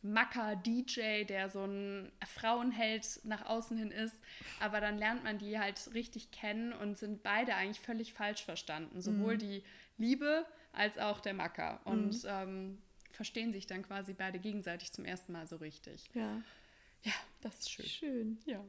Macker-DJ, 0.05 1.25
der 1.25 1.49
so 1.49 1.63
ein 1.63 2.11
Frauenheld 2.25 3.21
nach 3.23 3.45
außen 3.45 3.77
hin 3.77 3.91
ist. 3.91 4.17
Aber 4.59 4.79
dann 4.81 4.97
lernt 4.97 5.23
man 5.23 5.37
die 5.37 5.59
halt 5.59 5.93
richtig 5.93 6.31
kennen 6.31 6.73
und 6.73 6.97
sind 6.97 7.23
beide 7.23 7.55
eigentlich 7.55 7.79
völlig 7.79 8.13
falsch 8.13 8.43
verstanden. 8.43 9.01
Sowohl 9.01 9.35
mhm. 9.35 9.39
die 9.39 9.63
Liebe 9.97 10.45
als 10.73 10.97
auch 10.97 11.19
der 11.19 11.33
Macker. 11.33 11.81
Und 11.85 12.23
mhm. 12.23 12.29
ähm, 12.29 12.77
verstehen 13.11 13.51
sich 13.51 13.67
dann 13.67 13.83
quasi 13.83 14.13
beide 14.13 14.39
gegenseitig 14.39 14.91
zum 14.91 15.05
ersten 15.05 15.31
Mal 15.31 15.47
so 15.47 15.57
richtig. 15.57 16.09
Ja. 16.13 16.41
Ja, 17.03 17.13
das 17.41 17.59
ist 17.59 17.69
schön. 17.69 17.85
Schön. 17.85 18.37
Ja. 18.45 18.63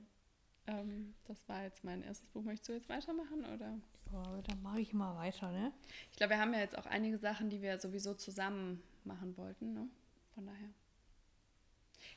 Ähm, 0.66 1.14
das 1.26 1.48
war 1.48 1.62
jetzt 1.62 1.84
mein 1.84 2.02
erstes 2.02 2.28
Buch. 2.28 2.42
Möchtest 2.42 2.68
du 2.68 2.72
jetzt 2.74 2.88
weitermachen 2.88 3.44
oder? 3.44 3.78
Ja, 4.12 4.42
dann 4.42 4.62
mache 4.62 4.80
ich 4.80 4.92
mal 4.92 5.16
weiter, 5.16 5.50
ne? 5.50 5.72
Ich 6.10 6.16
glaube, 6.16 6.34
wir 6.34 6.40
haben 6.40 6.52
ja 6.52 6.60
jetzt 6.60 6.76
auch 6.76 6.86
einige 6.86 7.18
Sachen, 7.18 7.50
die 7.50 7.62
wir 7.62 7.78
sowieso 7.78 8.14
zusammen 8.14 8.82
machen 9.04 9.36
wollten, 9.36 9.72
ne? 9.72 9.88
Von 10.34 10.46
daher 10.46 10.68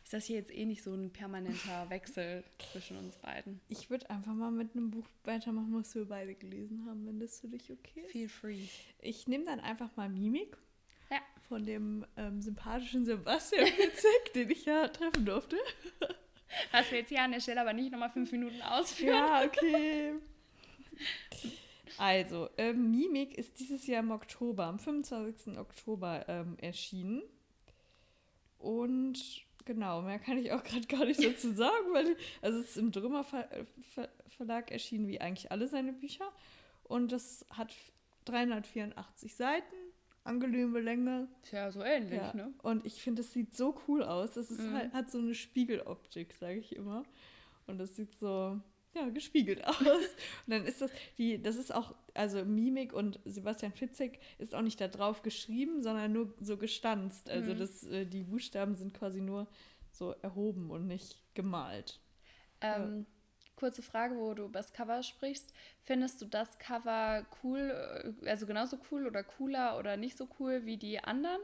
ist 0.04 0.14
das 0.14 0.26
hier 0.26 0.38
jetzt 0.38 0.52
eh 0.52 0.66
nicht 0.66 0.84
so 0.84 0.94
ein 0.94 1.12
permanenter 1.12 1.86
Wechsel 1.90 2.44
zwischen 2.72 2.98
uns 2.98 3.18
beiden. 3.18 3.62
Ich 3.68 3.90
würde 3.90 4.10
einfach 4.10 4.34
mal 4.34 4.52
mit 4.52 4.76
einem 4.76 4.92
Buch 4.92 5.06
weitermachen, 5.24 5.74
was 5.74 5.94
wir 5.96 6.06
beide 6.06 6.36
gelesen 6.36 6.86
haben, 6.88 7.06
wenn 7.06 7.20
das 7.20 7.40
für 7.40 7.48
dich 7.48 7.72
okay 7.72 8.02
ist. 8.02 8.12
Feel 8.12 8.30
free. 8.30 8.64
Ich 9.02 9.28
nehme 9.28 9.46
dann 9.46 9.60
einfach 9.60 9.96
mal 9.96 10.10
Mimik. 10.10 10.58
Ja. 11.12 11.20
Von 11.48 11.66
dem 11.66 12.06
ähm, 12.18 12.42
sympathischen 12.42 13.06
Sebastian 13.06 13.66
Witzek, 13.66 14.34
den 14.36 14.50
ich 14.52 14.66
ja 14.66 14.88
treffen 14.88 15.26
durfte. 15.26 15.58
Was 16.72 16.90
wir 16.92 17.00
jetzt 17.00 17.10
hier 17.10 17.22
an 17.22 17.32
der 17.32 17.40
Stelle 17.40 17.62
aber 17.62 17.74
nicht 17.74 17.92
nochmal 17.92 18.10
fünf 18.10 18.32
Minuten 18.32 18.62
ausführen. 18.62 19.16
Ja, 19.16 19.44
okay. 19.44 20.14
Also, 21.98 22.50
ähm, 22.58 22.92
Mimik 22.92 23.38
ist 23.38 23.60
dieses 23.60 23.86
Jahr 23.86 24.00
im 24.00 24.12
Oktober, 24.12 24.66
am 24.66 24.80
25. 24.80 25.58
Oktober 25.58 26.26
ähm, 26.28 26.58
erschienen. 26.60 27.22
Und 28.60 29.44
genau, 29.66 30.02
mehr 30.02 30.20
kann 30.20 30.38
ich 30.38 30.52
auch 30.52 30.64
gerade 30.64 30.86
gar 30.88 31.06
nicht 31.06 31.24
dazu 31.24 31.52
sagen, 31.52 31.94
weil 31.94 32.16
also 32.42 32.60
es 32.60 32.72
ist 32.72 32.78
im 32.78 32.92
Drömer 32.92 33.24
Ver 33.24 33.50
Ver 33.94 34.10
Verlag 34.28 34.72
erschienen 34.72 35.08
wie 35.08 35.20
eigentlich 35.20 35.52
alle 35.52 35.68
seine 35.68 35.92
Bücher 35.92 36.32
und 36.84 37.12
das 37.12 37.46
hat 37.50 37.74
384 38.26 39.36
Seiten, 39.36 39.76
angenehme 40.24 40.80
Länge. 40.80 41.28
Tja, 41.44 41.72
so 41.72 41.82
ähnlich, 41.84 42.20
ja. 42.20 42.34
ne? 42.34 42.54
Und 42.64 42.86
ich 42.86 43.02
finde, 43.02 43.22
es 43.22 43.34
sieht 43.34 43.56
so 43.56 43.80
cool 43.88 44.04
aus. 44.04 44.34
Das 44.34 44.52
ist 44.52 44.62
mhm. 44.62 44.74
halt, 44.74 44.94
hat 44.94 45.12
so 45.12 45.18
eine 45.20 45.36
Spiegeloptik, 45.36 46.34
sage 46.34 46.60
ich 46.60 46.76
immer. 46.76 47.04
Und 47.68 47.78
das 47.78 47.96
sieht 47.96 48.18
so 48.20 48.60
ja, 48.96 49.10
gespiegelt 49.10 49.66
aus. 49.66 49.80
Und 49.80 50.10
dann 50.48 50.66
ist 50.66 50.82
das, 50.82 50.92
die, 51.18 51.42
das 51.42 51.56
ist 51.56 51.74
auch, 51.74 51.96
also 52.14 52.44
Mimik 52.44 52.94
und 52.94 53.20
Sebastian 53.26 53.72
Fitzek 53.72 54.20
ist 54.38 54.56
auch 54.56 54.62
nicht 54.62 54.82
da 54.82 54.88
drauf 54.88 55.22
geschrieben, 55.22 55.84
sondern 55.84 56.12
nur 56.12 56.34
so 56.40 56.58
gestanzt. 56.58 57.30
Also 57.30 57.54
mhm. 57.54 57.58
das, 57.58 57.84
äh, 57.84 58.06
die 58.06 58.24
Buchstaben 58.24 58.76
sind 58.76 58.94
quasi 58.94 59.22
nur 59.22 59.48
so 59.92 60.12
erhoben 60.22 60.72
und 60.72 60.88
nicht 60.88 61.18
gemalt. 61.34 62.00
Ähm, 62.62 63.00
ja. 63.00 63.06
Kurze 63.56 63.82
Frage, 63.82 64.16
wo 64.16 64.34
du 64.34 64.46
über 64.46 64.60
das 64.60 64.74
Cover 64.74 65.04
sprichst. 65.04 65.54
Findest 65.84 66.22
du 66.22 66.26
das 66.26 66.58
Cover 66.60 67.26
cool, 67.44 68.14
äh, 68.22 68.30
also 68.30 68.46
genauso 68.46 68.80
cool 68.92 69.06
oder 69.06 69.24
cooler 69.24 69.78
oder 69.78 69.98
nicht 69.98 70.18
so 70.18 70.28
cool 70.40 70.66
wie 70.66 70.78
die 70.78 71.00
anderen 71.04 71.42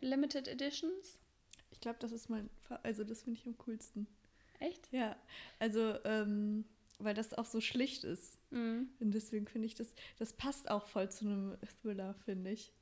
Limited 0.00 0.48
Editions? 0.48 1.18
Ich 1.70 1.80
glaube, 1.80 1.98
das 2.00 2.12
ist 2.12 2.28
mein, 2.28 2.48
also 2.82 3.04
das 3.04 3.22
finde 3.22 3.40
ich 3.40 3.46
am 3.46 3.56
coolsten. 3.58 4.06
Echt? 4.58 4.90
Ja, 4.92 5.16
also 5.58 5.98
ähm, 6.04 6.64
weil 6.98 7.14
das 7.14 7.34
auch 7.34 7.44
so 7.46 7.60
schlicht 7.60 8.04
ist. 8.04 8.38
Mhm. 8.50 8.88
Und 9.00 9.12
deswegen 9.12 9.46
finde 9.46 9.66
ich 9.66 9.74
das, 9.74 9.92
das 10.18 10.32
passt 10.32 10.70
auch 10.70 10.86
voll 10.86 11.10
zu 11.10 11.24
einem 11.26 11.56
Thriller, 11.82 12.14
finde 12.24 12.50
ich. 12.52 12.72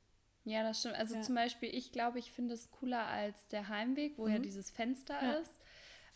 Ja, 0.43 0.63
das 0.63 0.79
stimmt. 0.79 0.95
Also 0.95 1.15
Ja. 1.15 1.21
zum 1.21 1.35
Beispiel, 1.35 1.69
ich 1.73 1.91
glaube, 1.91 2.19
ich 2.19 2.31
finde 2.31 2.53
es 2.53 2.69
cooler 2.71 3.05
als 3.07 3.47
der 3.47 3.67
Heimweg, 3.67 4.17
wo 4.17 4.27
ja 4.27 4.37
Mhm. 4.37 4.43
dieses 4.43 4.69
Fenster 4.69 5.19
Ja. 5.21 5.31
ist. 5.33 5.59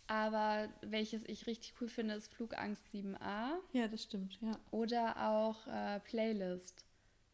Aber 0.08 0.70
welches 0.82 1.24
ich 1.28 1.46
richtig 1.46 1.74
cool 1.80 1.88
finde, 1.88 2.16
ist 2.16 2.34
Flugangst 2.34 2.90
7a 2.92 3.60
Ja, 3.74 3.88
das 3.88 4.04
stimmt, 4.04 4.40
ja. 4.42 4.60
oder 4.72 5.30
auch 5.30 5.68
äh, 5.68 6.00
Playlist 6.00 6.84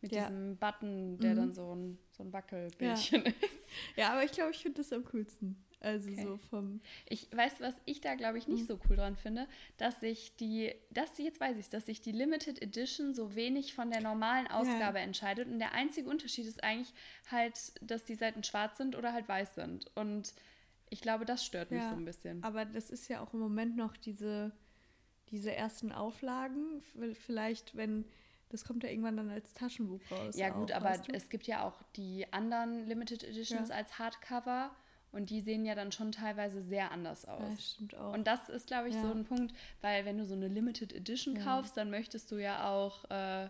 mit 0.01 0.11
Ja. 0.11 0.23
diesem 0.23 0.57
Button, 0.57 1.17
der 1.19 1.31
Mhm. 1.33 1.37
dann 1.37 1.53
so 1.53 1.73
ein, 1.75 1.97
so 2.11 2.23
ein 2.23 2.33
Wackelbildchen 2.33 3.25
ist. 3.25 3.69
Ja, 3.95 4.11
aber 4.11 4.23
ich 4.25 4.31
glaube, 4.31 4.51
ich 4.51 4.57
finde 4.61 4.81
das 4.81 4.91
am 4.91 5.05
coolsten. 5.05 5.64
Also 5.81 6.09
Okay. 6.09 6.23
so 6.23 6.37
vom. 6.49 6.81
Ich 7.07 7.27
weiß, 7.35 7.59
was 7.59 7.75
ich 7.85 8.01
da, 8.01 8.15
glaube 8.15 8.37
ich, 8.37 8.47
nicht 8.47 8.61
Mhm. 8.63 8.67
so 8.67 8.79
cool 8.89 8.95
dran 8.95 9.15
finde, 9.15 9.47
dass 9.77 9.99
sich 9.99 10.35
die, 10.37 10.73
dass 10.91 11.17
jetzt 11.17 11.39
weiß 11.39 11.57
ich 11.57 11.69
dass 11.69 11.85
sich 11.85 12.01
die 12.01 12.11
Limited 12.11 12.61
Edition 12.61 13.13
so 13.13 13.35
wenig 13.35 13.73
von 13.73 13.91
der 13.91 14.01
normalen 14.01 14.47
Ausgabe 14.47 14.99
entscheidet. 14.99 15.47
Und 15.47 15.59
der 15.59 15.73
einzige 15.73 16.09
Unterschied 16.09 16.45
ist 16.47 16.63
eigentlich 16.63 16.93
halt, 17.29 17.73
dass 17.81 18.03
die 18.03 18.15
Seiten 18.15 18.43
schwarz 18.43 18.77
sind 18.77 18.95
oder 18.95 19.13
halt 19.13 19.27
weiß 19.27 19.55
sind. 19.55 19.85
Und 19.95 20.33
ich 20.89 21.01
glaube, 21.01 21.25
das 21.25 21.45
stört 21.45 21.71
mich 21.71 21.81
Ja, 21.81 21.89
so 21.89 21.95
ein 21.95 22.05
bisschen. 22.05 22.43
Aber 22.43 22.65
das 22.65 22.89
ist 22.89 23.07
ja 23.07 23.21
auch 23.21 23.33
im 23.33 23.39
Moment 23.39 23.75
noch 23.75 23.97
diese, 23.97 24.51
diese 25.29 25.53
ersten 25.53 25.91
Auflagen. 25.91 26.81
Vielleicht, 27.25 27.75
wenn. 27.75 28.05
Das 28.49 28.63
kommt 28.63 28.83
ja 28.83 28.89
irgendwann 28.89 29.17
dann 29.17 29.29
als 29.31 29.53
Taschenbuch 29.53 29.99
raus. 30.11 30.37
ja, 30.37 30.49
gut, 30.49 30.71
auch, 30.71 30.77
aber 30.77 30.89
weißt 30.91 31.07
du? 31.09 31.13
es 31.13 31.29
gibt 31.29 31.47
ja 31.47 31.63
auch 31.67 31.81
die 31.95 32.31
anderen 32.31 32.85
Limited 32.85 33.23
Editions 33.23 33.69
Ja. 33.69 33.75
als 33.75 33.97
Hardcover. 33.99 34.73
Und 35.15 35.29
die 35.29 35.41
sehen 35.41 35.65
ja 35.65 35.73
dann 35.75 35.91
schon 35.91 36.11
teilweise 36.11 36.61
sehr 36.61 36.91
anders 36.91 37.25
aus. 37.25 37.41
Ja, 37.41 37.57
stimmt 37.57 37.95
auch. 37.95 38.13
Und 38.13 38.27
das 38.27 38.49
ist, 38.49 38.67
glaube 38.67 38.89
ich, 38.89 38.95
so 38.95 39.07
Ja. 39.07 39.11
ein 39.11 39.25
Punkt, 39.25 39.55
weil 39.81 40.05
wenn 40.05 40.17
du 40.17 40.25
so 40.25 40.33
eine 40.35 40.47
Limited 40.49 40.91
Edition 40.93 41.35
Ja. 41.37 41.43
kaufst, 41.43 41.75
dann 41.77 41.89
möchtest 41.89 42.31
du 42.31 42.35
ja 42.37 42.69
auch 42.69 43.09
äh, 43.09 43.49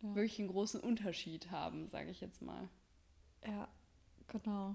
wirklich 0.00 0.38
einen 0.38 0.48
großen 0.48 0.80
Unterschied 0.80 1.50
haben, 1.50 1.86
sage 1.88 2.10
ich 2.10 2.20
jetzt 2.20 2.42
mal. 2.42 2.68
ja, 3.46 3.68
genau. 4.28 4.74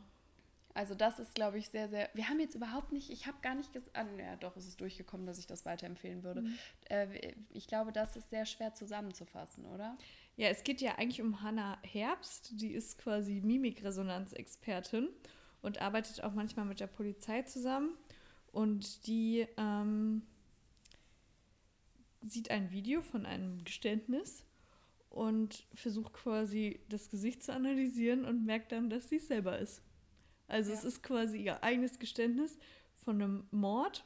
Also 0.76 0.94
das 0.94 1.18
ist, 1.20 1.34
glaube 1.34 1.58
ich, 1.58 1.68
sehr, 1.70 1.90
sehr... 1.90 2.10
Wir 2.14 2.30
haben 2.30 2.40
jetzt 2.40 2.54
überhaupt 2.54 2.92
nicht, 2.92 3.10
ich 3.10 3.26
habe 3.26 3.38
gar 3.42 3.56
nicht 3.56 3.74
gesagt, 3.74 3.98
ah, 3.98 4.06
ja 4.20 4.36
doch, 4.36 4.56
es 4.56 4.68
ist 4.68 4.80
durchgekommen, 4.80 5.26
dass 5.26 5.40
ich 5.40 5.48
das 5.48 5.66
weiterempfehlen 5.66 6.24
würde. 6.24 6.42
Mhm. 6.44 6.58
Äh, 6.90 7.34
ich 7.50 7.66
glaube, 7.68 7.92
das 7.92 8.16
ist 8.16 8.30
sehr 8.30 8.46
schwer 8.46 8.74
zusammenzufassen, 8.76 9.66
oder? 9.66 9.98
Ja, 10.38 10.48
es 10.50 10.64
geht 10.64 10.80
ja 10.80 10.96
eigentlich 11.00 11.22
um 11.22 11.42
Hannah 11.42 11.80
Herbst. 11.84 12.52
Die 12.62 12.72
ist 12.72 13.00
quasi 13.00 13.42
Mimikresonanzexpertin 13.42 15.10
und 15.62 15.82
arbeitet 15.82 16.24
auch 16.24 16.34
manchmal 16.34 16.66
mit 16.66 16.80
der 16.80 16.88
Polizei 16.88 17.42
zusammen. 17.44 17.96
Und 18.52 19.06
die 19.08 19.46
ähm, 19.58 20.24
sieht 22.22 22.52
ein 22.52 22.72
Video 22.72 23.02
von 23.02 23.26
einem 23.26 23.64
Geständnis 23.64 24.44
und 25.10 25.66
versucht 25.74 26.14
quasi 26.14 26.80
das 26.90 27.10
Gesicht 27.10 27.44
zu 27.44 27.54
analysieren 27.54 28.26
und 28.26 28.46
merkt 28.46 28.72
dann, 28.72 28.90
dass 28.90 29.10
sie 29.10 29.18
es 29.18 29.28
selber 29.28 29.58
ist. 29.60 29.82
Also 30.48 30.72
es 30.74 30.84
Ja. 30.84 30.88
ist 30.90 31.04
quasi 31.04 31.38
ihr 31.44 31.64
eigenes 31.64 32.00
Geständnis 32.00 32.58
von 33.04 33.22
einem 33.22 33.48
Mord. 33.52 34.04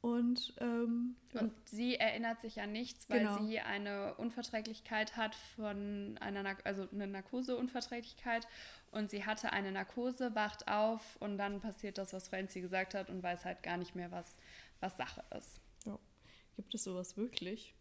Und 0.00 0.54
ähm. 0.58 1.16
Und 1.34 1.52
sie 1.64 1.96
erinnert 1.96 2.40
sich 2.40 2.60
an 2.60 2.70
nichts, 2.72 3.10
weil 3.10 3.20
Genau. 3.20 3.44
sie 3.44 3.58
eine 3.58 4.14
Unverträglichkeit 4.14 5.16
hat 5.16 5.34
von 5.34 6.16
einer, 6.20 6.56
also 6.64 6.88
eine 6.92 7.08
Narkoseunverträglichkeit 7.08 8.46
und 8.90 9.10
sie 9.10 9.24
hatte 9.24 9.52
eine 9.52 9.72
Narkose, 9.72 10.34
wacht 10.34 10.68
auf 10.68 11.16
und 11.20 11.38
dann 11.38 11.60
passiert 11.60 11.98
das, 11.98 12.12
was 12.12 12.28
Franzi 12.28 12.60
gesagt 12.60 12.94
hat 12.94 13.10
und 13.10 13.22
weiß 13.22 13.44
halt 13.44 13.62
gar 13.62 13.76
nicht 13.76 13.94
mehr, 13.94 14.10
was, 14.10 14.36
was 14.80 14.96
Sache 14.96 15.22
ist. 15.36 15.60
Gibt 16.56 16.74
es 16.74 16.82
sowas 16.84 17.16
wirklich? 17.16 17.72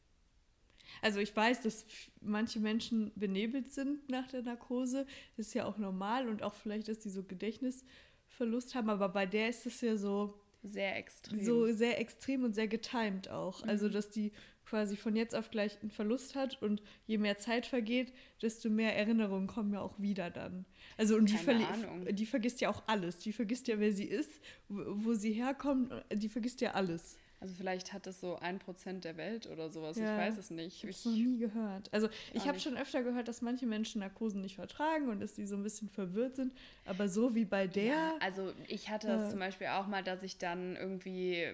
Also 1.01 1.19
ich 1.19 1.35
weiß, 1.35 1.61
dass 1.61 1.85
manche 2.21 2.59
Menschen 2.59 3.11
benebelt 3.15 3.73
sind 3.73 4.07
nach 4.07 4.27
der 4.27 4.43
Narkose. 4.43 5.07
Das 5.35 5.47
ist 5.47 5.53
ja 5.55 5.65
auch 5.65 5.77
normal 5.77 6.29
und 6.29 6.43
auch 6.43 6.53
vielleicht, 6.53 6.87
dass 6.87 6.99
die 6.99 7.09
so 7.09 7.23
Gedächtnisverlust 7.23 8.75
haben. 8.75 8.89
Aber 8.89 9.09
bei 9.09 9.25
der 9.25 9.49
ist 9.49 9.65
es 9.65 9.81
ja 9.81 9.97
so, 9.97 10.39
Sehr 10.63 10.95
extrem. 10.95 11.43
so 11.43 11.71
sehr 11.73 11.99
extrem 11.99 12.43
und 12.43 12.53
sehr 12.53 12.67
getimed 12.67 13.29
auch. 13.29 13.63
Also 13.63 13.89
dass 13.89 14.09
die 14.11 14.31
quasi 14.67 14.97
von 14.97 15.15
jetzt 15.15 15.35
auf 15.35 15.49
gleich 15.49 15.77
einen 15.81 15.91
Verlust 15.91 16.35
hat 16.35 16.61
und 16.61 16.81
je 17.05 17.17
mehr 17.17 17.37
Zeit 17.37 17.65
vergeht, 17.65 18.13
desto 18.41 18.69
mehr 18.69 18.95
Erinnerungen 18.95 19.47
kommen 19.47 19.73
ja 19.73 19.81
auch 19.81 19.99
wieder 19.99 20.29
dann. 20.29 20.65
Also 20.97 21.15
und 21.15 21.29
die, 21.29 22.13
die 22.13 22.25
vergisst 22.25 22.61
ja 22.61 22.69
auch 22.69 22.83
alles. 22.87 23.17
Die 23.19 23.31
vergisst 23.31 23.67
ja, 23.67 23.79
wer 23.79 23.93
sie 23.93 24.05
ist, 24.05 24.41
wo, 24.67 25.13
sie 25.13 25.33
herkommt. 25.33 25.93
Die 26.13 26.29
vergisst 26.29 26.61
ja 26.61 26.71
alles. 26.71 27.17
Also 27.39 27.53
vielleicht 27.53 27.93
hat 27.93 28.07
es 28.07 28.19
so 28.19 28.37
ein 28.37 28.57
Prozent 28.57 29.03
der 29.03 29.15
Welt 29.15 29.47
oder 29.47 29.69
sowas. 29.69 29.97
Ja. 29.97 30.13
Ich 30.13 30.27
weiß 30.27 30.39
es 30.39 30.49
nicht. 30.49 30.77
Ich 30.77 30.83
habe 30.83 30.89
es 30.89 31.05
noch 31.05 31.13
nie 31.13 31.37
gehört. 31.37 31.93
Also 31.93 32.09
ich 32.33 32.47
habe 32.47 32.59
schon 32.59 32.75
öfter 32.75 33.03
gehört, 33.03 33.27
dass 33.27 33.43
manche 33.43 33.67
Menschen 33.67 33.99
Narkosen 33.99 34.41
nicht 34.41 34.55
vertragen 34.55 35.07
und 35.07 35.19
dass 35.19 35.33
die 35.33 35.45
so 35.45 35.55
ein 35.55 35.61
bisschen 35.61 35.87
verwirrt 35.87 36.35
sind. 36.35 36.51
Aber 36.85 37.07
so 37.07 37.35
wie 37.35 37.45
bei 37.45 37.67
der, 37.67 37.85
ja, 37.85 38.15
also 38.21 38.51
ich 38.67 38.89
hatte 38.89 39.11
es 39.11 39.27
äh, 39.27 39.29
zum 39.29 39.39
Beispiel 39.39 39.67
auch 39.67 39.85
mal, 39.85 40.03
dass 40.03 40.23
ich 40.23 40.39
dann 40.39 40.75
irgendwie 40.75 41.45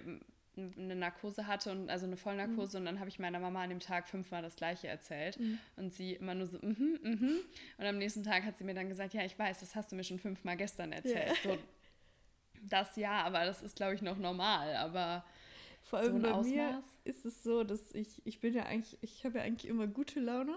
eine 0.56 0.94
Narkose 0.96 1.46
hatte 1.46 1.70
und 1.72 1.90
also 1.90 2.06
eine 2.06 2.16
Vollnarkose 2.16 2.78
und 2.78 2.84
dann 2.84 3.00
habe 3.00 3.08
ich 3.08 3.18
meiner 3.18 3.40
Mama 3.40 3.62
an 3.62 3.70
dem 3.70 3.80
Tag 3.80 4.08
fünfmal 4.08 4.42
das 4.42 4.56
gleiche 4.56 4.86
erzählt 4.88 5.38
Mhm. 5.38 5.58
und 5.76 5.92
sie 5.92 6.12
immer 6.14 6.34
nur 6.34 6.46
so 6.46 6.58
mhm 6.62 6.98
mhm 7.02 7.38
und 7.78 7.84
am 7.84 7.98
nächsten 7.98 8.22
Tag 8.22 8.44
hat 8.44 8.56
sie 8.56 8.64
mir 8.64 8.74
dann 8.74 8.88
gesagt 8.88 9.14
ja 9.14 9.24
ich 9.24 9.38
weiß 9.38 9.60
das 9.60 9.74
hast 9.74 9.90
du 9.92 9.96
mir 9.96 10.04
schon 10.04 10.18
fünfmal 10.18 10.56
gestern 10.56 10.92
erzählt 10.92 11.36
so 11.42 11.58
das 12.62 12.96
ja 12.96 13.22
aber 13.24 13.44
das 13.44 13.62
ist 13.62 13.76
glaube 13.76 13.94
ich 13.94 14.02
noch 14.02 14.16
normal 14.16 14.76
aber 14.76 15.24
vor 15.82 15.98
so 16.00 16.06
allem 16.06 16.16
ein 16.16 16.22
bei 16.22 16.28
mir 16.42 16.68
Ausmaß 16.68 16.84
ist 17.04 17.24
es 17.26 17.42
so, 17.42 17.62
dass 17.62 17.92
ich, 17.94 18.22
ich 18.24 18.40
bin 18.40 18.54
ja 18.54 18.64
eigentlich, 18.64 18.96
ich 19.02 19.24
habe 19.26 19.38
ja 19.38 19.44
eigentlich 19.44 19.68
immer 19.68 19.86
gute 19.86 20.18
Laune. 20.18 20.56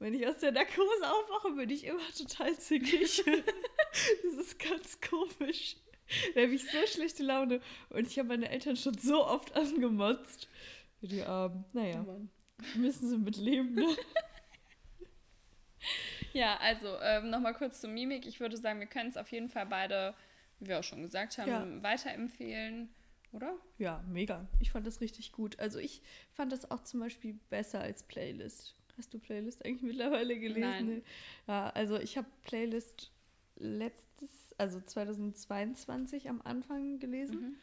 Wenn 0.00 0.12
ich 0.12 0.26
aus 0.26 0.38
der 0.38 0.50
Narkose 0.50 1.08
aufwache, 1.08 1.52
bin 1.52 1.70
ich 1.70 1.84
immer 1.84 2.02
total 2.18 2.52
zickig. 2.58 3.22
das 4.24 4.34
ist 4.34 4.58
ganz 4.58 5.00
komisch. 5.00 5.76
Da 6.34 6.42
habe 6.42 6.52
ich 6.52 6.64
so 6.70 6.78
schlechte 6.86 7.22
Laune. 7.22 7.60
Und 7.90 8.06
ich 8.06 8.18
habe 8.18 8.28
meine 8.28 8.48
Eltern 8.48 8.76
schon 8.76 8.96
so 8.96 9.26
oft 9.26 9.54
angemotzt. 9.56 10.48
Die 11.02 11.22
Armen. 11.22 11.64
Naja, 11.72 12.02
Mann. 12.02 12.30
müssen 12.76 13.08
sie 13.08 13.18
mit 13.18 13.36
leben, 13.36 13.74
ne? 13.74 13.86
ja 16.32 16.56
also 16.60 16.88
ähm, 17.02 17.30
nochmal 17.30 17.54
kurz 17.54 17.80
zur 17.80 17.90
Mimik 17.90 18.26
ich 18.26 18.40
würde 18.40 18.56
sagen 18.56 18.80
wir 18.80 18.86
können 18.86 19.10
es 19.10 19.16
auf 19.16 19.30
jeden 19.30 19.48
Fall 19.48 19.66
beide 19.66 20.14
wie 20.58 20.68
wir 20.68 20.78
auch 20.78 20.84
schon 20.84 21.02
gesagt 21.02 21.38
haben 21.38 21.48
Ja. 21.48 21.82
weiterempfehlen 21.82 22.88
oder 23.32 23.54
Ja, 23.78 24.02
mega. 24.08 24.46
Ich 24.60 24.70
fand 24.70 24.86
das 24.86 25.00
richtig 25.02 25.32
gut. 25.32 25.58
Also 25.58 25.78
ich 25.78 26.00
fand 26.32 26.52
das 26.52 26.70
auch 26.70 26.82
zum 26.84 27.00
Beispiel 27.00 27.38
besser 27.50 27.80
als 27.80 28.02
Playlist. 28.02 28.74
Hast 28.96 29.12
du 29.12 29.18
Playlist 29.18 29.62
eigentlich 29.64 29.82
mittlerweile 29.82 30.38
gelesen? 30.38 30.60
Nein. 30.60 31.02
Ja, 31.46 31.68
also 31.70 31.98
ich 31.98 32.16
habe 32.16 32.28
Playlist 32.44 33.10
letztes, 33.56 34.05
also 34.58 34.80
2022 34.80 36.28
am 36.28 36.40
Anfang 36.42 36.98
gelesen 36.98 37.36
Mhm. 37.40 37.56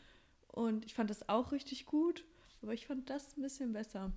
und 0.47 0.85
ich 0.85 0.93
fand 0.93 1.09
das 1.09 1.27
auch 1.29 1.51
richtig 1.51 1.85
gut, 1.85 2.23
aber 2.61 2.73
ich 2.73 2.87
fand 2.87 3.09
das 3.09 3.35
ein 3.37 3.41
bisschen 3.41 3.73
besser. 3.73 4.11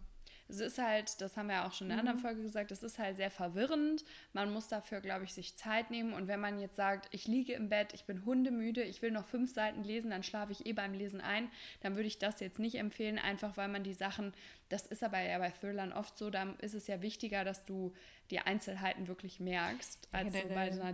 Es 0.48 0.60
ist 0.60 0.78
halt, 0.78 1.20
das 1.20 1.36
haben 1.36 1.48
wir 1.48 1.54
ja 1.56 1.66
auch 1.66 1.72
schon 1.72 1.86
in 1.86 1.96
der 1.96 1.96
Mhm. 1.96 2.08
anderen 2.08 2.18
Folge 2.20 2.42
gesagt, 2.42 2.70
es 2.70 2.84
ist 2.84 3.00
halt 3.00 3.16
sehr 3.16 3.32
verwirrend. 3.32 4.04
Man 4.32 4.52
muss 4.52 4.68
dafür, 4.68 5.00
glaube 5.00 5.24
ich, 5.24 5.34
sich 5.34 5.56
Zeit 5.56 5.90
nehmen. 5.90 6.12
Und 6.12 6.28
wenn 6.28 6.38
man 6.38 6.60
jetzt 6.60 6.76
sagt, 6.76 7.08
ich 7.12 7.26
liege 7.26 7.52
im 7.54 7.68
Bett, 7.68 7.92
ich 7.94 8.04
bin 8.04 8.24
hundemüde, 8.24 8.84
ich 8.84 9.02
will 9.02 9.10
noch 9.10 9.26
fünf 9.26 9.52
Seiten 9.52 9.82
lesen, 9.82 10.10
dann 10.10 10.22
schlafe 10.22 10.52
ich 10.52 10.64
eh 10.64 10.72
beim 10.72 10.94
Lesen 10.94 11.20
ein, 11.20 11.50
dann 11.80 11.96
würde 11.96 12.06
ich 12.06 12.20
das 12.20 12.38
jetzt 12.38 12.60
nicht 12.60 12.76
empfehlen, 12.76 13.18
einfach 13.18 13.56
weil 13.56 13.66
man 13.66 13.82
die 13.82 13.94
Sachen, 13.94 14.34
das 14.68 14.86
ist 14.86 15.02
aber 15.02 15.18
ja 15.20 15.36
bei 15.38 15.50
Thrillern 15.50 15.92
oft 15.92 16.16
so, 16.16 16.30
da 16.30 16.52
ist 16.60 16.74
es 16.74 16.86
ja 16.86 17.02
wichtiger, 17.02 17.42
dass 17.42 17.64
du 17.64 17.92
die 18.30 18.38
Einzelheiten 18.38 19.08
wirklich 19.08 19.40
merkst, 19.40 20.06
als 20.12 20.32
so 20.32 20.48
bei 20.54 20.70
einer 20.80 20.92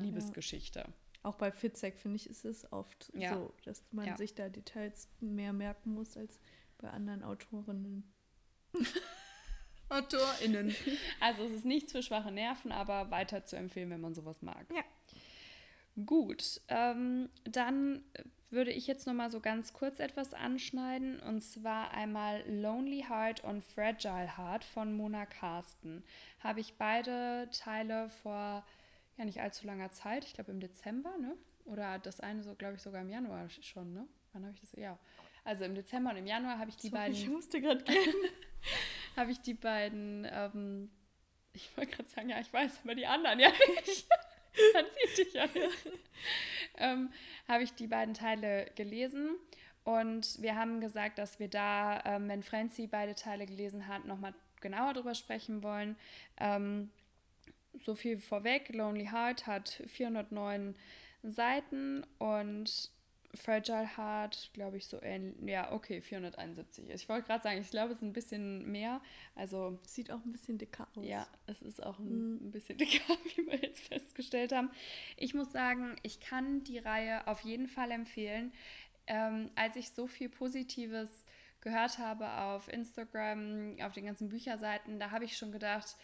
ja. 0.76 0.84
Auch 1.22 1.36
bei 1.36 1.52
Fitzek 1.52 1.98
finde 1.98 2.16
ich, 2.16 2.28
ist 2.28 2.44
es 2.44 2.70
oft 2.72 3.10
Ja. 3.14 3.34
so, 3.34 3.52
dass 3.64 3.82
man 3.92 4.06
Ja. 4.06 4.16
sich 4.16 4.34
da 4.34 4.48
Details 4.48 5.08
mehr 5.20 5.52
merken 5.52 5.94
muss 5.94 6.16
als 6.16 6.40
bei 6.78 6.90
anderen 6.90 7.22
Autorinnen. 7.22 8.12
AutorInnen. 9.88 10.74
Also 11.20 11.44
es 11.44 11.52
ist 11.52 11.64
nichts 11.64 11.92
für 11.92 12.02
schwache 12.02 12.32
Nerven, 12.32 12.72
aber 12.72 13.10
weiter 13.10 13.44
zu 13.44 13.56
empfehlen, 13.56 13.90
wenn 13.90 14.00
man 14.00 14.14
sowas 14.14 14.40
mag. 14.42 14.66
Ja. 14.74 14.82
Gut, 16.06 16.60
ähm, 16.68 17.28
dann 17.44 18.02
würde 18.48 18.70
ich 18.70 18.86
jetzt 18.86 19.06
noch 19.06 19.12
mal 19.14 19.30
so 19.30 19.40
ganz 19.40 19.74
kurz 19.74 19.98
etwas 19.98 20.32
anschneiden 20.32 21.20
und 21.20 21.42
zwar 21.42 21.90
einmal 21.92 22.42
Lonely 22.48 23.04
Heart 23.08 23.44
und 23.44 23.62
Fragile 23.62 24.38
Heart 24.38 24.64
von 24.64 24.94
Mona 24.96 25.26
Carsten. 25.26 26.02
Habe 26.40 26.60
ich 26.60 26.74
beide 26.78 27.48
Teile 27.52 28.08
vor 28.22 28.64
ja 29.16 29.24
nicht 29.24 29.40
allzu 29.40 29.66
langer 29.66 29.90
Zeit, 29.90 30.24
ich 30.24 30.34
glaube 30.34 30.50
im 30.50 30.60
Dezember, 30.60 31.16
ne? 31.18 31.36
Oder 31.64 31.98
das 31.98 32.20
eine 32.20 32.42
so, 32.42 32.54
glaube 32.54 32.76
ich, 32.76 32.82
sogar 32.82 33.02
im 33.02 33.08
Januar 33.08 33.48
schon, 33.48 33.92
ne? 33.92 34.06
Wann 34.32 34.44
habe 34.44 34.54
ich 34.54 34.60
das? 34.60 34.72
Ja. 34.72 34.98
Also 35.44 35.64
im 35.64 35.74
Dezember 35.74 36.10
und 36.10 36.16
im 36.16 36.26
Januar 36.26 36.58
habe 36.58 36.70
ich 36.70 36.76
die 36.76 36.88
Sorry, 36.88 37.02
beiden 37.02 37.16
ich 37.16 37.28
musste 37.28 37.60
gerade 37.60 37.82
gehen. 37.82 38.14
habe 39.16 39.30
ich 39.30 39.40
die 39.40 39.54
beiden, 39.54 40.26
ähm, 40.30 40.90
ich 41.52 41.76
wollte 41.76 41.96
gerade 41.96 42.08
sagen, 42.08 42.28
ja, 42.28 42.40
ich 42.40 42.52
weiß, 42.52 42.80
aber 42.84 42.94
die 42.94 43.06
anderen 43.06 43.38
ja 43.40 43.50
nicht. 43.50 44.06
Man 44.74 44.84
sieht 44.84 45.26
dich 45.26 45.34
ja 45.34 45.46
nicht. 45.46 45.88
ähm, 46.76 47.10
habe 47.48 47.64
ich 47.64 47.74
die 47.74 47.86
beiden 47.86 48.14
Teile 48.14 48.70
gelesen 48.76 49.36
Und 49.84 50.40
wir 50.40 50.56
haben 50.56 50.80
gesagt, 50.80 51.18
dass 51.18 51.38
wir 51.38 51.48
da, 51.48 52.02
ähm, 52.04 52.28
wenn 52.28 52.42
Franzi 52.42 52.86
beide 52.86 53.14
Teile 53.14 53.46
gelesen 53.46 53.88
hat, 53.88 54.04
nochmal 54.04 54.34
genauer 54.60 54.94
drüber 54.94 55.14
sprechen 55.14 55.62
wollen. 55.62 55.96
Ähm, 56.38 56.90
so 57.74 57.94
viel 57.94 58.18
vorweg. 58.18 58.68
Lonely 58.74 59.06
Heart 59.06 59.46
hat 59.46 59.82
409 59.86 60.74
Seiten 61.22 62.04
und 62.18 62.90
Fragile 63.34 63.96
Heart, 63.96 64.50
glaube 64.52 64.76
ich, 64.76 64.86
so 64.86 65.00
ähnlich. 65.00 65.34
Ja, 65.48 65.72
okay, 65.72 66.02
471. 66.02 66.90
Ich 66.90 67.08
wollte 67.08 67.26
gerade 67.26 67.42
sagen, 67.42 67.60
ich 67.60 67.70
glaube, 67.70 67.92
es 67.92 67.98
ist 67.98 68.02
ein 68.02 68.12
bisschen 68.12 68.70
mehr. 68.70 69.00
Also. 69.34 69.78
Sieht 69.86 70.10
auch 70.10 70.22
ein 70.24 70.32
bisschen 70.32 70.58
dicker 70.58 70.86
aus. 70.94 71.06
Ja, 71.06 71.26
es 71.46 71.62
ist 71.62 71.82
auch 71.82 71.98
ein, 71.98 72.34
mhm. 72.34 72.48
ein 72.48 72.50
bisschen 72.50 72.76
dicker, 72.78 73.16
wie 73.34 73.46
wir 73.46 73.56
jetzt 73.56 73.88
festgestellt 73.88 74.52
haben. 74.52 74.70
Ich 75.16 75.32
muss 75.32 75.50
sagen, 75.50 75.96
ich 76.02 76.20
kann 76.20 76.62
die 76.64 76.78
Reihe 76.78 77.26
auf 77.26 77.40
jeden 77.40 77.68
Fall 77.68 77.90
empfehlen. 77.90 78.52
Ähm, 79.06 79.50
als 79.54 79.76
ich 79.76 79.90
so 79.90 80.06
viel 80.06 80.28
Positives 80.28 81.24
gehört 81.62 81.98
habe 81.98 82.30
auf 82.30 82.68
Instagram, 82.68 83.76
auf 83.80 83.92
den 83.92 84.04
ganzen 84.04 84.28
Bücherseiten, 84.28 84.98
da 84.98 85.10
habe 85.10 85.24
ich 85.24 85.38
schon 85.38 85.52
gedacht, 85.52 85.96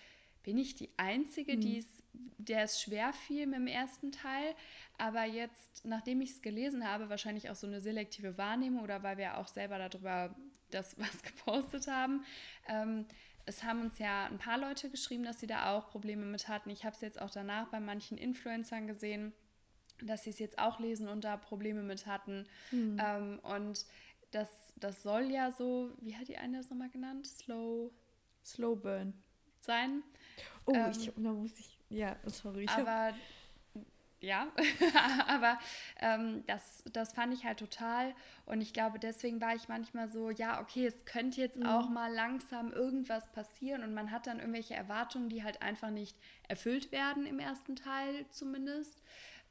bin 0.48 0.56
ich 0.56 0.74
die 0.74 0.88
Einzige, 0.96 1.56
mhm. 1.56 1.60
die 1.60 1.76
es, 1.76 2.02
der 2.38 2.62
es 2.62 2.80
schwer 2.80 3.12
fiel 3.12 3.46
mit 3.46 3.56
dem 3.56 3.66
ersten 3.66 4.12
Teil. 4.12 4.54
Aber 4.96 5.24
jetzt, 5.24 5.84
nachdem 5.84 6.22
ich 6.22 6.30
es 6.30 6.40
gelesen 6.40 6.88
habe, 6.88 7.10
wahrscheinlich 7.10 7.50
auch 7.50 7.54
so 7.54 7.66
eine 7.66 7.82
selektive 7.82 8.38
Wahrnehmung 8.38 8.82
oder 8.82 9.02
weil 9.02 9.18
wir 9.18 9.36
auch 9.36 9.46
selber 9.46 9.76
darüber 9.76 10.34
das 10.70 10.96
was 10.98 11.22
gepostet 11.22 11.86
haben. 11.86 12.24
Ähm, 12.66 13.04
es 13.44 13.62
haben 13.62 13.82
uns 13.82 13.98
ja 13.98 14.24
ein 14.24 14.38
paar 14.38 14.56
Leute 14.56 14.88
geschrieben, 14.88 15.22
dass 15.22 15.38
sie 15.38 15.46
da 15.46 15.76
auch 15.76 15.90
Probleme 15.90 16.24
mit 16.24 16.48
hatten. 16.48 16.70
Ich 16.70 16.86
habe 16.86 16.94
es 16.94 17.02
jetzt 17.02 17.20
auch 17.20 17.30
danach 17.30 17.68
bei 17.68 17.78
manchen 17.78 18.16
Influencern 18.16 18.86
gesehen, 18.86 19.34
dass 20.00 20.22
sie 20.22 20.30
es 20.30 20.38
jetzt 20.38 20.58
auch 20.58 20.80
lesen 20.80 21.08
und 21.08 21.24
da 21.24 21.36
Probleme 21.36 21.82
mit 21.82 22.06
hatten. 22.06 22.46
Mhm. 22.70 22.98
Ähm, 23.04 23.38
und 23.40 23.84
das, 24.30 24.72
das 24.76 25.02
soll 25.02 25.30
ja 25.30 25.52
so, 25.52 25.92
wie 26.00 26.16
hat 26.16 26.28
die 26.28 26.38
eine 26.38 26.56
das 26.56 26.70
nochmal 26.70 26.88
genannt? 26.88 27.26
Slow. 27.26 27.90
Slow 28.42 28.76
Burn. 28.76 29.12
Sein. 29.60 30.02
Oh, 30.66 30.74
ähm, 30.74 30.90
ich, 30.90 31.12
da 31.16 31.32
muss 31.32 31.58
ich, 31.58 31.78
ja, 31.90 32.16
sorry. 32.26 32.64
Ich 32.64 32.70
aber 32.70 33.14
ja, 34.20 34.48
aber 35.28 35.58
ähm, 36.00 36.42
das, 36.46 36.82
das 36.92 37.12
fand 37.12 37.32
ich 37.32 37.44
halt 37.44 37.60
total 37.60 38.14
und 38.46 38.60
ich 38.60 38.72
glaube, 38.72 38.98
deswegen 38.98 39.40
war 39.40 39.54
ich 39.54 39.68
manchmal 39.68 40.08
so, 40.08 40.30
ja, 40.30 40.60
okay, 40.60 40.86
es 40.86 41.04
könnte 41.04 41.40
jetzt 41.40 41.58
mhm. 41.58 41.66
auch 41.66 41.88
mal 41.88 42.12
langsam 42.12 42.72
irgendwas 42.72 43.30
passieren 43.30 43.84
und 43.84 43.94
man 43.94 44.10
hat 44.10 44.26
dann 44.26 44.40
irgendwelche 44.40 44.74
Erwartungen, 44.74 45.28
die 45.28 45.44
halt 45.44 45.62
einfach 45.62 45.90
nicht 45.90 46.16
erfüllt 46.48 46.90
werden 46.90 47.26
im 47.26 47.38
ersten 47.38 47.76
Teil 47.76 48.26
zumindest. 48.30 49.00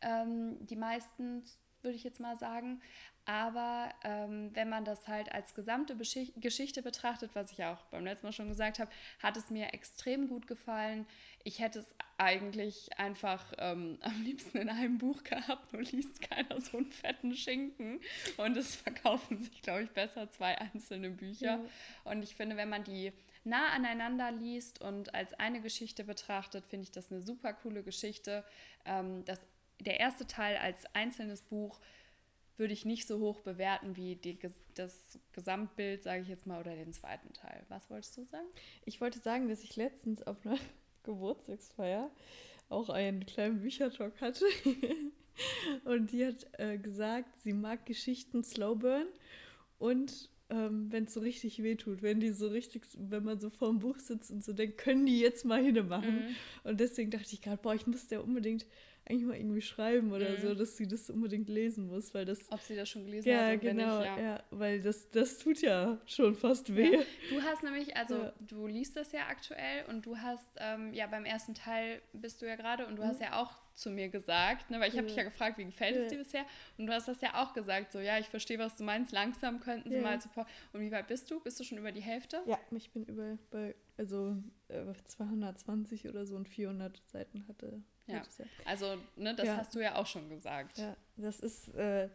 Ähm, 0.02 0.58
die 0.66 0.76
meisten, 0.76 1.44
würde 1.82 1.96
ich 1.96 2.04
jetzt 2.04 2.20
mal 2.20 2.36
sagen. 2.36 2.82
Aber 3.28 3.94
ähm, 4.06 4.52
wenn 4.54 4.70
man 4.70 4.86
das 4.86 5.06
halt 5.10 5.30
als 5.34 5.54
gesamte 5.54 5.96
Beschicht 5.96 6.42
Geschichte 6.42 6.82
betrachtet, 6.82 7.32
was 7.34 7.52
ich 7.52 7.62
auch 7.66 7.84
beim 7.92 8.06
letzten 8.06 8.28
Mal 8.28 8.32
schon 8.32 8.48
gesagt 8.48 8.80
habe, 8.80 8.90
hat 9.22 9.36
es 9.36 9.50
mir 9.50 9.74
extrem 9.74 10.30
gut 10.30 10.48
gefallen. 10.48 11.06
Ich 11.44 11.60
hätte 11.60 11.80
es 11.80 11.96
eigentlich 12.18 12.98
einfach 12.98 13.54
ähm, 13.58 13.98
am 14.02 14.24
liebsten 14.24 14.60
in 14.60 14.70
einem 14.70 14.98
Buch 14.98 15.26
gehabt, 15.26 15.74
nur 15.74 15.82
liest 15.82 16.22
keiner 16.22 16.62
so 16.62 16.78
einen 16.78 16.90
fetten 16.90 17.36
Schinken. 17.36 18.00
Und 18.38 18.56
es 18.56 18.78
verkaufen 18.78 19.44
sich, 19.44 19.62
glaube 19.62 19.84
ich, 19.84 19.90
besser 19.90 20.32
zwei 20.32 20.58
einzelne 20.58 21.10
Bücher. 21.10 21.46
Ja. 21.46 21.66
Und 22.06 22.24
ich 22.24 22.34
finde, 22.34 22.56
wenn 22.56 22.70
man 22.70 22.86
die 22.86 23.12
nah 23.44 23.74
aneinander 23.74 24.32
liest 24.32 24.80
und 24.80 25.14
als 25.14 25.34
eine 25.34 25.60
Geschichte 25.60 26.06
betrachtet, 26.06 26.66
finde 26.66 26.84
ich 26.84 26.92
das 26.92 27.12
eine 27.12 27.22
super 27.22 27.52
coole 27.52 27.84
Geschichte. 27.84 28.46
Ähm, 28.86 29.26
das, 29.26 29.42
der 29.82 30.00
erste 30.00 30.28
Teil 30.28 30.56
als 30.56 30.86
einzelnes 30.96 31.42
Buch 31.42 31.82
würde 32.58 32.74
ich 32.74 32.86
nicht 32.86 33.08
so 33.08 33.20
hoch 33.20 33.42
bewerten 33.42 33.96
wie 33.96 34.16
die, 34.16 34.38
das 34.74 35.20
Gesamtbild, 35.34 36.04
sage 36.04 36.24
ich 36.24 36.28
jetzt 36.28 36.48
mal, 36.48 36.60
oder 36.60 36.76
den 36.76 36.94
zweiten 36.94 37.34
Teil. 37.34 37.66
Was 37.70 37.90
wolltest 37.90 38.18
du 38.18 38.26
sagen? 38.26 38.48
Ich 38.86 39.00
wollte 39.00 39.20
sagen, 39.20 39.48
dass 39.48 39.64
ich 39.64 39.76
letztens 39.76 40.24
auf 40.24 40.46
einer 40.46 40.58
Geburtstagsfeier 41.04 42.12
auch 42.70 42.90
einen 42.90 43.26
kleinen 43.26 43.62
Büchertalk 43.62 44.20
hatte. 44.22 44.46
und 45.86 46.12
die 46.12 46.26
hat 46.26 46.48
äh, 46.60 46.78
gesagt, 46.78 47.42
sie 47.42 47.54
mag 47.54 47.86
Geschichten 47.86 48.44
Slowburn 48.44 49.08
und 49.78 50.30
ähm, 50.50 50.92
wenn 50.92 51.04
es 51.04 51.14
so 51.14 51.20
richtig 51.20 51.62
wehtut, 51.62 52.02
wenn 52.02 52.20
die 52.20 52.32
so 52.32 52.48
richtig, 52.48 52.84
wenn 52.98 53.24
man 53.24 53.40
so 53.40 53.50
vor 53.50 53.70
dem 53.70 53.80
Buch 53.80 54.00
sitzt 54.00 54.32
und 54.32 54.44
so 54.44 54.54
denkt, 54.54 54.78
können 54.78 55.06
die 55.06 55.20
jetzt 55.20 55.44
mal 55.44 55.62
hinmachen. 55.62 56.16
Mhm. 56.16 56.36
Und 56.64 56.80
deswegen 56.80 57.12
dachte 57.12 57.34
ich 57.34 57.42
gerade, 57.42 57.62
boah, 57.62 57.76
ich 57.76 57.86
muss 57.86 58.08
der 58.08 58.24
unbedingt 58.24 58.66
eigentlich 59.10 59.26
mal 59.26 59.38
irgendwie 59.38 59.62
schreiben 59.62 60.12
oder 60.12 60.30
mhm. 60.32 60.42
so, 60.42 60.54
dass 60.54 60.78
sie 60.78 60.88
das 60.88 61.10
unbedingt 61.10 61.50
lesen 61.50 61.88
muss, 61.88 62.14
weil 62.14 62.26
das. 62.26 62.40
Ob 62.52 62.62
sie 62.62 62.76
das 62.76 62.90
schon 62.90 63.06
gelesen 63.06 63.30
ja, 63.30 63.48
hat? 63.48 63.62
Genau, 63.62 64.00
nicht, 64.00 64.06
ja, 64.06 64.20
ja, 64.20 64.44
weil 64.52 64.82
das, 64.82 65.10
das 65.12 65.38
tut 65.38 65.62
ja 65.62 65.98
schon 66.06 66.36
fast 66.36 66.76
weh. 66.76 66.96
Ja. 66.96 67.02
Du 67.30 67.42
hast 67.42 67.64
nämlich, 67.64 67.96
also 67.96 68.16
ja. 68.16 68.34
du 68.40 68.68
liest 68.68 68.96
das 68.96 69.12
ja 69.12 69.28
aktuell 69.28 69.86
und 69.90 70.06
du 70.06 70.18
hast, 70.18 70.50
ähm, 70.58 70.94
ja, 70.94 71.08
beim 71.08 71.26
ersten 71.26 71.54
Teil 71.54 72.02
bist 72.14 72.42
du 72.42 72.46
ja 72.46 72.56
gerade 72.56 72.86
und 72.88 72.98
du 72.98 73.04
mhm. 73.04 73.08
hast 73.08 73.22
ja 73.22 73.42
auch 73.42 73.56
zu 73.74 73.92
mir 73.92 74.10
gesagt, 74.10 74.72
ne, 74.72 74.80
weil 74.80 74.90
ich 74.90 74.98
habe 74.98 75.08
dich 75.08 75.16
ja 75.16 75.24
gefragt, 75.24 75.58
wie 75.58 75.66
gefällt 75.66 75.96
es 75.96 76.08
dir 76.08 76.18
bisher? 76.18 76.46
Und 76.78 76.88
du 76.88 76.94
hast 76.94 77.08
das 77.08 77.22
ja 77.22 77.42
auch 77.42 77.54
gesagt, 77.54 77.92
so, 77.92 78.00
ja, 78.00 78.18
ich 78.18 78.28
verstehe, 78.28 78.58
was 78.58 78.76
du 78.76 78.84
meinst, 78.84 79.12
langsam 79.12 79.60
könnten 79.60 79.92
sie 79.92 80.00
mal 80.00 80.20
zu. 80.20 80.30
Und 80.74 80.82
wie 80.82 80.92
weit 80.92 81.08
bist 81.08 81.30
du? 81.30 81.40
Bist 81.40 81.60
du 81.60 81.64
schon 81.64 81.78
über 81.78 81.92
die 81.92 82.02
Hälfte? 82.02 82.42
Ja, 82.48 82.58
ich 82.72 82.92
bin 82.92 83.06
über 83.06 83.38
bei, 83.52 83.76
also 83.98 84.36
äh, 84.68 84.84
220 85.08 86.10
oder 86.10 86.26
so 86.26 86.36
und 86.36 86.50
400 86.50 87.02
Seiten 87.06 87.48
hatte 87.48 87.84
ja. 88.08 88.22
Also, 88.66 88.98
ne, 89.16 89.36
das 89.36 89.48
ja. 89.48 89.58
hast 89.58 89.76
du 89.76 89.80
ja 89.80 89.96
auch 89.96 90.08
schon 90.08 90.30
gesagt. 90.30 90.78
Ja, 90.78 90.96
das 91.18 91.40
ist, 91.40 91.74
äh, 91.76 92.10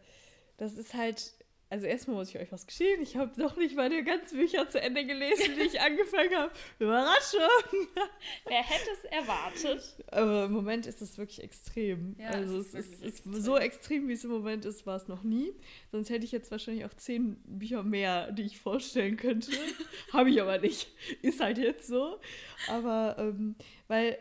das 0.57 0.73
ist 0.73 0.93
halt, 0.93 1.33
also 1.73 1.87
erstmal 1.87 2.17
muss 2.17 2.29
ich 2.29 2.37
euch 2.37 2.51
was 2.51 2.67
geschehen. 2.67 3.01
Ich 3.01 3.17
habe 3.17 3.31
noch 3.41 3.55
nicht 3.55 3.75
meine 3.75 4.03
ganzen 4.03 4.37
Bücher 4.37 4.69
zu 4.69 4.79
Ende 4.79 5.07
gelesen, 5.07 5.55
die 5.55 5.63
ich 5.63 5.81
angefangen 5.81 6.35
habe. 6.35 6.51
Überraschung! 6.77 7.39
Wer 8.45 8.61
hätte 8.61 8.89
es 8.93 9.03
erwartet? 9.05 9.95
Aber 10.11 10.45
im 10.45 10.51
Moment 10.51 10.85
ist 10.85 11.01
es 11.01 11.17
wirklich 11.17 11.41
extrem. 11.41 12.15
Ja, 12.19 12.29
also 12.29 12.59
es 12.59 12.75
ist, 12.75 13.03
ist, 13.03 13.25
ist 13.25 13.43
so 13.43 13.57
extrem, 13.57 14.07
wie 14.07 14.13
es 14.13 14.23
im 14.23 14.29
Moment 14.29 14.65
ist, 14.65 14.85
war 14.85 14.97
es 14.97 15.07
noch 15.07 15.23
nie. 15.23 15.51
Sonst 15.91 16.11
hätte 16.11 16.25
ich 16.25 16.31
jetzt 16.31 16.51
wahrscheinlich 16.51 16.85
auch 16.85 16.93
zehn 16.93 17.37
Bücher 17.45 17.81
mehr, 17.81 18.31
die 18.31 18.43
ich 18.43 18.59
vorstellen 18.59 19.17
könnte. 19.17 19.51
habe 20.13 20.29
ich 20.29 20.39
aber 20.39 20.59
nicht. 20.59 20.91
Ist 21.23 21.39
halt 21.39 21.57
jetzt 21.57 21.87
so. 21.87 22.19
Aber 22.67 23.15
ähm, 23.17 23.55
weil 23.87 24.19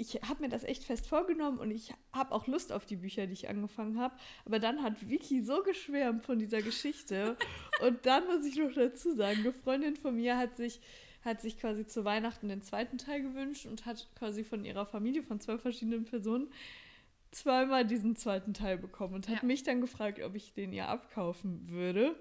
ich 0.00 0.14
habe 0.26 0.42
mir 0.42 0.48
das 0.48 0.64
echt 0.64 0.84
fest 0.84 1.06
vorgenommen 1.06 1.58
und 1.58 1.70
ich 1.70 1.92
habe 2.12 2.32
auch 2.32 2.46
Lust 2.46 2.72
auf 2.72 2.86
die 2.86 2.96
Bücher, 2.96 3.26
die 3.26 3.34
ich 3.34 3.48
angefangen 3.48 3.98
habe. 3.98 4.14
Aber 4.46 4.58
dann 4.58 4.82
hat 4.82 5.08
Vicky 5.08 5.42
so 5.42 5.62
geschwärmt 5.62 6.24
von 6.24 6.38
dieser 6.38 6.62
Geschichte. 6.62 7.36
und 7.86 8.06
dann 8.06 8.26
muss 8.26 8.46
ich 8.46 8.56
noch 8.56 8.72
dazu 8.72 9.14
sagen, 9.14 9.40
eine 9.40 9.52
Freundin 9.52 9.96
von 9.96 10.16
mir 10.16 10.38
hat 10.38 10.56
sich, 10.56 10.80
hat 11.22 11.42
sich 11.42 11.58
quasi 11.58 11.86
zu 11.86 12.04
Weihnachten 12.04 12.48
den 12.48 12.62
zweiten 12.62 12.96
Teil 12.96 13.22
gewünscht 13.22 13.66
und 13.66 13.84
hat 13.84 14.08
quasi 14.18 14.42
von 14.42 14.64
ihrer 14.64 14.86
Familie, 14.86 15.22
von 15.22 15.38
zwei 15.38 15.58
verschiedenen 15.58 16.04
Personen, 16.04 16.50
zweimal 17.30 17.86
diesen 17.86 18.16
zweiten 18.16 18.54
Teil 18.54 18.78
bekommen 18.78 19.14
und 19.14 19.28
hat 19.28 19.42
ja. 19.42 19.46
mich 19.46 19.62
dann 19.64 19.82
gefragt, 19.82 20.20
ob 20.22 20.34
ich 20.34 20.54
den 20.54 20.72
ihr 20.72 20.88
abkaufen 20.88 21.68
würde. 21.68 22.16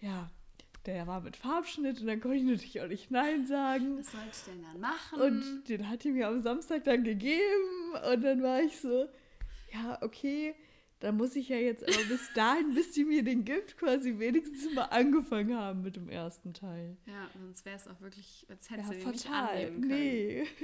Ja, 0.00 0.30
der 0.86 1.06
war 1.06 1.20
mit 1.20 1.36
Farbschnitt 1.36 2.00
und 2.00 2.06
dann 2.06 2.20
konnte 2.20 2.36
ich 2.36 2.44
natürlich 2.44 2.80
auch 2.80 2.88
nicht 2.88 3.10
Nein 3.10 3.46
sagen. 3.46 3.98
Was 3.98 4.12
sollte 4.12 4.28
ich 4.30 4.44
denn 4.44 4.62
dann 4.62 4.80
machen? 4.80 5.20
Und 5.20 5.68
den 5.68 5.88
hat 5.88 6.04
die 6.04 6.12
mir 6.12 6.28
am 6.28 6.40
Samstag 6.40 6.84
dann 6.84 7.04
gegeben 7.04 7.94
und 8.12 8.22
dann 8.22 8.42
war 8.42 8.62
ich 8.62 8.78
so, 8.78 9.08
ja, 9.72 9.98
okay, 10.02 10.54
dann 11.00 11.16
muss 11.16 11.36
ich 11.36 11.48
ja 11.48 11.56
jetzt 11.56 11.82
aber 11.82 12.04
bis 12.08 12.32
dahin, 12.34 12.74
bis 12.74 12.92
die 12.92 13.04
mir 13.04 13.22
den 13.22 13.44
gibt, 13.44 13.76
quasi 13.76 14.18
wenigstens 14.18 14.72
mal 14.74 14.84
angefangen 14.84 15.56
haben 15.56 15.82
mit 15.82 15.96
dem 15.96 16.08
ersten 16.08 16.54
Teil. 16.54 16.96
Ja, 17.06 17.28
sonst 17.38 17.64
wäre 17.64 17.76
es 17.76 17.86
auch 17.86 18.00
wirklich, 18.00 18.46
als 18.48 18.70
hätte 18.70 18.82
ja, 18.82 18.88
sie 18.88 19.06
nicht 19.06 19.30
annehmen 19.30 19.80
können. 19.80 19.88
Nee. 19.88 20.46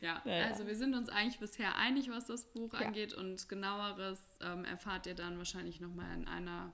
Ja, 0.00 0.20
naja. 0.24 0.46
also 0.46 0.66
wir 0.66 0.74
sind 0.74 0.96
uns 0.96 1.08
eigentlich 1.08 1.38
bisher 1.38 1.76
einig, 1.76 2.10
was 2.10 2.26
das 2.26 2.44
Buch 2.50 2.72
ja. 2.72 2.80
angeht 2.80 3.14
und 3.14 3.48
genaueres 3.48 4.20
ähm, 4.40 4.64
erfahrt 4.64 5.06
ihr 5.06 5.14
dann 5.14 5.38
wahrscheinlich 5.38 5.80
nochmal 5.80 6.12
in 6.16 6.26
einer 6.26 6.72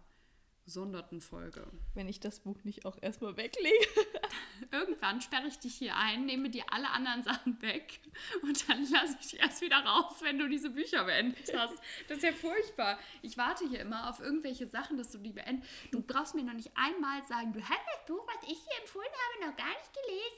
gesonderten 0.68 1.22
Folge. 1.22 1.62
Wenn 1.94 2.09
ich 2.09 2.20
das 2.20 2.40
Buch 2.40 2.62
nicht 2.62 2.85
auch 2.85 2.98
erstmal 3.00 3.38
weglege. 3.38 3.87
Irgendwann 4.70 5.20
sperre 5.20 5.46
ich 5.46 5.59
dich 5.59 5.74
hier 5.74 5.96
ein, 5.96 6.27
nehme 6.27 6.51
dir 6.51 6.64
alle 6.70 6.90
anderen 6.90 7.22
Sachen 7.22 7.61
weg 7.62 8.01
und 8.42 8.68
dann 8.68 8.85
lasse 8.90 9.16
ich 9.20 9.31
dich 9.31 9.40
erst 9.40 9.61
wieder 9.62 9.79
raus, 9.79 10.16
wenn 10.20 10.38
du 10.38 10.48
diese 10.48 10.70
Bücher 10.70 11.05
beendet 11.05 11.53
hast. 11.57 11.74
Das 12.09 12.18
ist 12.18 12.24
ja 12.24 12.33
furchtbar. 12.33 12.98
Ich 13.22 13.37
warte 13.37 13.68
hier 13.68 13.81
immer 13.81 14.11
auf 14.11 14.20
irgendwelche 14.20 14.66
Sachen, 14.66 14.96
dass 14.96 15.11
du 15.12 15.18
die 15.18 15.33
beendest. 15.33 15.68
Du 15.90 16.01
brauchst 16.01 16.35
mir 16.35 16.44
noch 16.44 16.55
nicht 16.55 16.70
einmal 16.74 17.22
sagen, 17.27 17.53
du 17.53 17.61
hast 17.61 17.70
das 17.70 18.07
Buch, 18.07 18.27
was 18.27 18.48
ich 18.48 18.59
dir 18.59 18.81
empfohlen 18.81 19.09
habe, 19.09 19.51
noch 19.51 19.57
gar 19.57 19.68
nicht 19.68 19.90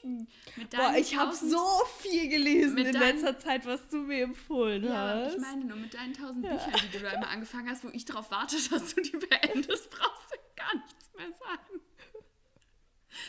gelesen. 0.02 0.28
Boah, 0.70 0.94
ich 0.96 1.16
habe 1.16 1.34
so 1.34 1.84
viel 1.98 2.28
gelesen 2.28 2.78
in 2.78 2.92
letzter 2.92 3.38
Zeit, 3.38 3.66
was 3.66 3.88
du 3.88 3.98
mir 3.98 4.24
empfohlen 4.24 4.84
ja, 4.84 4.92
hast. 4.92 5.32
Ja, 5.32 5.34
ich 5.34 5.40
meine 5.40 5.64
nur 5.64 5.76
mit 5.76 5.94
deinen 5.94 6.14
tausend 6.14 6.44
ja. 6.44 6.54
Büchern, 6.54 6.80
die 6.84 6.98
du 6.98 7.04
da 7.04 7.10
immer 7.12 7.28
angefangen 7.28 7.68
hast, 7.68 7.84
wo 7.84 7.88
ich 7.88 8.04
darauf 8.04 8.30
warte, 8.30 8.56
dass 8.70 8.94
du 8.94 9.00
die 9.00 9.16
beendest, 9.16 9.90
brauchst 9.90 10.30
gar 10.56 10.74
nichts 10.74 11.10
mehr 11.16 11.32
sagen. 11.32 11.80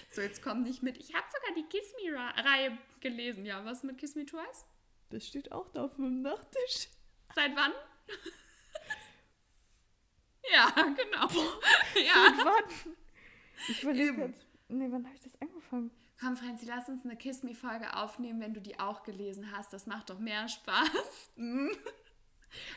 So, 0.09 0.21
jetzt 0.21 0.43
komm 0.43 0.63
nicht 0.63 0.83
mit. 0.83 0.97
Ich 0.97 1.13
habe 1.13 1.25
sogar 1.31 1.55
die 1.55 1.67
Kiss 1.69 1.93
Me-Reihe 2.03 2.77
gelesen. 2.99 3.45
Ja, 3.45 3.65
was 3.65 3.83
mit 3.83 3.97
Kiss 3.97 4.15
Me 4.15 4.25
Twice? 4.25 4.65
Das 5.09 5.27
steht 5.27 5.51
auch 5.51 5.67
da 5.69 5.85
auf 5.85 5.97
meinem 5.97 6.21
Nachttisch. 6.21 6.87
Seit 7.35 7.55
wann? 7.55 7.71
Ja, 10.51 10.69
genau. 10.69 11.27
Ja. 11.95 12.27
Und 12.27 12.45
wann? 12.45 12.95
Ich 13.69 13.83
überlege 13.83 14.21
jetzt. 14.25 14.45
Nee, 14.69 14.87
wann 14.89 15.05
habe 15.05 15.15
ich 15.15 15.21
das 15.21 15.39
angefangen? 15.39 15.91
Komm, 16.19 16.35
Franzi, 16.37 16.65
lass 16.65 16.89
uns 16.89 17.05
eine 17.05 17.15
Kiss 17.15 17.43
Me-Folge 17.43 17.95
aufnehmen, 17.95 18.41
wenn 18.41 18.53
du 18.53 18.61
die 18.61 18.79
auch 18.79 19.03
gelesen 19.03 19.51
hast. 19.55 19.73
Das 19.73 19.87
macht 19.87 20.09
doch 20.09 20.19
mehr 20.19 20.47
Spaß. 20.47 21.31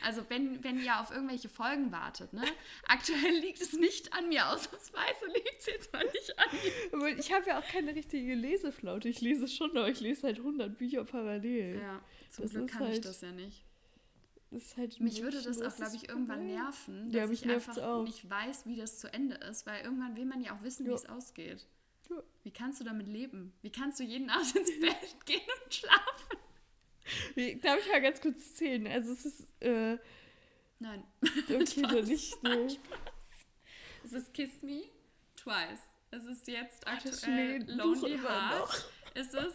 Also 0.03 0.23
wenn, 0.29 0.63
wenn 0.63 0.79
ihr 0.81 0.99
auf 0.99 1.11
irgendwelche 1.11 1.49
Folgen 1.49 1.91
wartet, 1.91 2.33
ne? 2.33 2.43
Aktuell 2.87 3.39
liegt 3.39 3.61
es 3.61 3.73
nicht 3.73 4.13
an 4.13 4.29
mir, 4.29 4.49
ausnahmsweise 4.49 5.25
liegt 5.33 5.59
es 5.59 5.65
jetzt 5.65 5.93
mal 5.93 6.05
nicht 6.05 6.33
an 6.37 6.99
mir. 6.99 7.17
Ich 7.17 7.33
habe 7.33 7.47
ja 7.47 7.59
auch 7.59 7.67
keine 7.67 7.95
richtige 7.95 8.35
Leseflaute. 8.35 9.09
Ich 9.09 9.21
lese 9.21 9.47
schon, 9.47 9.71
aber 9.71 9.89
ich 9.89 9.99
lese 9.99 10.23
halt 10.23 10.37
100 10.37 10.77
Bücher 10.77 11.03
parallel. 11.05 11.79
Ja, 11.81 12.01
zum 12.29 12.43
das 12.43 12.51
Glück 12.53 12.67
kann 12.69 12.81
halt, 12.81 12.95
ich 12.95 13.01
das 13.01 13.21
ja 13.21 13.31
nicht. 13.31 13.63
Das 14.51 14.77
halt 14.77 14.99
Mich 15.01 15.21
würde 15.21 15.41
das 15.41 15.61
auch, 15.61 15.75
glaube 15.75 15.95
ich, 15.95 16.07
irgendwann 16.07 16.47
nerven, 16.47 17.11
dass 17.11 17.15
ja, 17.15 17.29
ich 17.29 17.49
einfach 17.49 17.77
auch. 17.79 18.03
nicht 18.03 18.29
weiß, 18.29 18.65
wie 18.67 18.75
das 18.77 18.99
zu 18.99 19.11
Ende 19.11 19.35
ist, 19.35 19.65
weil 19.65 19.83
irgendwann 19.83 20.15
will 20.15 20.25
man 20.25 20.41
ja 20.41 20.55
auch 20.55 20.63
wissen, 20.63 20.85
ja. 20.85 20.91
wie 20.91 20.95
es 20.95 21.05
ausgeht. 21.07 21.65
Ja. 22.09 22.23
Wie 22.43 22.51
kannst 22.51 22.79
du 22.79 22.83
damit 22.83 23.07
leben? 23.07 23.53
Wie 23.61 23.71
kannst 23.71 23.99
du 23.99 24.03
jeden 24.03 24.29
Abend 24.29 24.55
ins 24.55 24.71
Bett 24.79 25.25
gehen 25.25 25.41
und 25.63 25.73
schlafen? 25.73 26.34
Darf 27.61 27.79
ich 27.79 27.91
mal 27.91 28.01
ganz 28.01 28.21
kurz 28.21 28.55
zählen? 28.55 28.87
Also 28.87 29.13
es 29.13 29.25
ist. 29.25 29.47
Äh, 29.61 29.97
Nein. 30.79 31.03
Okay, 31.21 31.81
dann 31.81 32.05
nicht. 32.05 32.43
Nee. 32.43 32.79
Es 34.03 34.13
ist 34.13 34.33
Kiss 34.33 34.61
Me 34.61 34.83
Twice. 35.35 35.81
Es 36.11 36.25
ist 36.25 36.47
jetzt 36.47 36.87
aktuell 36.87 37.63
Lonely 37.69 38.19
Heart. 38.19 38.91
Ist 39.15 39.33
es. 39.33 39.53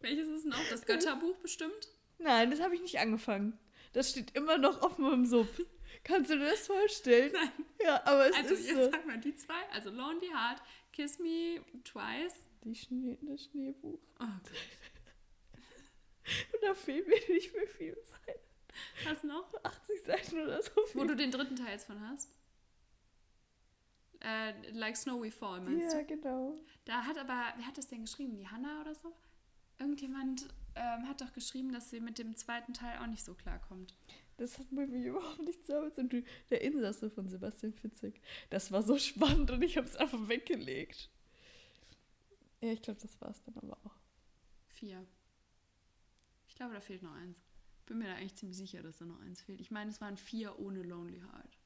Welches 0.00 0.28
ist 0.28 0.46
noch? 0.46 0.60
Das 0.70 0.82
Götterbuch 0.86 1.36
bestimmt? 1.38 1.88
Nein, 2.18 2.50
das 2.50 2.60
habe 2.60 2.74
ich 2.74 2.82
nicht 2.82 2.98
angefangen. 2.98 3.58
Das 3.92 4.10
steht 4.10 4.36
immer 4.36 4.58
noch 4.58 4.82
auf 4.82 4.98
meinem 4.98 5.26
Sub. 5.26 5.48
Kannst 6.04 6.30
du 6.30 6.38
dir 6.38 6.50
das 6.50 6.66
vorstellen? 6.66 7.32
Nein. 7.32 7.50
Ja, 7.82 8.02
aber 8.04 8.28
es 8.28 8.36
also, 8.36 8.54
ist 8.54 8.68
jetzt 8.68 8.76
so. 8.76 8.90
sag 8.90 9.06
mal 9.06 9.18
die 9.18 9.34
zwei. 9.34 9.54
Also 9.72 9.90
Lonely 9.90 10.28
Heart, 10.28 10.62
Kiss 10.92 11.18
Me 11.18 11.60
Twice. 11.84 12.34
Die 12.64 12.74
Schnee, 12.74 13.16
das 13.22 13.44
Schneebuch. 13.44 13.98
Oh 14.18 14.24
Gott. 14.24 14.52
Und 16.52 16.62
da 16.62 16.74
fehlen 16.74 17.06
mir 17.06 17.34
nicht 17.34 17.54
mehr 17.54 17.66
viele 17.66 17.96
Seiten. 18.04 18.40
Was 19.04 19.22
noch? 19.24 19.52
80 19.62 20.02
Seiten 20.04 20.40
oder 20.40 20.62
so. 20.62 20.70
Wo 20.94 21.04
du 21.04 21.16
den 21.16 21.30
dritten 21.30 21.56
Teil 21.56 21.72
jetzt 21.72 21.86
von 21.86 22.00
hast. 22.08 22.30
Äh, 24.20 24.70
like 24.70 24.96
Snow 24.96 25.22
We 25.22 25.30
Fall, 25.30 25.60
meinst 25.60 25.84
ja, 25.84 25.90
du? 25.90 25.96
Ja, 25.96 26.02
genau. 26.02 26.58
Da 26.84 27.04
hat 27.04 27.18
aber, 27.18 27.54
wer 27.56 27.66
hat 27.66 27.78
das 27.78 27.88
denn 27.88 28.02
geschrieben? 28.02 28.36
Die 28.36 28.48
Hanna 28.48 28.80
oder 28.80 28.94
so? 28.94 29.14
Irgendjemand 29.78 30.48
ähm, 30.74 31.06
hat 31.06 31.20
doch 31.20 31.32
geschrieben, 31.32 31.72
dass 31.72 31.90
sie 31.90 32.00
mit 32.00 32.18
dem 32.18 32.34
zweiten 32.34 32.72
Teil 32.72 32.98
auch 32.98 33.06
nicht 33.06 33.24
so 33.24 33.34
klarkommt. 33.34 33.94
Das 34.38 34.58
hat 34.58 34.70
mir 34.72 34.84
überhaupt 34.84 35.42
nichts 35.42 35.66
damit 35.66 35.94
zu 35.94 36.08
tun. 36.08 36.24
Der 36.50 36.62
Insasse 36.62 37.10
von 37.10 37.28
Sebastian 37.28 37.72
Fitzek. 37.72 38.20
Das 38.50 38.72
war 38.72 38.82
so 38.82 38.98
spannend 38.98 39.50
und 39.50 39.62
ich 39.62 39.76
habe 39.76 39.86
es 39.86 39.96
einfach 39.96 40.28
weggelegt. 40.28 41.10
Ja, 42.60 42.72
ich 42.72 42.82
glaube, 42.82 43.00
das 43.00 43.20
war 43.20 43.30
es 43.30 43.42
dann 43.42 43.56
aber 43.56 43.78
auch. 43.84 43.94
Vier. 44.68 45.06
Ich 46.56 46.58
glaube, 46.58 46.72
da 46.72 46.80
fehlt 46.80 47.02
noch 47.02 47.12
eins. 47.12 47.36
Bin 47.84 47.98
mir 47.98 48.06
da 48.06 48.14
eigentlich 48.14 48.34
ziemlich 48.34 48.56
sicher, 48.56 48.82
dass 48.82 48.96
da 48.96 49.04
noch 49.04 49.20
eins 49.20 49.42
fehlt. 49.42 49.60
Ich 49.60 49.70
meine, 49.70 49.90
es 49.90 50.00
waren 50.00 50.16
vier 50.16 50.58
ohne 50.58 50.82
Lonely 50.82 51.20
Heart. 51.20 51.58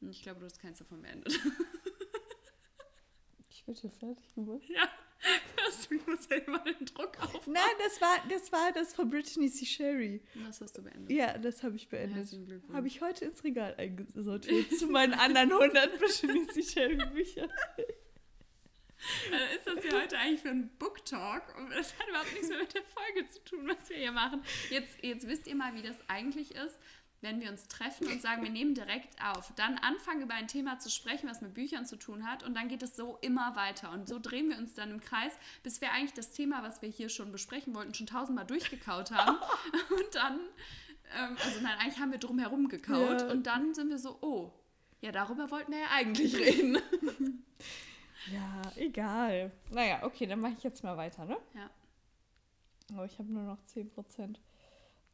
Und 0.00 0.10
ich 0.10 0.22
glaube, 0.22 0.38
du 0.38 0.46
hast 0.46 0.60
keins 0.60 0.78
davon 0.78 1.02
beendet. 1.02 1.36
ich 3.50 3.64
bin 3.64 3.74
schon 3.74 3.90
fertig 3.90 4.32
gemacht. 4.32 4.62
Ja, 4.68 4.88
du 5.88 6.08
musst 6.08 6.30
ja 6.30 6.36
immer 6.36 6.60
den 6.60 6.86
Druck 6.86 7.20
auf. 7.20 7.48
Nein, 7.48 7.62
das 7.82 8.00
war, 8.00 8.16
das 8.28 8.52
war 8.52 8.70
das 8.70 8.94
von 8.94 9.10
Brittany 9.10 9.50
C. 9.50 9.66
Sherry. 9.66 10.22
Das 10.46 10.60
hast 10.60 10.78
du 10.78 10.82
beendet. 10.82 11.10
Ja, 11.10 11.36
das 11.36 11.64
habe 11.64 11.74
ich 11.74 11.88
beendet. 11.88 12.28
Habe 12.72 12.86
ich 12.86 13.00
heute 13.00 13.24
ins 13.24 13.42
Regal 13.42 13.74
eingesortiert 13.74 14.72
zu 14.78 14.86
meinen 14.86 15.14
anderen 15.14 15.50
100 15.50 15.98
Brittany 15.98 16.46
C. 16.46 16.62
Sherry 16.62 17.04
Büchern. 17.12 17.50
Also 19.32 19.44
ist 19.56 19.66
das 19.66 19.84
ja 19.84 20.00
heute 20.00 20.18
eigentlich 20.18 20.40
für 20.40 20.50
ein 20.50 20.68
Book 20.78 21.04
Talk 21.04 21.42
und 21.56 21.70
das 21.70 21.98
hat 21.98 22.08
überhaupt 22.08 22.32
nichts 22.32 22.48
mehr 22.48 22.58
mit 22.58 22.74
der 22.74 22.82
Folge 22.82 23.28
zu 23.28 23.44
tun, 23.44 23.68
was 23.68 23.88
wir 23.88 23.96
hier 23.96 24.12
machen. 24.12 24.42
Jetzt, 24.70 25.02
jetzt 25.02 25.26
wisst 25.26 25.46
ihr 25.46 25.56
mal, 25.56 25.74
wie 25.74 25.82
das 25.82 25.96
eigentlich 26.08 26.54
ist, 26.54 26.78
wenn 27.20 27.40
wir 27.40 27.50
uns 27.50 27.68
treffen 27.68 28.08
und 28.08 28.20
sagen, 28.20 28.42
wir 28.42 28.50
nehmen 28.50 28.74
direkt 28.74 29.14
auf. 29.24 29.52
Dann 29.56 29.78
anfangen 29.78 30.22
über 30.22 30.34
ein 30.34 30.48
Thema 30.48 30.78
zu 30.78 30.90
sprechen, 30.90 31.28
was 31.28 31.40
mit 31.40 31.54
Büchern 31.54 31.86
zu 31.86 31.96
tun 31.96 32.26
hat 32.26 32.42
und 32.42 32.54
dann 32.54 32.68
geht 32.68 32.82
es 32.82 32.96
so 32.96 33.16
immer 33.22 33.54
weiter 33.56 33.92
und 33.92 34.08
so 34.08 34.18
drehen 34.18 34.50
wir 34.50 34.58
uns 34.58 34.74
dann 34.74 34.90
im 34.90 35.00
Kreis, 35.00 35.32
bis 35.62 35.80
wir 35.80 35.92
eigentlich 35.92 36.14
das 36.14 36.32
Thema, 36.32 36.62
was 36.62 36.82
wir 36.82 36.88
hier 36.88 37.08
schon 37.08 37.32
besprechen 37.32 37.74
wollten, 37.74 37.94
schon 37.94 38.08
tausendmal 38.08 38.46
durchgekaut 38.46 39.12
haben 39.12 39.36
und 39.90 40.14
dann, 40.14 40.40
ähm, 41.16 41.36
also 41.44 41.60
nein, 41.60 41.78
eigentlich 41.78 41.98
haben 41.98 42.10
wir 42.10 42.18
drumherum 42.18 42.68
gekaut 42.68 43.20
ja. 43.20 43.30
und 43.30 43.46
dann 43.46 43.72
sind 43.74 43.88
wir 43.90 43.98
so, 43.98 44.18
oh, 44.20 44.52
ja, 45.00 45.12
darüber 45.12 45.50
wollten 45.50 45.72
wir 45.72 45.80
ja 45.80 45.90
eigentlich 45.90 46.36
reden. 46.36 46.78
Ja, 48.30 48.62
egal. 48.76 49.50
Naja, 49.70 50.04
okay, 50.04 50.26
dann 50.26 50.40
mache 50.40 50.54
ich 50.56 50.62
jetzt 50.62 50.84
mal 50.84 50.96
weiter, 50.96 51.24
ne? 51.24 51.36
Ja. 51.54 51.70
Aber 52.94 53.04
ich 53.06 53.18
habe 53.18 53.32
nur 53.32 53.42
noch 53.42 53.58
10%. 53.74 54.36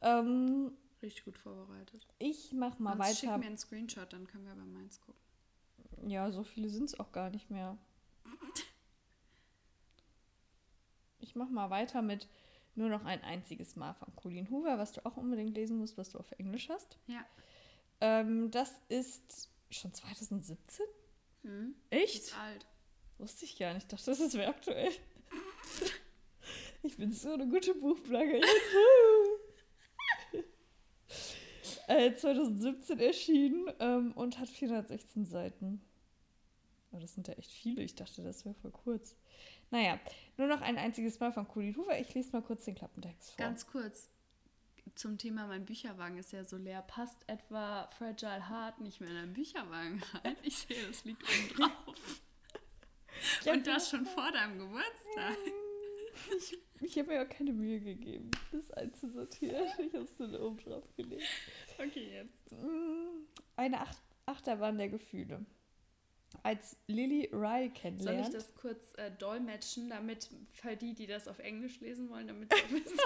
Ähm, 0.01 0.71
Richtig 1.01 1.25
gut 1.25 1.37
vorbereitet. 1.37 2.05
Ich 2.19 2.51
mache 2.51 2.81
mal 2.81 2.97
Sonst 2.97 3.07
weiter. 3.07 3.15
Schick 3.15 3.39
mir 3.39 3.45
einen 3.47 3.57
Screenshot, 3.57 4.11
dann 4.11 4.27
können 4.27 4.45
wir 4.45 4.55
bei 4.55 4.65
meins 4.65 4.99
gucken. 5.01 5.21
Ja, 6.07 6.31
so 6.31 6.43
viele 6.43 6.69
sind 6.69 6.85
es 6.85 6.99
auch 6.99 7.11
gar 7.11 7.29
nicht 7.29 7.49
mehr. 7.49 7.77
Ich 11.19 11.35
mache 11.35 11.51
mal 11.51 11.69
weiter 11.69 12.01
mit 12.01 12.27
nur 12.75 12.89
noch 12.89 13.03
ein 13.05 13.21
einziges 13.23 13.75
Mal 13.75 13.93
von 13.93 14.15
Colleen 14.15 14.49
Hoover, 14.49 14.77
was 14.77 14.93
du 14.93 15.05
auch 15.05 15.17
unbedingt 15.17 15.55
lesen 15.55 15.77
musst, 15.77 15.97
was 15.97 16.09
du 16.09 16.17
auf 16.17 16.31
Englisch 16.33 16.69
hast. 16.69 16.97
Ja. 17.07 17.25
Ähm, 18.01 18.51
das 18.51 18.73
ist 18.87 19.49
schon 19.69 19.93
2017? 19.93 20.85
Hm. 21.43 21.75
Echt? 21.89 22.23
Ist 22.23 22.37
alt. 22.37 22.65
Wusste 23.19 23.45
ich 23.45 23.57
gar 23.57 23.73
nicht. 23.73 23.83
Ich 23.83 23.89
dachte, 23.89 24.05
das 24.05 24.19
ist 24.19 24.35
aktuell. 24.35 24.91
Ich 26.81 26.95
bin 26.95 27.11
so 27.11 27.33
eine 27.33 27.45
gute 27.47 27.75
Buchblogger. 27.75 28.39
äh, 31.87 32.15
2017 32.15 32.99
erschienen 32.99 33.69
ähm, 33.79 34.13
und 34.13 34.39
hat 34.39 34.47
416 34.47 35.25
Seiten. 35.25 35.81
Oh, 36.91 36.99
das 36.99 37.13
sind 37.13 37.27
ja 37.27 37.33
echt 37.33 37.51
viele. 37.51 37.83
Ich 37.83 37.95
dachte, 37.95 38.23
das 38.23 38.45
wäre 38.45 38.55
voll 38.55 38.71
kurz. 38.71 39.15
Naja, 39.71 39.99
nur 40.37 40.47
noch 40.47 40.61
ein 40.61 40.77
einziges 40.77 41.19
Mal 41.19 41.33
von 41.33 41.47
Colin 41.47 41.75
Hoover. 41.75 41.99
Ich 41.99 42.13
lese 42.13 42.31
mal 42.31 42.41
kurz 42.41 42.63
den 42.63 42.75
Klappentext 42.75 43.31
vor. 43.31 43.45
Ganz 43.45 43.67
kurz. 43.67 44.09
Zum 44.95 45.17
Thema, 45.17 45.45
mein 45.47 45.65
Bücherwagen 45.65 46.17
ist 46.17 46.31
ja 46.31 46.45
so 46.45 46.57
leer. 46.57 46.81
Passt 46.81 47.27
etwa 47.27 47.89
Fragile 47.91 48.49
Heart 48.49 48.79
nicht 48.79 49.01
mehr 49.01 49.11
in 49.11 49.17
einen 49.17 49.33
Bücherwagen 49.33 50.01
rein? 50.23 50.37
Ich 50.43 50.59
sehe, 50.59 50.87
das 50.87 51.03
liegt 51.03 51.21
oben 51.23 51.49
drauf. 51.55 52.21
Und 53.51 53.67
das 53.67 53.89
schon 53.89 54.05
vor 54.05 54.31
deinem 54.31 54.59
Geburtstag. 54.59 55.37
Ich, 56.35 56.57
ich 56.81 56.99
habe 56.99 57.09
mir 57.09 57.21
auch 57.23 57.29
keine 57.29 57.53
Mühe 57.53 57.79
gegeben, 57.79 58.29
das 58.51 58.69
einzusortieren. 58.71 59.67
Ich 59.79 59.93
habe 59.93 60.03
es 60.03 60.15
dann 60.17 60.35
oben 60.35 60.57
drauf 60.57 60.83
gelegt. 60.97 61.23
Okay, 61.77 62.11
jetzt. 62.13 62.51
Mm, 62.51 63.25
eine 63.55 63.79
Ach 63.79 63.95
Achterbahn 64.25 64.77
der 64.77 64.89
Gefühle. 64.89 65.45
Als 66.43 66.77
Lily 66.87 67.29
Rye 67.31 67.69
kennenlernt. 67.69 68.25
Soll 68.25 68.27
ich 68.27 68.45
das 68.45 68.55
kurz 68.55 68.93
äh, 68.97 69.11
dolmetschen, 69.11 69.89
damit 69.89 70.29
für 70.51 70.75
die, 70.75 70.93
die 70.93 71.07
das 71.07 71.27
auf 71.27 71.39
Englisch 71.39 71.79
lesen 71.79 72.09
wollen, 72.09 72.27
damit 72.27 72.53
sie 72.53 72.75
wissen? 72.75 72.99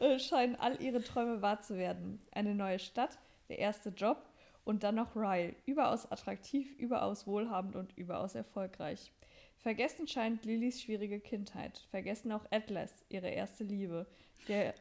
Äh, 0.00 0.18
scheinen 0.18 0.56
all 0.56 0.80
ihre 0.82 1.02
Träume 1.02 1.40
wahr 1.40 1.60
zu 1.62 1.76
werden. 1.76 2.20
Eine 2.32 2.54
neue 2.54 2.78
Stadt, 2.78 3.18
der 3.48 3.58
erste 3.58 3.90
Job, 3.90 4.28
und 4.64 4.82
dann 4.82 4.94
noch 4.96 5.14
Ryle, 5.14 5.54
überaus 5.66 6.10
attraktiv, 6.10 6.72
überaus 6.78 7.26
wohlhabend 7.26 7.76
und 7.76 7.96
überaus 7.96 8.34
erfolgreich. 8.34 9.12
Vergessen 9.58 10.06
scheint 10.06 10.44
Lillys 10.44 10.82
schwierige 10.82 11.20
Kindheit. 11.20 11.86
Vergessen 11.90 12.32
auch 12.32 12.44
Atlas, 12.50 13.04
ihre 13.08 13.28
erste 13.28 13.64
Liebe. 13.64 14.06
Der 14.48 14.74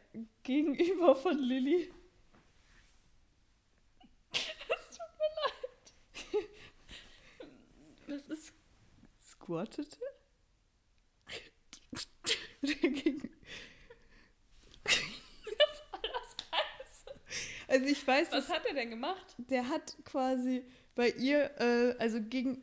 Gegenüber 0.43 1.15
von 1.15 1.37
Lilly. 1.37 1.89
Es 4.31 4.89
tut 4.89 5.13
mir 5.19 5.31
leid. 5.45 6.49
Was 8.07 8.27
ist. 8.29 8.53
Squattete? 9.21 9.99
Der 12.61 12.89
Gegenüber. 12.89 13.32
Also 17.73 17.87
ich 17.87 18.05
weiß. 18.05 18.31
Was 18.31 18.49
hat 18.49 18.67
er 18.67 18.75
denn 18.75 18.91
gemacht? 18.91 19.33
Der 19.37 19.67
hat 19.67 19.97
quasi 20.05 20.63
bei 20.93 21.09
ihr, 21.09 21.59
äh, 21.59 21.95
also 21.97 22.21
gegen 22.21 22.61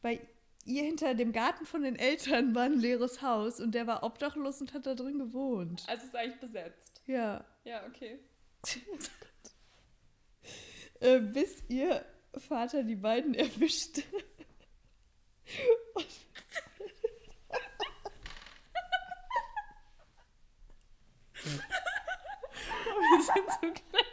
bei 0.00 0.26
ihr 0.64 0.84
hinter 0.84 1.14
dem 1.14 1.32
Garten 1.32 1.66
von 1.66 1.82
den 1.82 1.96
Eltern 1.96 2.54
war 2.54 2.62
ein 2.62 2.80
leeres 2.80 3.20
Haus 3.20 3.60
und 3.60 3.74
der 3.74 3.86
war 3.86 4.02
obdachlos 4.02 4.62
und 4.62 4.72
hat 4.72 4.86
da 4.86 4.94
drin 4.94 5.18
gewohnt. 5.18 5.84
Also 5.86 6.06
ist 6.06 6.16
eigentlich 6.16 6.40
besetzt. 6.40 7.02
Ja. 7.06 7.44
Ja, 7.64 7.84
okay. 7.86 8.18
äh, 11.00 11.20
bis 11.20 11.62
ihr 11.68 12.02
Vater 12.38 12.84
die 12.84 12.96
beiden 12.96 13.34
erwischte. 13.34 14.02
und 15.94 16.06
wir 23.10 23.22
sind 23.22 23.50
so 23.60 23.66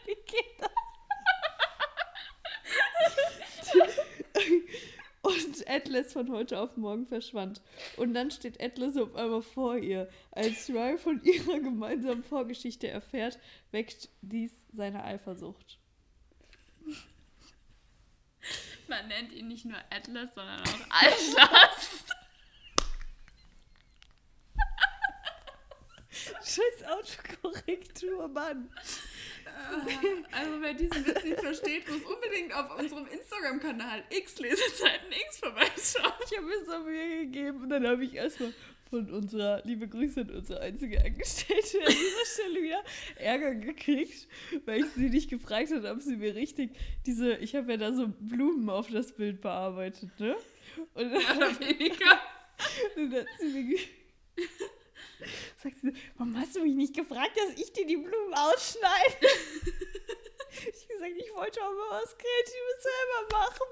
wie 0.06 0.16
geht 0.16 0.60
das? 0.60 0.70
Und 5.22 5.70
Atlas 5.70 6.12
von 6.12 6.30
heute 6.32 6.60
auf 6.60 6.76
morgen 6.76 7.08
verschwand. 7.08 7.62
Und 7.96 8.14
dann 8.14 8.30
steht 8.30 8.62
Atlas 8.62 8.98
auf 8.98 9.16
einmal 9.16 9.42
vor 9.42 9.78
ihr. 9.78 10.10
Als 10.32 10.70
Rye 10.70 10.98
von 10.98 11.24
ihrer 11.24 11.60
gemeinsamen 11.60 12.24
Vorgeschichte 12.24 12.90
erfährt, 12.90 13.40
weckt 13.72 14.10
dies 14.22 14.52
seine 14.74 15.04
Eifersucht. 15.04 15.80
Man 18.88 19.08
nennt 19.08 19.32
ihn 19.32 19.48
nicht 19.48 19.64
nur 19.64 19.78
Atlas, 19.90 20.36
sondern 20.36 20.60
auch 20.60 20.80
Atlas. 20.90 22.04
Scheiß 26.44 26.84
Autokorrektur, 26.86 28.28
Mann. 28.28 28.70
Also 30.32 30.62
wer 30.62 30.74
diesen 30.74 31.06
Witz 31.06 31.24
nicht 31.24 31.40
versteht, 31.40 31.88
muss 31.88 32.02
unbedingt 32.04 32.54
auf 32.56 32.78
unserem 32.78 33.06
Instagram-Kanal 33.08 34.04
X 34.10 34.40
Lesezeiten 34.40 35.12
X 35.28 35.38
vorbeischauen. 35.38 36.14
Ich 36.26 36.38
habe 36.38 36.48
mir 36.48 36.66
so 36.66 36.80
Mühe 36.84 37.26
gegeben 37.26 37.62
und 37.62 37.70
dann 37.70 37.86
habe 37.88 38.04
ich 38.04 38.16
erstmal 38.16 38.54
von 38.90 39.10
unserer, 39.12 39.62
liebe 39.64 39.88
Grüße 39.88 40.22
an 40.22 40.30
unsere 40.32 40.60
einzige 40.60 41.04
Angestellte 41.04 41.80
an 41.80 41.94
dieser 41.94 42.26
Stelle 42.26 42.64
wieder 42.64 42.84
Ärger 43.16 43.56
gekriegt, 43.56 44.28
weil 44.66 44.82
ich 44.82 44.90
sie 44.92 45.10
nicht 45.10 45.30
gefragt 45.30 45.72
habe, 45.72 45.90
ob 45.90 46.02
sie 46.02 46.16
mir 46.16 46.36
richtig 46.36 46.72
diese, 47.06 47.36
ich 47.38 47.56
habe 47.56 47.72
ja 47.72 47.78
da 47.78 47.94
so 47.94 48.08
Blumen 48.08 48.70
auf 48.70 48.90
das 48.90 49.12
Bild 49.14 49.42
bearbeitet, 49.42 50.12
ne? 50.20 50.36
Und 50.94 51.12
dann, 51.12 51.38
oder 51.38 51.60
weniger. 51.60 52.20
dann 52.96 53.14
hat 53.14 53.28
sie 53.40 53.48
mir 53.48 53.80
sagt 55.58 55.80
sie, 55.82 55.94
warum 56.18 56.38
hast 56.40 56.56
du 56.56 56.62
mich 56.62 56.76
nicht 56.76 56.96
gefragt, 56.96 57.38
dass 57.38 57.58
ich 57.60 57.72
dir 57.74 57.86
die 57.86 57.98
Blumen 57.98 58.34
ausschneide? 58.34 59.18
ich 60.52 60.88
gesagt, 60.88 61.14
ich 61.18 61.34
wollte 61.34 61.62
auch 61.62 61.72
mal 61.72 62.02
was 62.02 62.18
Kreatives 62.18 62.84
selber 62.84 63.38
machen. 63.38 63.68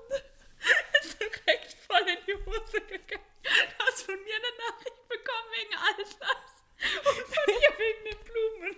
ist 1.01 1.19
direkt 1.19 1.73
voll 1.87 2.01
in 2.07 2.17
die 2.27 2.45
Hose 2.45 2.81
gegangen. 2.81 3.25
Du 3.43 3.85
hast 3.85 4.03
von 4.03 4.15
mir 4.23 4.35
eine 4.35 4.57
Nachricht 4.69 5.07
bekommen 5.09 5.49
wegen 5.57 5.75
Atlas 5.75 6.51
und 7.05 7.35
von 7.35 7.47
ihr 7.47 7.73
wegen 7.79 8.05
den 8.05 8.23
Blumen. 8.23 8.75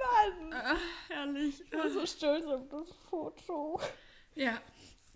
Mann, 0.00 0.52
Ah, 0.52 0.76
herrlich. 1.08 1.60
ich 1.60 1.72
war 1.72 1.90
so 1.90 2.06
stolz 2.06 2.44
auf 2.46 2.68
das 2.68 2.88
Foto. 3.08 3.80
Ja, 4.34 4.60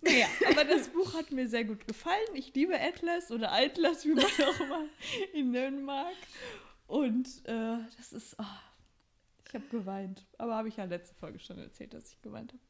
Naja, 0.01 0.27
aber 0.49 0.63
das 0.63 0.89
Buch 0.89 1.13
hat 1.15 1.31
mir 1.31 1.47
sehr 1.47 1.65
gut 1.65 1.87
gefallen. 1.87 2.27
Ich 2.35 2.53
liebe 2.53 2.79
Atlas 2.79 3.31
oder 3.31 3.51
Atlas, 3.51 4.05
wie 4.05 4.13
man 4.13 4.25
auch 4.25 4.59
immer 4.59 4.85
ihn 5.33 5.51
nennen 5.51 5.83
mag. 5.83 6.15
Und 6.87 7.27
äh, 7.45 7.77
das 7.97 8.13
ist. 8.13 8.35
Oh, 8.39 8.43
ich 9.47 9.53
habe 9.53 9.65
geweint. 9.67 10.25
Aber 10.37 10.55
habe 10.55 10.67
ich 10.67 10.77
ja 10.77 10.85
letzte 10.85 11.15
Folge 11.15 11.39
schon 11.39 11.57
erzählt, 11.57 11.93
dass 11.93 12.11
ich 12.11 12.21
geweint 12.21 12.53
habe. 12.53 12.61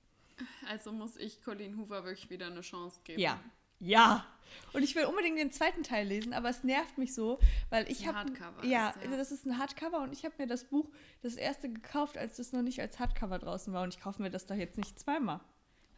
also 0.70 0.92
muss 0.92 1.18
ich 1.18 1.44
Colleen 1.44 1.78
Hoover 1.78 2.04
wirklich 2.04 2.30
wieder 2.30 2.48
eine 2.48 2.62
Chance 2.62 3.02
geben. 3.04 3.20
Ja. 3.20 3.40
Ja. 3.80 4.26
Und 4.74 4.82
ich 4.82 4.96
will 4.96 5.06
unbedingt 5.06 5.38
den 5.38 5.52
zweiten 5.52 5.84
Teil 5.84 6.08
lesen, 6.08 6.34
aber 6.34 6.50
es 6.50 6.64
nervt 6.64 6.98
mich 6.98 7.14
so, 7.14 7.38
weil 7.70 7.90
ich 7.92 8.08
habe. 8.08 8.32
Ja, 8.64 8.90
ist, 8.90 9.04
ja. 9.04 9.18
das 9.18 9.32
ist 9.32 9.46
ein 9.46 9.58
Hardcover 9.58 10.02
und 10.02 10.14
ich 10.14 10.26
habe 10.26 10.36
mir 10.38 10.48
das 10.48 10.64
Buch 10.64 10.90
das 11.22 11.36
erste 11.36 11.70
gekauft, 11.70 12.18
als 12.18 12.40
es 12.40 12.54
noch 12.54 12.62
nicht 12.62 12.82
als 12.82 12.98
Hardcover 12.98 13.40
draußen 13.40 13.74
war. 13.74 13.84
Und 13.84 13.94
ich 13.94 14.00
kaufe 14.00 14.22
mir 14.22 14.32
das 14.32 14.46
doch 14.48 14.56
jetzt 14.56 14.78
nicht 14.78 14.98
zweimal. 15.00 15.42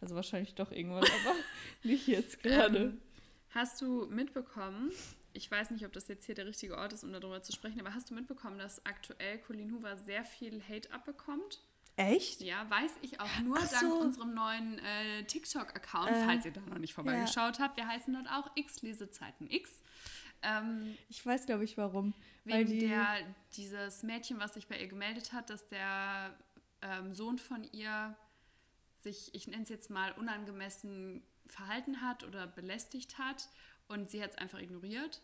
Also 0.02 0.16
wahrscheinlich 0.16 0.56
doch 0.56 0.72
irgendwann, 0.72 1.04
aber 1.26 1.36
nicht 1.84 2.08
jetzt 2.08 2.41
gerade. 2.41 2.78
Ähm, 2.78 3.02
hast 3.50 3.82
du 3.82 4.06
mitbekommen, 4.08 4.91
ich 5.34 5.50
weiß 5.50 5.72
nicht, 5.72 5.86
ob 5.86 5.93
das 5.93 6.08
jetzt 6.08 6.26
hier 6.26 6.36
der 6.36 6.45
richtige 6.45 6.78
Ort 6.78 6.93
ist, 6.93 7.04
um 7.04 7.12
darüber 7.12 7.41
zu 7.41 7.52
sprechen, 7.52 7.80
aber 7.80 7.93
hast 7.93 8.10
du 8.10 8.14
mitbekommen, 8.16 8.58
dass 8.58 8.86
aktuell 8.86 9.39
Colleen 9.39 9.74
Hoover 9.74 9.97
sehr 9.97 10.24
viel 10.24 10.62
Hate 10.68 10.91
abbekommt? 10.91 11.60
Echt? 11.97 12.39
Ja, 12.41 12.70
weiß 12.70 12.91
ich 13.02 13.20
auch 13.20 13.39
nur 13.43 13.58
Ach 13.60 13.70
dank 13.70 13.82
so. 13.82 14.00
unserem 14.00 14.34
neuen 14.34 14.80
äh, 14.80 15.24
TikTok-Account, 15.26 16.10
Äh, 16.10 16.26
falls 16.26 16.45
ihr 16.45 16.52
da 16.54 16.62
noch 16.62 16.78
nicht 16.78 16.93
vorbeigeschaut 16.93 17.60
habt. 17.60 17.76
Wir 17.76 17.88
heißen 17.88 18.14
dort 18.14 18.28
auch 18.30 18.50
X-Lesezeiten 18.56 19.50
X. 19.52 19.84
Ähm, 20.41 20.97
Ich 21.10 21.26
weiß, 21.26 21.45
glaube 21.45 21.66
ich, 21.66 21.78
warum. 21.78 22.14
Weil 22.45 22.64
die, 22.64 22.80
der, 22.88 23.18
dieses 23.58 24.04
Mädchen, 24.04 24.39
was 24.39 24.54
sich 24.54 24.68
bei 24.68 24.80
ihr 24.80 24.88
gemeldet 24.88 25.34
hat, 25.34 25.50
dass 25.50 25.68
der 25.68 26.34
ähm, 26.82 27.14
Sohn 27.14 27.38
von 27.38 27.66
ihr 27.74 28.16
sich, 29.04 29.34
ich 29.34 29.47
nenne 29.47 29.64
es 29.64 29.70
jetzt 29.70 29.89
mal, 29.89 30.12
unangemessen 30.14 31.24
verhalten 31.47 32.02
hat 32.02 32.24
oder 32.24 32.47
belästigt 32.47 33.18
hat 33.18 33.50
und 33.88 34.10
sie 34.10 34.22
hat 34.22 34.32
es 34.32 34.38
einfach 34.38 34.60
ignoriert. 34.60 35.22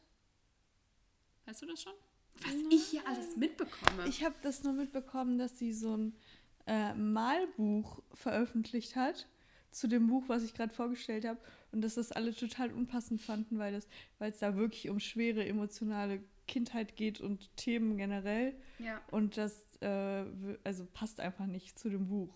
Weißt 1.46 1.62
du 1.62 1.68
das 1.68 1.82
schon? 1.82 1.94
Was 2.42 2.54
ich 2.70 2.88
hier 2.88 3.08
alles 3.08 3.38
mitbekomme. 3.38 4.08
ich 4.08 4.24
habe 4.24 4.36
das 4.42 4.64
nur 4.64 4.74
mitbekommen, 4.74 5.38
dass 5.38 5.58
sie 5.58 5.74
so 5.74 5.96
ein 5.96 6.16
äh, 6.68 6.94
Malbuch 6.94 8.02
veröffentlicht 8.14 8.96
hat 8.96 9.28
zu 9.72 9.88
dem 9.88 10.08
Buch, 10.08 10.24
was 10.28 10.44
ich 10.44 10.54
gerade 10.54 10.74
vorgestellt 10.74 11.26
habe. 11.26 11.40
Und 11.72 11.82
dass 11.82 11.96
das 11.96 12.12
alle 12.12 12.34
total 12.34 12.72
unpassend 12.72 13.22
fanden, 13.22 13.58
weil 13.60 13.74
das, 13.74 13.88
weil 14.18 14.32
es 14.32 14.40
da 14.40 14.56
wirklich 14.56 14.90
um 14.90 15.00
schwere 15.00 15.46
emotionale 15.46 16.24
Kindheit 16.48 16.96
geht 16.96 17.20
und 17.22 17.56
Themen 17.58 17.98
generell. 17.98 18.56
ja. 18.80 19.02
Und 19.12 19.38
das 19.38 19.66
äh, 19.82 20.26
also 20.64 20.86
passt 20.86 21.20
einfach 21.20 21.46
nicht 21.46 21.78
zu 21.78 21.90
dem 21.90 22.08
Buch. 22.08 22.34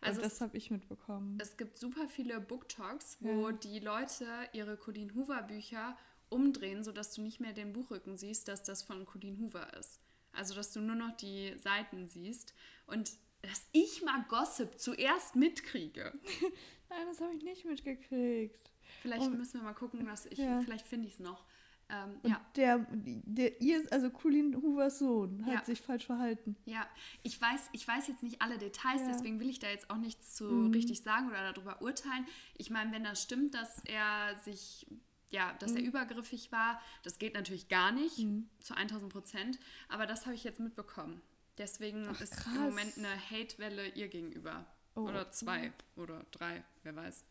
Also 0.00 0.20
das 0.20 0.40
habe 0.40 0.56
ich 0.56 0.70
mitbekommen. 0.70 1.38
Es 1.40 1.56
gibt 1.56 1.78
super 1.78 2.06
viele 2.08 2.40
Book 2.40 2.68
Talks, 2.68 3.16
wo 3.20 3.48
Ja. 3.48 3.52
die 3.56 3.80
Leute 3.80 4.26
ihre 4.52 4.76
Colleen 4.76 5.14
Hoover 5.14 5.42
Bücher 5.42 5.96
umdrehen, 6.30 6.84
sodass 6.84 7.14
du 7.14 7.22
nicht 7.22 7.40
mehr 7.40 7.52
den 7.52 7.72
Buchrücken 7.72 8.16
siehst, 8.16 8.48
dass 8.48 8.62
das 8.62 8.82
von 8.82 9.04
Colleen 9.06 9.38
Hoover 9.40 9.72
ist. 9.78 10.00
Also, 10.32 10.54
dass 10.54 10.72
du 10.72 10.80
nur 10.80 10.94
noch 10.94 11.16
die 11.16 11.56
Seiten 11.58 12.06
siehst 12.06 12.54
und 12.86 13.12
dass 13.42 13.66
ich 13.72 14.02
mal 14.04 14.24
Gossip 14.28 14.78
zuerst 14.78 15.36
mitkriege. 15.36 16.12
Nein, 16.90 17.06
das 17.06 17.20
habe 17.20 17.34
ich 17.34 17.42
nicht 17.44 17.64
mitgekriegt. 17.64 18.70
Vielleicht 19.02 19.26
Und- 19.26 19.38
müssen 19.38 19.54
wir 19.60 19.64
mal 19.64 19.74
gucken, 19.74 20.04
dass 20.06 20.26
ich, 20.26 20.38
Ja. 20.38 20.60
vielleicht 20.60 20.86
finde 20.86 21.06
ich 21.08 21.14
es 21.14 21.20
noch. 21.20 21.44
Ähm, 21.90 22.20
Und 22.22 22.30
ja, 22.30 22.40
der, 22.56 22.86
der, 22.90 23.60
ihr, 23.62 23.82
also 23.90 24.10
Colin 24.10 24.54
Hoovers 24.60 24.98
Sohn, 24.98 25.44
hat 25.46 25.54
Ja. 25.54 25.64
sich 25.64 25.80
falsch 25.80 26.04
verhalten. 26.06 26.54
ja. 26.66 26.86
Ich 27.22 27.40
weiß, 27.40 27.70
ich 27.72 27.88
weiß 27.88 28.08
jetzt 28.08 28.22
nicht 28.22 28.42
alle 28.42 28.58
Details, 28.58 29.00
Ja. 29.02 29.08
deswegen 29.08 29.40
will 29.40 29.48
ich 29.48 29.58
da 29.58 29.68
jetzt 29.68 29.88
auch 29.90 29.96
nichts 29.96 30.34
zu 30.34 30.44
Mhm. 30.44 30.72
richtig 30.72 31.02
sagen 31.02 31.28
oder 31.28 31.52
darüber 31.52 31.80
urteilen. 31.80 32.26
Ich 32.56 32.68
meine, 32.70 32.92
wenn 32.92 33.04
das 33.04 33.22
stimmt, 33.22 33.54
dass 33.54 33.82
er 33.86 34.36
sich, 34.44 34.86
ja, 35.30 35.54
dass 35.60 35.72
er 35.72 35.82
übergriffig 35.82 36.52
war, 36.52 36.80
das 37.04 37.18
geht 37.18 37.32
natürlich 37.34 37.68
gar 37.68 37.90
nicht, 37.92 38.18
Mhm. 38.18 38.48
zu 38.60 38.74
1000 38.76 39.10
Prozent. 39.12 39.58
Aber 39.88 40.04
das 40.06 40.26
habe 40.26 40.34
ich 40.34 40.44
jetzt 40.44 40.60
mitbekommen. 40.60 41.22
Deswegen 41.56 42.06
Ach, 42.08 42.20
ist 42.20 42.36
krass. 42.36 42.54
im 42.54 42.62
Moment 42.64 42.98
eine 42.98 43.08
Hate-Welle 43.30 43.88
ihr 43.94 44.08
gegenüber. 44.08 44.64
Oh, 44.94 45.02
Oder 45.02 45.30
zwei 45.32 45.72
oder 45.96 46.24
drei, 46.32 46.62
wer 46.82 46.94
weiß. 46.96 47.24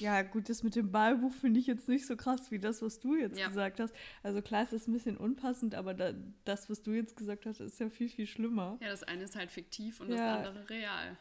Ja, 0.00 0.22
gut, 0.22 0.48
das 0.48 0.62
mit 0.62 0.74
dem 0.76 0.90
Ballbuch 0.90 1.32
finde 1.32 1.60
ich 1.60 1.66
jetzt 1.66 1.88
nicht 1.88 2.06
so 2.06 2.16
krass 2.16 2.50
wie 2.50 2.58
das, 2.58 2.82
was 2.82 2.98
du 2.98 3.14
jetzt 3.16 3.38
Ja. 3.38 3.48
gesagt 3.48 3.78
hast. 3.80 3.94
Also 4.22 4.42
klar, 4.42 4.62
es 4.64 4.72
ist 4.72 4.88
ein 4.88 4.92
bisschen 4.92 5.16
unpassend, 5.16 5.74
aber 5.74 5.94
da, 5.94 6.12
das, 6.44 6.68
was 6.70 6.82
du 6.82 6.92
jetzt 6.92 7.16
gesagt 7.16 7.46
hast, 7.46 7.60
ist 7.60 7.78
ja 7.80 7.88
viel, 7.90 8.08
viel 8.08 8.26
schlimmer. 8.26 8.78
Ja, 8.80 8.88
das 8.88 9.02
eine 9.02 9.24
ist 9.24 9.36
halt 9.36 9.50
fiktiv 9.50 10.00
und 10.00 10.10
Ja. 10.10 10.38
das 10.38 10.46
andere 10.48 10.68
real. 10.70 11.16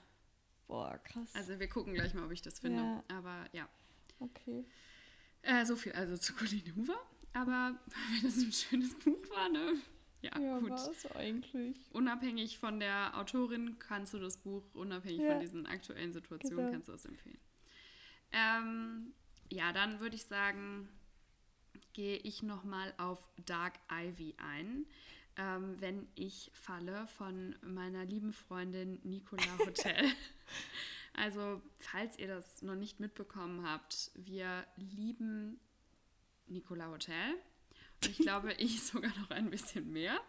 Boah, 0.67 0.97
krass. 1.03 1.29
Also 1.35 1.59
wir 1.59 1.67
gucken 1.67 1.93
gleich 1.93 2.13
mal, 2.13 2.25
ob 2.25 2.31
ich 2.31 2.41
das 2.41 2.59
finde. 2.59 2.79
Ja. 2.81 3.03
Aber 3.09 3.45
ja. 3.53 3.67
okay. 4.19 4.65
Äh, 5.41 5.65
so 5.65 5.75
viel 5.75 5.91
also 5.93 6.17
zu 6.17 6.33
Colleen 6.33 6.73
Hoover. 6.75 6.99
Aber 7.33 7.75
wenn 8.11 8.23
das 8.23 8.37
ein 8.37 8.51
schönes 8.51 8.95
Buch 8.99 9.29
war, 9.31 9.49
ne? 9.49 9.73
Ja, 10.21 10.37
Ja, 10.39 10.59
gut. 10.59 10.69
war 10.71 10.89
es 10.91 11.05
eigentlich. 11.15 11.77
Unabhängig 11.93 12.59
von 12.59 12.79
der 12.79 13.17
Autorin 13.17 13.77
kannst 13.79 14.13
du 14.13 14.19
das 14.19 14.37
Buch, 14.37 14.63
unabhängig 14.73 15.21
Ja. 15.21 15.31
von 15.31 15.39
diesen 15.39 15.65
aktuellen 15.65 16.11
Situationen, 16.11 16.57
Genau. 16.57 16.71
kannst 16.71 16.87
du 16.87 16.91
das 16.91 17.05
empfehlen. 17.05 17.39
Ähm, 18.31 19.13
ja, 19.49 19.73
dann 19.73 19.99
würde 19.99 20.15
ich 20.15 20.25
sagen, 20.25 20.89
gehe 21.93 22.17
ich 22.17 22.43
nochmal 22.43 22.93
auf 22.97 23.19
Dark 23.45 23.73
Ivy 23.91 24.35
ein. 24.37 24.85
Ähm, 25.35 25.75
wenn 25.79 26.07
ich 26.15 26.51
falle 26.53 27.07
von 27.07 27.55
meiner 27.61 28.05
lieben 28.05 28.33
Freundin 28.33 28.99
Nicola 29.03 29.57
Hotel. 29.59 30.05
also, 31.13 31.61
falls 31.79 32.17
ihr 32.19 32.27
das 32.27 32.61
noch 32.61 32.75
nicht 32.75 32.99
mitbekommen 32.99 33.67
habt, 33.67 34.11
wir 34.15 34.65
lieben 34.75 35.59
Nicola 36.47 36.89
Hotel. 36.89 37.35
Ich 38.01 38.17
glaube, 38.19 38.53
ich 38.53 38.83
sogar 38.85 39.17
noch 39.19 39.31
ein 39.31 39.49
bisschen 39.49 39.91
mehr. 39.91 40.19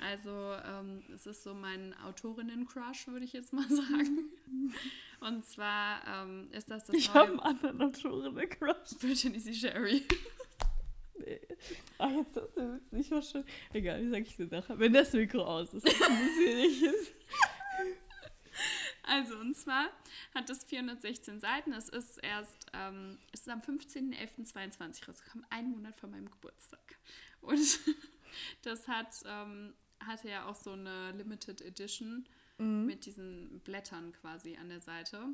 Also, 0.00 0.30
ähm, 0.64 1.02
es 1.14 1.26
ist 1.26 1.42
so 1.42 1.54
mein 1.54 1.94
Autorinnen-Crush, 2.04 3.08
würde 3.08 3.24
ich 3.24 3.32
jetzt 3.32 3.52
mal 3.52 3.68
sagen. 3.68 4.30
Und 5.20 5.44
zwar 5.44 6.00
ähm, 6.06 6.48
ist 6.52 6.70
das 6.70 6.86
das 6.86 6.96
Ich 6.96 7.12
habe 7.12 7.30
einen 7.30 7.40
anderen 7.40 7.82
Autorin 7.82 8.34
gecrushed. 8.36 9.00
Brittany 9.00 9.38
C. 9.38 9.52
Sherry. 9.52 10.04
Nee. 11.18 11.40
Ach, 11.98 12.10
jetzt 12.10 12.36
hast 12.36 12.56
du 12.56 12.80
nicht 12.92 13.10
wahrscheinlich. 13.10 13.52
Egal, 13.72 14.04
wie 14.04 14.10
sag 14.10 14.20
ich 14.20 14.36
dir 14.36 14.46
nachher. 14.46 14.78
Wenn 14.78 14.92
das 14.92 15.12
Mikro 15.12 15.42
aus 15.42 15.74
ist, 15.74 15.86
das 15.86 15.98
nicht 15.98 16.82
ist. 16.82 17.12
Also, 19.02 19.38
und 19.38 19.56
zwar 19.56 19.88
hat 20.34 20.50
es 20.50 20.64
416 20.64 21.40
Seiten. 21.40 21.72
Es 21.72 21.88
ist 21.88 22.18
erst, 22.18 22.66
ähm, 22.74 23.18
es 23.32 23.40
ist 23.40 23.48
am 23.48 23.60
15.11.22 23.60 25.06
rausgekommen, 25.08 25.46
einen 25.50 25.70
Monat 25.70 25.96
vor 25.96 26.10
meinem 26.10 26.30
Geburtstag. 26.30 26.98
Und 27.40 27.80
das 28.62 28.86
hat, 28.86 29.08
ähm, 29.24 29.74
hatte 30.04 30.28
ja 30.28 30.46
auch 30.46 30.54
so 30.54 30.72
eine 30.72 31.12
Limited 31.12 31.60
Edition 31.62 32.26
Mhm. 32.60 32.86
mit 32.86 33.06
diesen 33.06 33.60
Blättern 33.60 34.12
quasi 34.12 34.56
an 34.56 34.68
der 34.68 34.80
Seite. 34.80 35.28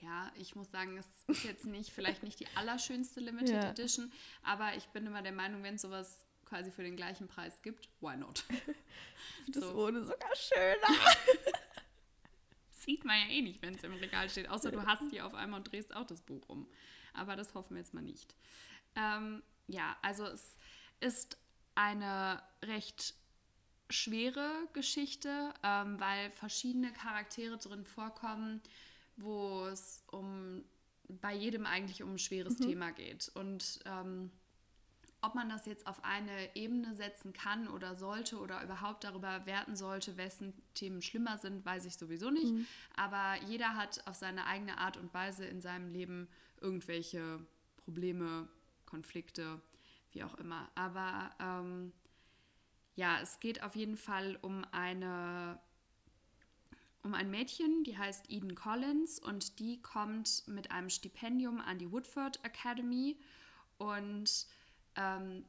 ja, 0.00 0.32
ich 0.34 0.54
muss 0.56 0.70
sagen, 0.70 0.96
es 0.96 1.06
ist 1.28 1.44
jetzt 1.44 1.66
nicht, 1.66 1.90
vielleicht 1.92 2.22
nicht 2.22 2.40
die 2.40 2.46
allerschönste 2.56 3.20
Limited 3.20 3.62
Ja. 3.62 3.70
Edition, 3.70 4.10
aber 4.42 4.74
ich 4.76 4.86
bin 4.86 5.04
immer 5.06 5.20
der 5.20 5.32
Meinung, 5.32 5.62
wenn 5.62 5.74
es 5.74 5.82
sowas 5.82 6.24
quasi 6.46 6.70
für 6.70 6.82
den 6.82 6.96
gleichen 6.96 7.28
Preis 7.28 7.60
gibt, 7.62 7.88
why 8.00 8.16
not? 8.16 8.44
Das 9.48 9.62
So. 9.64 9.74
wurde 9.74 10.02
sogar 10.04 10.34
schöner. 10.34 10.88
Sieht 12.72 13.04
man 13.04 13.18
ja 13.20 13.26
eh 13.26 13.42
nicht, 13.42 13.60
wenn 13.62 13.74
es 13.74 13.84
im 13.84 13.92
Regal 13.94 14.30
steht, 14.30 14.48
außer 14.48 14.70
du 14.70 14.86
hast 14.86 15.12
die 15.12 15.20
auf 15.20 15.34
einmal 15.34 15.60
und 15.60 15.70
drehst 15.70 15.94
auch 15.94 16.06
das 16.06 16.22
Buch 16.22 16.48
um. 16.48 16.66
Aber 17.12 17.36
das 17.36 17.54
hoffen 17.54 17.74
wir 17.74 17.80
jetzt 17.82 17.92
mal 17.92 18.00
nicht. 18.02 18.34
Ähm, 18.96 19.42
ja, 19.66 19.96
also 20.02 20.24
es 20.24 20.56
ist 21.00 21.36
eine 21.74 22.42
recht 22.62 23.14
schwere 23.90 24.50
Geschichte, 24.72 25.52
ähm, 25.62 26.00
weil 26.00 26.30
verschiedene 26.30 26.92
Charaktere 26.92 27.58
drin 27.58 27.84
vorkommen, 27.84 28.60
wo 29.16 29.66
es 29.66 30.02
um 30.10 30.64
bei 31.08 31.34
jedem 31.34 31.66
eigentlich 31.66 32.02
um 32.02 32.12
ein 32.12 32.18
schweres 32.18 32.56
Thema 32.56 32.92
geht. 32.92 33.30
Und 33.34 33.80
ähm, 33.84 34.30
ob 35.22 35.34
man 35.34 35.48
das 35.48 35.66
jetzt 35.66 35.86
auf 35.86 36.02
eine 36.04 36.54
Ebene 36.56 36.94
setzen 36.94 37.32
kann 37.32 37.68
oder 37.68 37.94
sollte 37.94 38.38
oder 38.38 38.62
überhaupt 38.62 39.04
darüber 39.04 39.44
werten 39.44 39.76
sollte, 39.76 40.16
wessen 40.16 40.54
Themen 40.74 41.02
schlimmer 41.02 41.36
sind, 41.38 41.64
weiß 41.64 41.84
ich 41.84 41.96
sowieso 41.96 42.30
nicht. 42.30 42.46
Aber 42.96 43.36
jeder 43.46 43.76
hat 43.76 44.06
auf 44.06 44.14
seine 44.14 44.46
eigene 44.46 44.78
Art 44.78 44.96
und 44.96 45.12
Weise 45.12 45.44
in 45.44 45.60
seinem 45.60 45.92
Leben 45.92 46.28
irgendwelche 46.60 47.44
Probleme, 47.76 48.48
Konflikte, 48.86 49.60
wie 50.12 50.24
auch 50.24 50.34
immer. 50.34 50.70
Aber 50.74 51.30
ähm, 51.38 51.92
ja, 52.96 53.20
es 53.20 53.40
geht 53.40 53.62
auf 53.62 53.76
jeden 53.76 53.96
Fall 53.96 54.38
um 54.42 54.64
eine 54.72 55.60
um 57.02 57.14
ein 57.14 57.30
Mädchen, 57.30 57.82
die 57.84 57.96
heißt 57.96 58.30
Eden 58.30 58.54
Collins 58.54 59.18
und 59.18 59.58
die 59.58 59.80
kommt 59.80 60.46
mit 60.46 60.70
einem 60.70 60.90
Stipendium 60.90 61.58
an 61.58 61.78
die 61.78 61.90
Woodford 61.90 62.44
Academy 62.44 63.18
und 63.78 64.46
ähm, 64.96 65.46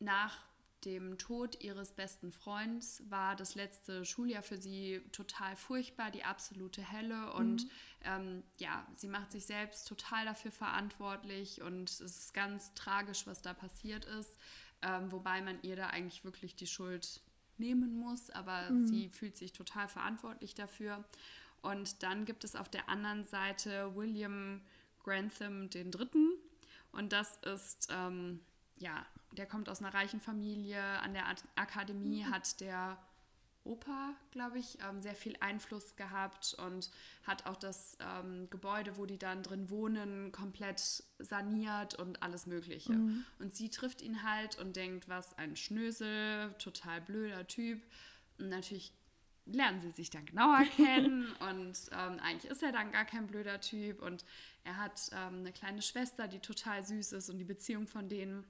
nach 0.00 0.36
dem 0.84 1.18
Tod 1.18 1.62
ihres 1.62 1.92
besten 1.92 2.32
Freunds 2.32 3.02
war 3.08 3.36
das 3.36 3.54
letzte 3.54 4.04
Schuljahr 4.04 4.42
für 4.42 4.56
sie 4.56 5.02
total 5.12 5.56
furchtbar, 5.56 6.10
die 6.10 6.24
absolute 6.24 6.90
Hölle. 6.90 7.32
Und 7.34 7.66
ähm, 8.04 8.42
ja, 8.58 8.86
sie 8.94 9.08
macht 9.08 9.30
sich 9.32 9.46
selbst 9.46 9.86
total 9.86 10.24
dafür 10.24 10.50
verantwortlich 10.50 11.60
und 11.60 11.90
es 11.90 12.00
ist 12.00 12.34
ganz 12.34 12.72
tragisch, 12.74 13.26
was 13.26 13.42
da 13.42 13.52
passiert 13.52 14.04
ist. 14.06 14.38
Ähm, 14.82 15.12
wobei 15.12 15.42
man 15.42 15.58
ihr 15.62 15.76
da 15.76 15.88
eigentlich 15.88 16.24
wirklich 16.24 16.56
die 16.56 16.66
Schuld 16.66 17.20
nehmen 17.58 17.98
muss, 17.98 18.30
aber 18.30 18.68
sie 18.86 19.08
fühlt 19.10 19.36
sich 19.36 19.52
total 19.52 19.86
verantwortlich 19.86 20.54
dafür. 20.54 21.04
Und 21.62 22.02
dann 22.02 22.24
gibt 22.24 22.44
es 22.44 22.56
auf 22.56 22.68
der 22.68 22.88
anderen 22.88 23.24
Seite 23.24 23.94
William 23.94 24.62
Grantham 25.04 25.68
den 25.68 25.90
Dritten. 25.90 26.30
Und 26.92 27.12
das 27.12 27.36
ist, 27.38 27.88
ähm, 27.90 28.40
ja, 28.78 29.04
der 29.32 29.46
kommt 29.46 29.68
aus 29.68 29.80
einer 29.80 29.92
reichen 29.92 30.20
Familie. 30.20 30.82
An 30.82 31.12
der 31.12 31.26
Akademie 31.54 32.24
hat 32.24 32.60
der 32.60 32.98
Opa, 33.64 34.14
glaube 34.30 34.58
ich, 34.58 34.78
ähm, 34.88 35.02
sehr 35.02 35.14
viel 35.14 35.36
Einfluss 35.40 35.94
gehabt 35.96 36.56
und 36.66 36.90
hat 37.24 37.46
auch 37.46 37.56
das 37.56 37.98
ähm, 38.00 38.48
Gebäude, 38.50 38.96
wo 38.96 39.04
die 39.04 39.18
dann 39.18 39.42
drin 39.42 39.68
wohnen, 39.68 40.32
komplett 40.32 40.80
saniert 41.18 41.94
und 41.94 42.22
alles 42.22 42.46
Mögliche. 42.46 42.92
Und 43.38 43.54
sie 43.54 43.68
trifft 43.68 44.00
ihn 44.00 44.22
halt 44.22 44.58
und 44.58 44.76
denkt, 44.76 45.08
was 45.08 45.36
ein 45.38 45.56
Schnösel, 45.56 46.54
total 46.58 47.02
blöder 47.02 47.46
Typ. 47.46 47.82
Und 48.38 48.48
natürlich 48.48 48.94
lernen 49.46 49.80
sie 49.80 49.90
sich 49.90 50.10
dann 50.10 50.26
genauer 50.26 50.64
kennen 50.76 51.26
und 51.50 51.76
ähm, 51.92 52.18
eigentlich 52.20 52.50
ist 52.50 52.62
er 52.62 52.72
dann 52.72 52.92
gar 52.92 53.04
kein 53.04 53.26
blöder 53.26 53.60
Typ 53.60 54.02
und 54.02 54.24
er 54.64 54.76
hat 54.76 55.10
ähm, 55.12 55.40
eine 55.40 55.52
kleine 55.52 55.82
Schwester, 55.82 56.28
die 56.28 56.40
total 56.40 56.84
süß 56.84 57.12
ist 57.12 57.30
und 57.30 57.38
die 57.38 57.44
Beziehung 57.44 57.86
von 57.86 58.08
denen 58.08 58.46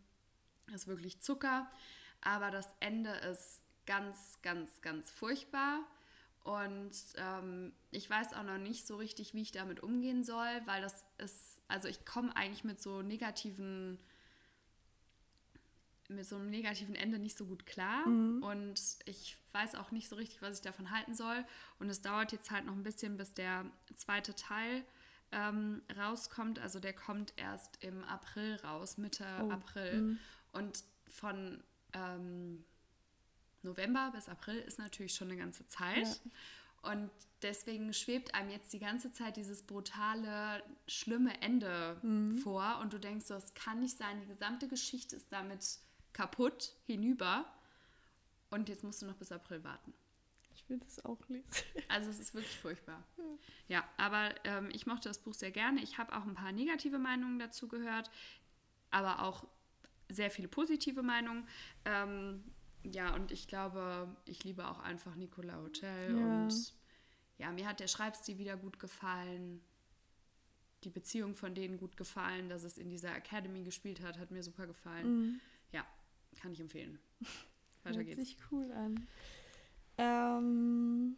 ist 0.75 0.87
wirklich 0.87 1.21
Zucker, 1.21 1.71
aber 2.21 2.51
das 2.51 2.69
Ende 2.81 3.11
ist 3.11 3.61
ganz, 3.91 4.39
ganz, 4.41 4.81
ganz 4.83 5.11
furchtbar 5.11 5.81
und 6.45 6.93
ähm, 7.17 7.73
ich 7.91 8.09
weiß 8.09 8.35
auch 8.35 8.45
noch 8.45 8.57
nicht 8.59 8.87
so 8.87 8.97
richtig, 8.97 9.35
wie 9.35 9.43
ich 9.43 9.51
damit 9.51 9.83
umgehen 9.83 10.23
soll, 10.23 10.63
weil 10.65 10.81
das 10.81 11.05
ist, 11.19 11.61
also 11.67 11.89
ich 11.89 12.05
komme 12.05 12.35
eigentlich 12.37 12.63
mit 12.63 12.81
so 12.81 13.03
negativen 13.03 13.99
mit 16.09 16.25
so 16.25 16.37
einem 16.37 16.51
negativen 16.51 16.95
Ende 16.95 17.19
nicht 17.19 17.37
so 17.37 17.47
gut 17.47 17.67
klar 17.67 18.05
und 18.43 18.81
ich 19.07 19.37
weiß 19.53 19.75
auch 19.75 19.91
nicht 19.91 20.09
so 20.09 20.15
richtig, 20.15 20.41
was 20.41 20.57
ich 20.57 20.63
davon 20.63 20.93
halten 20.93 21.15
soll. 21.15 21.45
Und 21.81 21.89
es 21.89 22.01
dauert 22.01 22.31
jetzt 22.33 22.53
halt 22.53 22.67
noch 22.67 22.75
ein 22.75 22.83
bisschen, 22.85 23.17
bis 23.17 23.35
der 23.35 23.65
zweite 23.97 24.35
Teil 24.37 24.85
ähm, 25.33 25.83
rauskommt. 25.97 26.59
Also 26.61 26.81
der 26.81 26.93
kommt 26.93 27.33
erst 27.37 27.83
im 27.83 28.05
April 28.05 28.57
raus, 28.65 28.99
Mitte 28.99 29.25
Oh, 29.41 29.51
April. 29.51 30.19
Und 30.53 30.85
von 31.09 31.63
ähm, 31.93 32.65
November 33.63 34.11
bis 34.15 34.29
April 34.29 34.59
ist 34.59 34.79
natürlich 34.79 35.15
schon 35.15 35.29
eine 35.29 35.39
ganze 35.39 35.67
Zeit. 35.67 36.21
Und 36.83 37.11
deswegen 37.43 37.93
schwebt 37.93 38.35
einem 38.35 38.51
jetzt 38.51 38.73
die 38.73 38.79
ganze 38.79 39.13
Zeit 39.13 39.37
dieses 39.37 39.63
brutale, 39.63 40.63
schlimme 40.87 41.41
Ende 41.43 42.01
vor. 42.43 42.79
Und 42.81 42.93
du 42.93 42.99
denkst 42.99 43.27
so, 43.27 43.35
es 43.35 43.53
kann 43.55 43.81
nicht 43.81 43.99
sein, 43.99 44.21
die 44.21 44.27
gesamte 44.27 44.67
Geschichte 44.67 45.17
ist 45.17 45.31
damit 45.31 45.79
kaputt, 46.13 46.73
hinüber. 46.87 47.45
Und 48.51 48.69
jetzt 48.69 48.83
musst 48.83 49.03
du 49.03 49.07
noch 49.07 49.17
bis 49.17 49.31
April 49.31 49.63
warten. 49.63 49.93
Ich 50.55 50.69
will 50.69 50.79
das 50.79 51.05
auch 51.05 51.29
lesen. 51.29 51.49
Also 51.89 52.11
es 52.11 52.21
ist 52.21 52.35
wirklich 52.35 52.57
furchtbar. 52.59 53.05
Ja, 53.69 53.89
aber 53.97 54.35
ähm, 54.45 54.71
ich 54.73 54.87
mochte 54.87 55.09
das 55.09 55.19
Buch 55.19 55.35
sehr 55.35 55.51
gerne. 55.51 55.83
Ich 55.83 55.99
habe 55.99 56.17
auch 56.17 56.25
ein 56.25 56.35
paar 56.35 56.53
negative 56.53 56.99
Meinungen 56.99 57.39
dazu 57.39 57.69
gehört, 57.69 58.11
aber 58.91 59.23
auch 59.23 59.47
sehr 60.09 60.31
viele 60.31 60.49
positive 60.49 61.03
Meinungen. 61.03 61.47
Ähm, 61.85 62.45
ja, 62.83 63.15
und 63.15 63.31
ich 63.31 63.47
glaube, 63.49 64.09
ich 64.25 64.45
liebe 64.45 64.67
auch 64.67 64.79
einfach 64.79 65.15
Nicola 65.17 65.57
Hotel. 65.57 66.17
Ja. 66.17 66.45
Und 66.45 66.75
ja, 67.39 67.53
mir 67.53 67.67
hat 67.67 67.81
der 67.81 67.89
Schreibstil 67.89 68.39
wieder 68.39 68.57
gut 68.57 68.79
gefallen. 68.79 69.61
Die 70.85 70.91
Beziehung 70.91 71.35
von 71.35 71.55
denen 71.55 71.77
gut 71.79 71.97
gefallen, 71.97 72.49
dass 72.49 72.63
es 72.63 72.79
in 72.79 72.89
dieser 72.89 73.15
Academy 73.15 73.65
gespielt 73.65 74.01
hat, 74.01 74.19
hat 74.19 74.31
mir 74.31 74.43
super 74.43 74.67
gefallen. 74.67 75.41
Ja, 75.73 75.87
kann 76.41 76.53
ich 76.53 76.61
empfehlen. 76.61 76.99
Weiter 77.83 77.97
Hört 77.97 78.07
geht's. 78.07 78.21
sich 78.21 78.37
cool 78.51 78.71
an. 78.73 79.07
Ähm, 79.99 81.17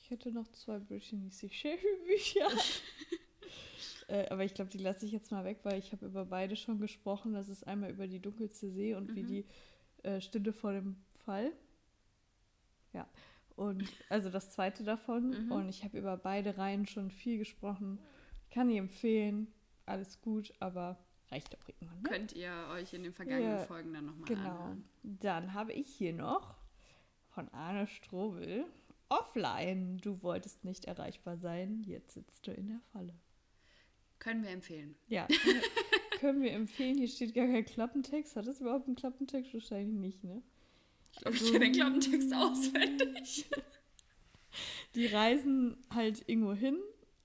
ich 0.00 0.10
hätte 0.10 0.32
noch 0.32 0.48
zwei 0.48 0.78
Brittany 0.78 1.30
Bücher. 1.30 2.50
äh, 4.08 4.28
aber 4.30 4.44
ich 4.44 4.54
glaube, 4.54 4.70
die 4.70 4.78
lasse 4.78 5.06
ich 5.06 5.12
jetzt 5.12 5.30
mal 5.30 5.44
weg, 5.44 5.60
weil 5.62 5.78
ich 5.78 5.92
habe 5.92 6.06
über 6.06 6.24
beide 6.24 6.56
schon 6.56 6.80
gesprochen. 6.80 7.32
Das 7.34 7.48
ist 7.48 7.66
einmal 7.66 7.90
über 7.90 8.06
die 8.08 8.20
dunkelste 8.20 8.70
See 8.70 8.94
und 8.94 9.14
wie 9.14 9.22
Mhm. 9.22 9.26
die 9.26 9.46
äh, 10.02 10.20
Stille 10.20 10.52
vor 10.52 10.72
dem 10.72 10.96
Fall. 11.24 11.52
Ja. 12.92 13.06
Und 13.56 13.82
also 14.08 14.30
das 14.30 14.50
zweite 14.50 14.84
davon. 14.84 15.46
Mhm. 15.46 15.52
Und 15.52 15.68
ich 15.68 15.84
habe 15.84 15.98
über 15.98 16.16
beide 16.16 16.56
Reihen 16.58 16.86
schon 16.86 17.10
viel 17.10 17.38
gesprochen. 17.38 17.98
Kann 18.50 18.70
ich 18.70 18.78
empfehlen. 18.78 19.48
Alles 19.86 20.20
gut, 20.20 20.52
aber 20.60 20.98
reicht 21.30 21.56
auch 21.58 21.68
irgendwann. 21.68 22.02
Ne? 22.02 22.08
Könnt 22.08 22.32
ihr 22.34 22.52
euch 22.72 22.92
in 22.94 23.02
den 23.02 23.12
vergangenen 23.12 23.58
Ja, 23.58 23.64
Folgen 23.64 23.92
dann 23.92 24.06
nochmal 24.06 24.26
Genau. 24.28 24.50
anhören. 24.50 24.84
Dann 25.02 25.54
habe 25.54 25.72
ich 25.72 25.88
hier 25.88 26.12
noch 26.12 26.54
von 27.30 27.48
Arne 27.50 27.86
Strobel 27.86 28.64
offline. 29.10 29.98
Du 29.98 30.22
wolltest 30.22 30.64
nicht 30.64 30.84
erreichbar 30.86 31.36
sein, 31.38 31.82
jetzt 31.82 32.12
sitzt 32.14 32.46
du 32.46 32.52
in 32.52 32.68
der 32.68 32.80
Falle. 32.92 33.14
Können 34.18 34.42
wir 34.42 34.50
empfehlen. 34.50 34.94
Ja, 35.08 35.26
können 36.20 36.42
wir 36.42 36.52
empfehlen. 36.52 36.98
Hier 36.98 37.08
steht 37.08 37.34
gar 37.34 37.46
kein 37.46 37.64
Klappentext. 37.64 38.36
Hat 38.36 38.46
das 38.46 38.60
überhaupt 38.60 38.86
einen 38.86 38.96
Klappentext? 38.96 39.54
Wahrscheinlich 39.54 39.96
nicht, 39.96 40.24
ne? 40.24 40.42
Ich 41.12 41.18
glaube, 41.20 41.36
ich 41.36 41.42
Also- 41.42 41.52
kenne 41.52 41.64
den 41.66 41.74
Klappentext 41.74 42.34
auswendig. 42.34 43.46
Die 44.94 45.06
reisen 45.06 45.76
halt 45.94 46.24
irgendwo 46.28 46.52
hin. 46.54 46.76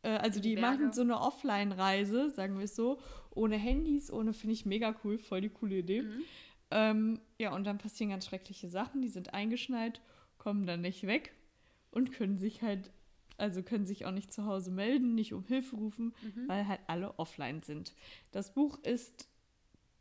Äh, 0.03 0.09
Also 0.09 0.39
die 0.39 0.55
die 0.55 0.61
machen 0.61 0.91
so 0.91 1.01
eine 1.01 1.19
Offline-Reise, 1.19 2.29
sagen 2.29 2.57
wir 2.57 2.65
es 2.65 2.75
so. 2.75 2.99
Ohne 3.31 3.55
Handys, 3.57 4.11
ohne, 4.11 4.33
finde 4.33 4.53
ich 4.53 4.65
mega 4.65 4.95
cool, 5.03 5.17
voll 5.17 5.41
die 5.41 5.49
coole 5.49 5.77
Idee. 5.79 6.03
Mhm. 6.03 6.23
Ähm, 6.71 7.21
ja, 7.39 7.55
und 7.55 7.63
dann 7.63 7.77
passieren 7.77 8.11
ganz 8.11 8.25
schreckliche 8.27 8.69
Sachen. 8.69 9.01
Die 9.01 9.07
sind 9.09 9.33
eingeschneit, 9.33 10.01
kommen 10.37 10.65
dann 10.67 10.81
nicht 10.81 11.07
weg 11.07 11.33
und 11.91 12.11
können 12.11 12.37
sich 12.37 12.61
halt, 12.61 12.91
also 13.38 13.63
können 13.63 13.86
sich 13.86 14.05
auch 14.05 14.11
nicht 14.11 14.31
zu 14.34 14.45
Hause 14.45 14.71
melden, 14.71 15.15
nicht 15.15 15.34
um 15.34 15.43
Hilfe 15.45 15.75
rufen, 15.75 16.13
Mhm. 16.21 16.47
weil 16.47 16.67
halt 16.67 16.81
alle 16.88 17.17
offline 17.19 17.61
sind. 17.63 17.93
Das 18.31 18.53
Buch 18.53 18.77
ist 18.84 19.27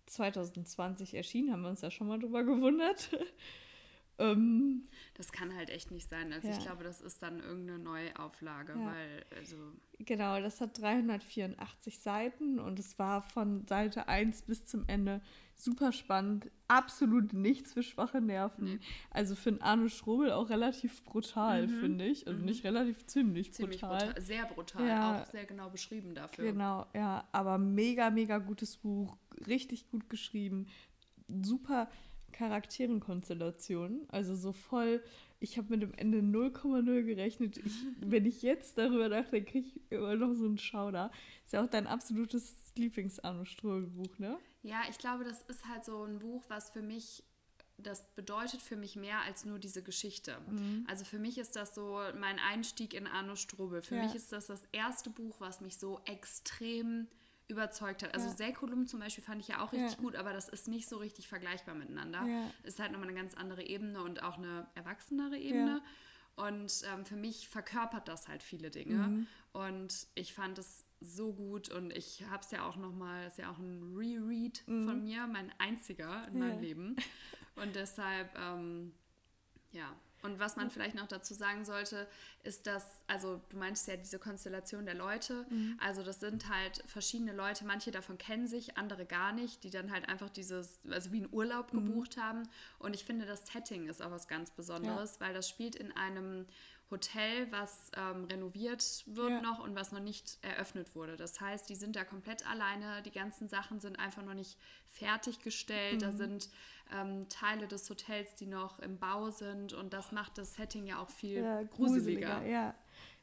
2020 0.07 1.15
erschienen, 1.15 1.53
haben 1.53 1.63
wir 1.63 1.71
uns 1.71 1.81
ja 1.81 1.91
schon 1.91 2.09
mal 2.09 2.19
drüber 2.19 2.45
gewundert. 2.45 3.11
Ähm, 4.19 4.89
das 5.15 5.33
kann 5.33 5.55
halt 5.57 5.71
echt 5.71 5.91
nicht 5.91 6.09
sein. 6.11 6.35
Also 6.35 6.47
Ja. 6.49 6.55
ich 6.57 6.63
glaube, 6.63 6.85
das 6.85 7.01
ist 7.01 7.23
dann 7.23 7.41
irgendeine 7.41 7.79
Neuauflage, 7.79 8.75
Ja. 8.75 8.85
weil, 8.93 9.25
also, 9.35 9.57
genau, 9.99 10.39
das 10.39 10.61
hat 10.61 10.79
384 10.79 11.99
Seiten 11.99 12.59
und 12.59 12.79
es 12.79 12.99
war 12.99 13.23
von 13.23 13.67
Seite 13.67 14.09
1 14.09 14.43
bis 14.43 14.67
zum 14.67 14.85
Ende 14.87 15.23
super 15.55 15.93
spannend. 15.93 16.51
Absolut 16.69 17.33
nichts 17.33 17.73
für 17.75 17.83
schwache 17.83 18.21
Nerven. 18.21 18.81
Also 19.11 19.35
für 19.35 19.51
einen 19.51 19.61
Arne 19.61 19.89
Strobel 19.91 20.33
auch 20.33 20.51
relativ 20.51 21.05
brutal, 21.05 21.67
Mhm. 21.67 21.81
finde 21.81 22.07
ich. 22.07 22.27
Also 22.27 22.39
Mhm. 22.39 22.45
nicht 22.47 22.65
relativ, 22.65 23.07
ziemlich, 23.07 23.53
ziemlich 23.53 23.81
brutal. 23.81 24.07
brutal. 24.07 24.23
Sehr 24.23 24.47
brutal, 24.47 24.87
Ja. 24.89 25.23
auch 25.23 25.27
sehr 25.31 25.45
genau 25.45 25.71
beschrieben 25.71 26.15
dafür. 26.15 26.53
Genau, 26.53 26.87
ja, 26.95 27.29
aber 27.33 27.59
mega, 27.59 28.11
mega 28.11 28.39
gutes 28.39 28.77
Buch, 28.77 29.17
richtig 29.47 29.89
gut 29.91 30.09
geschrieben, 30.11 30.67
super 31.29 31.89
Charakterenkonstellationen, 32.33 34.09
also 34.09 34.35
so 34.35 34.53
voll, 34.53 35.03
ich 35.41 35.59
habe 35.59 35.69
mit 35.71 35.83
dem 35.83 35.93
Ende 35.95 36.23
0,0 36.23 37.03
gerechnet. 37.05 37.59
Ich, 37.59 37.75
wenn 38.01 38.25
ich 38.27 38.43
jetzt 38.43 38.79
darüber 38.79 39.09
nachdenke, 39.09 39.51
kriege 39.53 39.67
ich 39.69 39.81
immer 39.91 40.15
noch 40.17 40.33
so 40.35 40.47
einen 40.47 40.59
Schauder. 40.59 41.11
Ist 41.45 41.53
ja 41.53 41.63
auch 41.63 41.69
dein 41.69 41.87
absolutes 41.87 42.73
Lieblings-Arno 42.77 43.45
Strobel-Buch, 43.45 44.19
ne? 44.19 44.39
Ja, 44.63 44.83
ich 44.89 44.99
glaube, 44.99 45.25
das 45.25 45.43
ist 45.43 45.67
halt 45.67 45.85
so 45.85 46.05
ein 46.05 46.19
Buch, 46.19 46.43
was 46.49 46.71
für 46.71 46.83
mich, 46.83 47.23
das 47.79 48.05
bedeutet 48.15 48.63
für 48.63 48.77
mich 48.77 48.95
mehr 48.97 49.21
als 49.23 49.45
nur 49.45 49.59
diese 49.59 49.83
Geschichte. 49.83 50.39
Mhm. 50.49 50.87
Also 50.89 51.05
für 51.05 51.19
mich 51.19 51.37
ist 51.39 51.57
das 51.57 51.75
so 51.75 52.01
mein 52.19 52.39
Einstieg 52.39 52.95
in 52.95 53.07
Arno 53.07 53.35
Strobel. 53.35 53.83
Für 53.83 53.97
Ja. 53.97 54.05
mich 54.05 54.15
ist 54.15 54.31
das 54.33 54.47
das 54.47 54.63
erste 54.73 55.11
Buch, 55.11 55.41
was 55.41 55.61
mich 55.61 55.79
so 55.79 56.01
extrem 56.05 57.09
überzeugt 57.49 58.03
hat. 58.05 58.15
Also 58.15 58.29
Ja. 58.29 58.37
Säkulum 58.37 58.87
zum 58.87 59.01
Beispiel 59.01 59.25
fand 59.25 59.41
ich 59.43 59.49
ja 59.49 59.63
auch 59.65 59.73
richtig 59.73 59.93
Ja. 59.97 59.99
gut, 60.01 60.15
aber 60.17 60.33
das 60.33 60.49
ist 60.49 60.69
nicht 60.69 60.89
so 60.89 60.97
richtig 60.99 61.27
vergleichbar 61.29 61.75
miteinander. 61.75 62.25
Ja. 62.25 62.51
Ist 62.63 62.79
halt 62.79 62.93
nochmal 62.93 63.09
eine 63.09 63.19
ganz 63.19 63.35
andere 63.35 63.63
Ebene 63.65 64.01
und 64.03 64.23
auch 64.23 64.39
eine 64.39 64.69
erwachsenere 64.75 65.37
Ebene. 65.39 65.83
Und 66.37 66.83
ähm, 66.93 67.05
für 67.05 67.17
mich 67.17 67.49
verkörpert 67.49 68.09
das 68.09 68.29
halt 68.29 68.43
viele 68.43 68.71
Dinge. 68.71 69.09
Mhm. 69.09 69.27
Und 69.53 70.07
ich 70.15 70.33
fand 70.33 70.59
es 70.59 70.87
so 71.01 71.33
gut 71.35 71.69
und 71.69 71.93
ich 71.93 72.25
habe 72.31 72.43
es 72.43 72.51
ja 72.53 72.65
auch 72.67 72.77
nochmal, 72.77 73.27
ist 73.27 73.39
ja 73.39 73.51
auch 73.51 73.59
ein 73.59 73.95
Reread 73.97 74.63
Mhm. 74.67 74.85
von 74.87 75.03
mir, 75.03 75.27
mein 75.27 75.53
einziger 75.59 76.27
in 76.29 76.39
Ja. 76.39 76.45
meinem 76.47 76.61
Leben. 76.61 76.97
Und 77.57 77.75
deshalb, 77.77 78.35
ähm. 78.39 78.93
Und 80.23 80.39
was 80.39 80.55
man 80.57 80.71
vielleicht 80.71 80.95
noch 80.95 81.09
dazu 81.09 81.35
sagen 81.35 81.65
sollte, 81.65 82.07
ist, 82.45 82.67
dass, 82.69 83.03
also 83.09 83.41
du 83.49 83.57
meintest 83.57 83.89
ja 83.89 83.97
diese 83.97 84.19
Konstellation 84.21 84.87
der 84.87 84.95
Leute, 84.95 85.45
Mhm. 85.51 85.77
also 85.83 86.03
das 86.05 86.21
sind 86.21 86.49
halt 86.49 86.83
verschiedene 86.87 87.33
Leute, 87.33 87.65
manche 87.65 87.91
davon 87.91 88.19
kennen 88.19 88.47
sich, 88.47 88.77
andere 88.79 89.05
gar 89.05 89.33
nicht, 89.33 89.65
die 89.65 89.71
dann 89.71 89.91
halt 89.91 90.09
einfach 90.09 90.31
dieses, 90.31 90.79
also 90.89 91.11
wie 91.13 91.19
einen 91.25 91.33
Urlaub 91.33 91.73
Mhm. 91.73 91.87
gebucht 91.87 92.17
haben. 92.17 92.45
Und 92.79 92.95
ich 92.95 93.05
finde, 93.05 93.27
das 93.27 93.47
Setting 93.49 93.89
ist 93.89 94.01
auch 94.01 94.13
was 94.13 94.29
ganz 94.29 94.51
Besonderes, 94.53 95.21
weil 95.21 95.35
das 95.35 95.49
spielt 95.49 95.75
in 95.75 95.91
einem 95.97 96.47
Hotel, 96.93 97.51
was 97.51 97.91
ähm, 97.97 98.25
renoviert 98.27 99.03
wird 99.07 99.31
Ja. 99.31 99.41
noch 99.41 99.59
und 99.59 99.75
was 99.75 99.91
noch 99.91 100.01
nicht 100.01 100.39
eröffnet 100.43 100.95
wurde. 100.95 101.17
Das 101.17 101.41
heißt, 101.41 101.69
die 101.69 101.75
sind 101.75 101.97
da 101.97 102.05
komplett 102.05 102.47
alleine, 102.49 103.03
die 103.03 103.11
ganzen 103.11 103.49
Sachen 103.49 103.81
sind 103.81 103.99
einfach 103.99 104.23
noch 104.23 104.35
nicht 104.35 104.57
fertiggestellt, 104.91 105.97
Mhm. 105.97 106.01
da 106.01 106.13
sind 106.13 106.49
ähm, 106.95 107.27
Teile 107.31 107.67
des 107.67 107.89
Hotels, 107.89 108.35
die 108.35 108.47
noch 108.47 108.79
im 108.81 108.99
Bau 108.99 109.31
sind 109.31 109.73
und 109.73 109.93
das 109.95 110.13
macht 110.13 110.37
das 110.39 110.55
Setting 110.55 110.87
ja 110.87 110.99
auch 111.01 111.09
viel 111.09 111.43
Ja, 111.43 111.63
gruseliger. 111.63 112.45
Ja. 112.47 112.75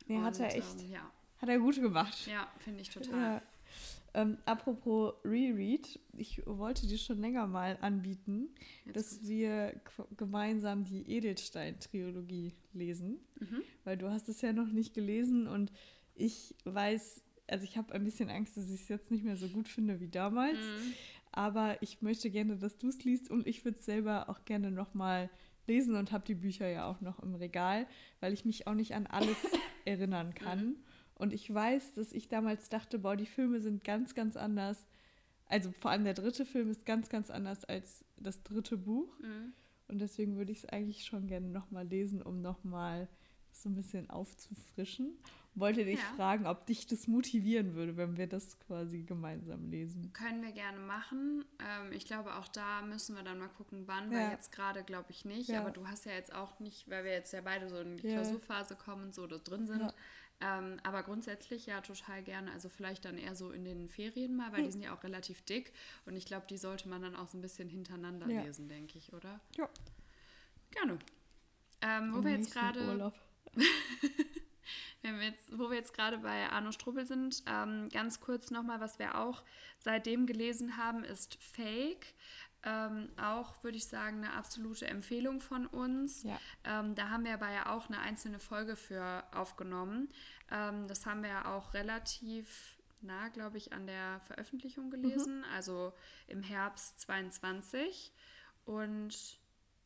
Nee, 0.07 0.20
hat 0.22 0.39
er 0.39 0.47
Und, 0.47 0.55
echt, 0.55 0.80
Ähm, 0.82 0.91
ja, 0.91 1.11
hat 1.41 1.49
er 1.49 1.59
gut 1.59 1.76
gemacht. 1.76 2.26
ja 2.28 2.47
finde 2.59 2.82
ich 2.82 2.89
total. 2.89 3.41
Ähm, 4.14 4.38
apropos 4.45 5.14
Reread, 5.24 5.99
ich 6.18 6.41
wollte 6.47 6.88
dir 6.88 6.97
schon 6.97 7.20
länger 7.20 7.45
mal 7.47 7.78
anbieten, 7.82 8.49
Jetzt 8.86 8.95
dass 8.95 9.10
kommt's. 9.12 9.28
wir 9.30 9.82
gemeinsam 10.18 10.84
die 10.84 11.03
Edelstein-Trilogie 11.12 12.53
lesen, 12.74 13.20
Mhm. 13.39 13.62
weil 13.84 13.97
du 13.97 14.10
hast 14.10 14.28
es 14.30 14.41
ja 14.41 14.53
noch 14.53 14.72
nicht 14.72 14.93
gelesen 14.93 15.47
und 15.47 15.72
ich 16.16 16.55
weiß, 16.66 17.24
also 17.47 17.64
ich 17.64 17.78
habe 17.78 17.93
ein 17.93 18.03
bisschen 18.03 18.30
Angst, 18.30 18.57
dass 18.57 18.70
ich 18.70 18.82
es 18.82 18.88
jetzt 18.89 19.12
nicht 19.12 19.24
mehr 19.24 19.38
so 19.38 19.47
gut 19.47 19.68
finde 19.68 19.99
wie 19.99 20.10
damals, 20.10 20.57
Mhm. 20.57 20.93
aber 21.32 21.82
ich 21.82 22.01
möchte 22.01 22.30
gerne, 22.30 22.57
dass 22.57 22.78
du 22.78 22.89
es 22.89 23.03
liest 23.03 23.30
und 23.30 23.47
ich 23.47 23.64
würde 23.64 23.78
es 23.80 23.86
selber 23.86 24.30
auch 24.30 24.43
gerne 24.45 24.72
nochmal 24.72 25.30
lesen 25.68 25.95
und 25.95 26.12
habe 26.12 26.26
die 26.26 26.36
Bücher 26.36 26.68
ja 26.68 26.89
auch 26.89 26.99
noch 27.01 27.20
im 27.20 27.36
Regal, 27.36 27.86
weil 28.22 28.34
ich 28.34 28.43
mich 28.43 28.66
auch 28.68 28.74
nicht 28.74 28.95
an 28.95 29.05
alles 29.07 29.38
erinnern 29.86 30.34
kann. 30.34 30.78
Und 31.20 31.34
ich 31.34 31.53
weiß, 31.53 31.93
dass 31.93 32.11
ich 32.13 32.28
damals 32.30 32.70
dachte, 32.70 32.97
boah, 32.97 33.15
die 33.15 33.26
Filme 33.28 33.59
sind 33.59 33.84
ganz, 33.84 34.15
ganz 34.15 34.36
anders. 34.36 34.88
Also 35.47 35.72
vor 35.72 35.91
allem 35.91 36.05
der 36.05 36.13
dritte 36.13 36.45
Film 36.45 36.70
ist 36.72 36.86
ganz, 36.86 37.09
ganz 37.09 37.30
anders 37.30 37.65
als 37.65 38.03
das 38.17 38.41
dritte 38.43 38.78
Buch. 38.78 39.20
Mhm. 39.20 39.53
Und 39.89 39.99
deswegen 39.99 40.38
würde 40.38 40.51
ich 40.51 40.59
es 40.59 40.65
eigentlich 40.70 41.03
schon 41.05 41.28
gerne 41.28 41.47
nochmal 41.49 41.86
lesen, 41.88 42.22
um 42.22 42.41
nochmal 42.41 43.07
so 43.51 43.67
ein 43.67 43.76
bisschen 43.76 44.09
aufzufrischen. 44.09 45.17
Wollte 45.55 45.84
dich 45.84 45.99
Ja. 45.99 46.05
fragen, 46.15 46.45
ob 46.45 46.65
dich 46.67 46.88
das 46.88 47.07
motivieren 47.07 47.74
würde, 47.74 47.97
wenn 47.97 48.15
wir 48.15 48.28
das 48.28 48.57
quasi 48.61 49.01
gemeinsam 49.01 49.70
lesen. 49.70 50.13
Können 50.13 50.41
wir 50.41 50.51
gerne 50.53 50.80
machen. 50.80 51.43
Ähm, 51.59 51.91
ich 51.91 52.05
glaube, 52.05 52.36
auch 52.36 52.47
da 52.47 52.82
müssen 52.84 53.15
wir 53.15 53.24
dann 53.24 53.39
mal 53.39 53.49
gucken, 53.49 53.84
wann, 53.88 54.09
weil 54.11 54.22
Ja. 54.22 54.32
jetzt 54.32 54.51
gerade 54.53 54.84
glaube 54.84 55.07
ich 55.09 55.26
nicht. 55.26 55.49
Ja. 55.49 55.61
Aber 55.61 55.72
du 55.72 55.86
hast 55.88 56.05
ja 56.05 56.13
jetzt 56.13 56.34
auch 56.34 56.59
nicht, 56.61 56.89
weil 56.89 57.03
wir 57.03 57.11
jetzt 57.11 57.34
ja 57.34 57.41
beide 57.41 57.67
so 57.67 57.78
in 57.80 57.97
die 57.97 58.07
Ja. 58.07 58.13
Klausurphase 58.13 58.76
kommen 58.76 59.05
und 59.05 59.15
so 59.15 59.28
da 59.28 59.38
drin 59.39 59.65
sind. 59.67 59.91
Ähm, 60.42 60.80
aber 60.84 61.04
grundsätzlich 61.04 61.66
ja 61.66 61.82
total 61.82 62.24
gerne. 62.24 62.52
Also 62.54 62.70
vielleicht 62.70 63.04
dann 63.06 63.18
eher 63.18 63.36
so 63.36 63.52
in 63.52 63.66
den 63.66 63.90
Ferien 63.90 64.36
mal, 64.36 64.52
weil 64.52 64.60
die 64.60 64.66
Hm. 64.66 64.72
sind 64.72 64.82
ja 64.84 64.96
auch 64.96 65.04
relativ 65.04 65.42
dick. 65.44 65.74
Und 66.06 66.16
ich 66.16 66.26
glaube, 66.26 66.48
die 66.50 66.58
sollte 66.58 66.88
man 66.88 67.02
dann 67.02 67.16
auch 67.16 67.28
so 67.28 67.38
ein 67.38 67.42
bisschen 67.42 67.68
hintereinander 67.68 68.30
Ja. 68.30 68.44
lesen, 68.44 68.70
denke 68.70 68.98
ich, 68.98 69.12
oder? 69.14 69.40
Ja. 69.58 69.70
Gerne. 70.72 71.00
Ähm, 71.82 72.14
wo 72.14 72.24
wir 72.24 72.32
jetzt 72.32 72.54
wenn 75.02 75.20
wir 75.20 75.28
jetzt, 75.28 75.58
wo 75.58 75.70
wir 75.70 75.78
jetzt 75.78 75.94
gerade 75.94 76.20
bei 76.20 76.50
Arno 76.50 76.72
Strubbel 76.72 77.06
sind, 77.06 77.44
ähm, 77.48 77.90
ganz 77.90 78.20
kurz 78.20 78.52
nochmal, 78.52 78.80
was 78.80 79.00
wir 79.00 79.18
auch 79.18 79.44
seitdem 79.80 80.26
gelesen 80.26 80.78
haben, 80.78 81.04
ist 81.04 81.36
Fake. 81.42 82.14
Ähm, 82.64 83.10
auch 83.22 83.64
würde 83.64 83.78
ich 83.78 83.88
sagen, 83.88 84.18
eine 84.18 84.34
absolute 84.34 84.88
Empfehlung 84.88 85.39
von 85.39 85.66
uns. 85.66 86.24
Ja. 86.24 86.39
Ähm, 86.66 86.93
da 86.95 87.10
haben 87.10 87.24
wir 87.24 87.34
aber 87.34 87.49
ja 87.49 87.74
auch 87.74 87.88
eine 87.88 87.99
einzelne 87.99 88.39
Folge 88.39 88.76
für 88.76 89.24
aufgenommen. 89.34 90.10
Ähm, 90.51 90.88
das 90.88 91.05
haben 91.05 91.24
wir 91.24 91.30
ja 91.30 91.55
auch 91.55 91.74
relativ 91.74 92.78
nah, 93.01 93.30
glaube 93.30 93.57
ich, 93.57 93.72
an 93.72 93.88
der 93.88 94.20
Veröffentlichung 94.26 94.89
gelesen, 94.89 95.45
also 95.55 95.93
im 96.28 96.43
Herbst 96.43 96.99
22. 96.99 98.12
Und 98.66 99.39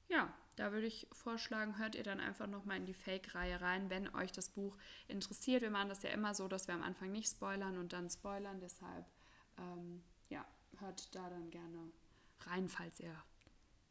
ja, 0.10 0.34
da 0.56 0.72
würde 0.72 0.88
ich 0.88 1.08
vorschlagen, 1.12 1.78
hört 1.78 1.96
ihr 1.96 2.04
dann 2.04 2.20
einfach 2.20 2.48
nochmal 2.48 2.78
in 2.78 2.86
die 2.86 2.94
Fake-Reihe 2.94 3.62
rein, 3.62 3.90
wenn 3.90 4.14
euch 4.16 4.32
das 4.32 4.50
Buch 4.50 4.78
interessiert. 5.08 5.62
Wir 5.62 5.72
machen 5.72 5.90
das 5.90 6.04
ja 6.04 6.10
immer 6.10 6.34
so, 6.34 6.48
dass 6.48 6.68
wir 6.68 6.76
am 6.76 6.84
Anfang 6.84 7.12
nicht 7.12 7.30
spoilern 7.30 7.78
und 7.78 7.94
dann 7.94 8.10
spoilern. 8.10 8.60
Deshalb, 8.60 9.06
ähm, 9.58 10.04
ja, 10.30 10.46
hört 10.80 11.14
da 11.16 11.30
dann 11.30 11.50
gerne 11.50 11.92
rein, 12.48 12.68
falls 12.70 13.00
ihr. 13.00 13.16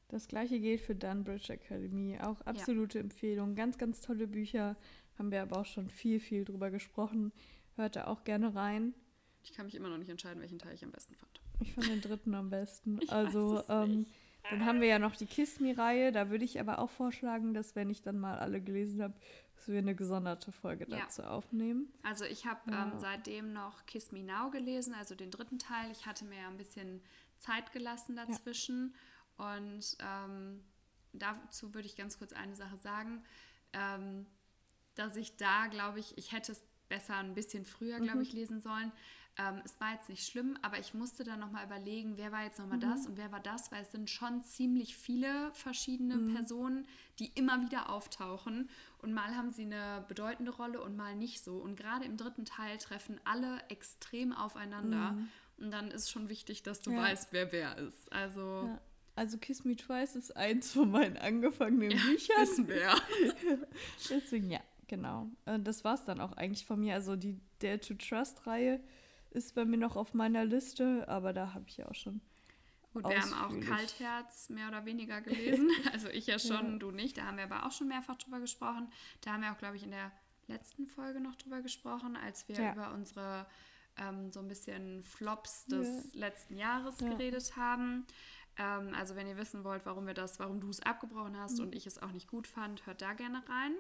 Das 0.09 0.29
gleiche 0.29 0.61
gilt 0.61 0.81
für 0.83 0.95
Dunbridge 0.95 1.53
Academy. 1.53 2.19
Auch 2.21 2.41
absolute 2.43 2.99
Empfehlung. 2.99 3.55
Ganz, 3.55 3.79
ganz 3.79 4.01
tolle 4.01 4.27
Bücher. 4.27 4.77
Haben 5.19 5.31
wir 5.31 5.43
aber 5.43 5.61
auch 5.61 5.67
schon 5.67 5.89
viel, 5.89 6.21
viel 6.21 6.45
drüber 6.45 6.71
gesprochen. 6.71 7.33
Hört 7.77 7.97
da 7.97 8.07
auch 8.07 8.25
gerne 8.25 8.55
rein. 8.55 8.95
Ich 9.43 9.53
kann 9.55 9.65
mich 9.67 9.75
immer 9.75 9.89
noch 9.89 9.99
nicht 9.99 10.11
entscheiden, 10.11 10.41
welchen 10.41 10.59
Teil 10.59 10.75
ich 10.75 10.85
am 10.85 10.91
besten 10.93 11.15
fand. 11.15 11.41
Ich 11.61 11.73
fand 11.73 11.89
den 11.89 12.01
dritten 12.01 12.35
am 12.35 12.51
besten. 12.51 12.99
Ich 13.03 13.11
also, 13.11 13.63
ähm, 13.69 14.07
dann 14.51 14.65
haben 14.67 14.81
wir 14.81 14.89
ja 14.89 14.99
noch 14.99 15.17
die 15.17 15.27
Kiss 15.27 15.61
Me-Reihe. 15.61 16.13
Da 16.13 16.29
würde 16.31 16.45
ich 16.45 16.61
aber 16.61 16.79
auch 16.79 16.91
vorschlagen, 16.91 17.55
dass, 17.55 17.75
wenn 17.75 17.89
ich 17.89 18.03
dann 18.03 18.19
mal 18.19 18.39
alle 18.39 18.61
gelesen 18.61 19.03
habe, 19.03 19.15
dass 19.57 19.69
wir 19.69 19.79
eine 19.79 19.95
gesonderte 19.95 20.53
Folge 20.53 20.87
Ja. 20.91 20.99
dazu 20.99 21.23
aufnehmen. 21.23 21.91
Also 22.03 22.25
ich 22.25 22.45
habe 22.47 22.71
Ja. 22.71 22.85
ähm, 22.93 22.99
seitdem 22.99 23.53
noch 23.53 23.87
Kiss 23.87 24.13
Me 24.13 24.23
Now 24.23 24.51
gelesen, 24.51 24.93
also 24.95 25.15
den 25.15 25.31
dritten 25.31 25.59
Teil. 25.59 25.91
Ich 25.93 26.05
hatte 26.07 26.25
mir 26.25 26.39
ja 26.41 26.49
ein 26.49 26.57
bisschen 26.59 27.01
Zeit 27.43 27.73
gelassen 27.73 28.17
dazwischen. 28.17 28.95
Und 29.37 29.97
ähm, 30.01 30.63
dazu 31.13 31.75
würde 31.75 31.87
ich 31.87 31.97
ganz 31.97 32.19
kurz 32.19 32.33
eine 32.33 32.55
Sache 32.57 32.77
sagen, 32.77 33.23
ähm, 33.73 34.27
dass 34.95 35.17
ich 35.17 35.37
da, 35.37 35.67
glaube 35.67 36.01
ich, 36.01 36.17
ich 36.19 36.33
hätte 36.33 36.53
es 36.53 36.63
besser 36.89 37.17
ein 37.17 37.35
bisschen 37.35 37.65
früher, 37.65 37.99
glaube 38.01 38.19
Mhm. 38.19 38.23
ich, 38.23 38.33
lesen 38.33 38.61
sollen. 38.61 38.93
Ähm, 39.39 39.63
es 39.65 39.81
war 39.81 39.95
jetzt 39.95 40.11
nicht 40.11 40.27
schlimm, 40.31 40.59
aber 40.61 40.79
ich 40.79 40.93
musste 40.93 41.25
dann 41.25 41.41
nochmal 41.41 41.65
überlegen, 41.65 42.19
wer 42.19 42.33
war 42.33 42.43
jetzt 42.45 42.59
nochmal 42.59 42.77
Mhm. 42.77 42.83
das 42.83 43.07
und 43.07 43.17
wer 43.17 43.33
war 43.33 43.41
das, 43.41 43.73
weil 43.73 43.83
es 43.83 43.91
sind 43.93 44.11
schon 44.11 44.45
ziemlich 44.45 44.95
viele 44.95 45.51
verschiedene 45.55 46.19
Mhm. 46.19 46.35
Personen, 46.35 46.87
die 47.19 47.29
immer 47.29 47.63
wieder 47.63 47.89
auftauchen 47.89 48.69
und 48.99 49.15
mal 49.15 49.35
haben 49.35 49.51
sie 49.51 49.63
eine 49.63 50.05
bedeutende 50.07 50.53
Rolle 50.53 50.83
und 50.83 50.97
mal 50.97 51.17
nicht 51.17 51.43
so. 51.43 51.57
Und 51.57 51.77
gerade 51.77 52.05
im 52.05 52.19
dritten 52.19 52.45
Teil 52.45 52.77
treffen 52.77 53.19
alle 53.25 53.63
extrem 53.71 54.35
aufeinander 54.35 55.17
und 55.63 55.71
dann 55.71 55.91
ist 55.91 56.11
schon 56.11 56.29
wichtig, 56.29 56.63
dass 56.63 56.81
du. 56.83 56.91
Ja. 56.93 56.99
weißt, 57.03 57.33
wer 57.33 57.53
wer 57.53 57.79
ist. 57.79 58.13
Also 58.13 58.67
Ja. 58.69 58.81
Also 59.15 59.37
Kiss 59.37 59.65
Me 59.65 59.77
Twice 59.77 60.17
ist 60.17 60.35
eins 60.37 60.73
von 60.73 60.91
meinen 60.91 61.19
angefangenen 61.19 61.91
Ja, 61.91 61.97
Büchern. 62.07 62.37
wissen 62.43 62.69
wir 62.69 62.81
ja. 62.81 62.97
Deswegen, 64.09 64.51
ja, 64.51 64.61
genau. 64.89 65.29
Äh, 65.45 65.59
Das 65.61 65.85
war 65.85 65.95
es 65.95 66.05
dann 66.05 66.21
auch 66.21 66.33
eigentlich 66.33 66.65
von 66.67 66.81
mir. 66.81 66.95
Also 66.95 67.17
die 67.17 67.39
Dare 67.59 67.79
to 67.81 67.95
Trust-Reihe 67.95 68.81
ist 69.31 69.55
bei 69.55 69.65
mir 69.65 69.77
noch 69.77 69.97
auf 69.97 70.15
meiner 70.15 70.45
Liste, 70.45 71.07
aber 71.09 71.33
da 71.33 71.53
habe 71.55 71.65
ich 71.69 71.77
ja 71.77 71.89
auch 71.89 71.95
schon 71.95 72.21
Und 72.95 73.07
wir 73.07 73.21
haben 73.21 73.35
auch 73.35 73.61
Kaltherz 73.67 74.49
mehr 74.49 74.69
oder 74.69 74.85
weniger 74.87 75.21
gelesen. 75.21 75.69
Also 75.93 76.09
ich 76.09 76.27
ja 76.27 76.39
schon, 76.39 76.73
ja. 76.73 76.79
du 76.79 76.91
nicht. 76.91 77.19
Da 77.19 77.25
haben 77.27 77.37
wir 77.37 77.45
aber 77.45 77.67
auch 77.67 77.73
schon 77.73 77.89
mehrfach 77.89 78.17
drüber 78.17 78.41
gesprochen. 78.41 78.91
Da 79.21 79.33
haben 79.33 79.43
wir 79.43 79.53
auch, 79.53 79.59
glaube 79.59 79.77
ich, 79.77 79.83
in 79.85 79.91
der 79.91 80.11
letzten 80.49 80.87
Folge 80.87 81.21
noch 81.21 81.37
drüber 81.37 81.61
gesprochen, 81.61 82.17
als 82.17 82.49
wir 82.49 82.57
ja. 82.57 82.73
über 82.73 82.93
unsere 82.95 83.47
ähm, 83.97 84.31
so 84.33 84.41
ein 84.41 84.49
bisschen 84.49 85.03
Flops 85.03 85.67
des 85.67 86.13
ja. 86.13 86.21
letzten 86.21 86.57
Jahres 86.57 86.99
geredet 86.99 87.57
haben. 87.57 88.07
Ähm, 88.57 88.95
also 88.95 89.17
wenn 89.17 89.27
ihr 89.27 89.37
wissen 89.37 89.65
wollt, 89.65 89.87
warum 89.87 90.07
wir 90.07 90.15
das, 90.15 90.39
warum 90.39 90.61
du 90.61 90.69
es 90.69 90.81
abgebrochen 90.81 91.39
hast 91.39 91.59
mhm. 91.59 91.67
und 91.67 91.75
ich 91.75 91.87
es 91.87 92.03
auch 92.03 92.13
nicht 92.13 92.29
gut 92.29 92.47
fand, 92.47 92.87
hört 92.87 93.03
da 93.03 93.13
gerne 93.15 93.43
rein. 93.49 93.75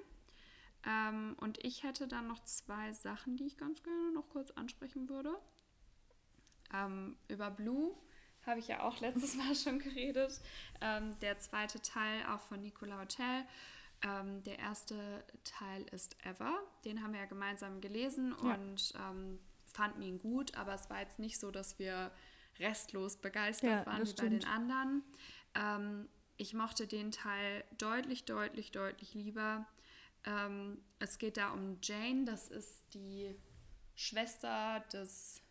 Ähm, 0.84 1.36
und 1.40 1.64
ich 1.64 1.82
hätte 1.82 2.08
dann 2.08 2.26
noch 2.26 2.42
zwei 2.44 2.92
Sachen, 2.92 3.36
die 3.36 3.46
ich 3.46 3.56
ganz 3.56 3.82
gerne 3.82 4.12
noch 4.12 4.28
kurz 4.30 4.50
ansprechen 4.52 5.08
würde. 5.08 5.34
Ähm, 6.72 7.16
über 7.28 7.50
Blue 7.50 7.94
habe 8.46 8.58
ich 8.58 8.68
ja 8.68 8.82
auch 8.82 9.00
letztes 9.00 9.34
Mal 9.36 9.54
schon 9.54 9.78
geredet. 9.78 10.40
Ähm, 10.80 11.18
der 11.20 11.38
zweite 11.38 11.80
Teil 11.80 12.24
auch 12.26 12.40
von 12.40 12.60
Nicola 12.60 13.00
Hotel. 13.00 13.44
Ähm, 14.02 14.42
der 14.42 14.58
erste 14.58 15.24
Teil 15.44 15.82
ist 15.92 16.16
Ever. 16.24 16.58
Den 16.84 17.02
haben 17.02 17.12
wir 17.12 17.20
ja 17.20 17.26
gemeinsam 17.26 17.80
gelesen 17.80 18.34
ja. 18.42 18.54
und 18.54 18.94
ähm, 18.96 19.38
fanden 19.72 20.02
ihn 20.02 20.18
gut, 20.18 20.54
aber 20.54 20.74
es 20.74 20.90
war 20.90 21.00
jetzt 21.00 21.18
nicht 21.18 21.38
so, 21.38 21.50
dass 21.50 21.78
wir 21.78 22.12
restlos 22.58 23.16
begeistert 23.16 23.70
ja, 23.70 23.86
waren 23.86 24.06
wie 24.06 24.12
bei 24.12 24.28
den 24.28 24.44
anderen. 24.44 25.02
Ähm, 25.54 26.08
ich 26.36 26.54
mochte 26.54 26.86
den 26.86 27.12
Teil 27.12 27.64
deutlich, 27.78 28.24
deutlich, 28.24 28.72
deutlich 28.72 29.14
lieber. 29.14 29.66
Ähm, 30.24 30.82
es 30.98 31.18
geht 31.18 31.36
da 31.36 31.50
um 31.50 31.78
Jane, 31.82 32.24
das 32.24 32.48
ist 32.48 32.82
die 32.94 33.34
Schwester 33.94 34.80
des, 34.92 35.42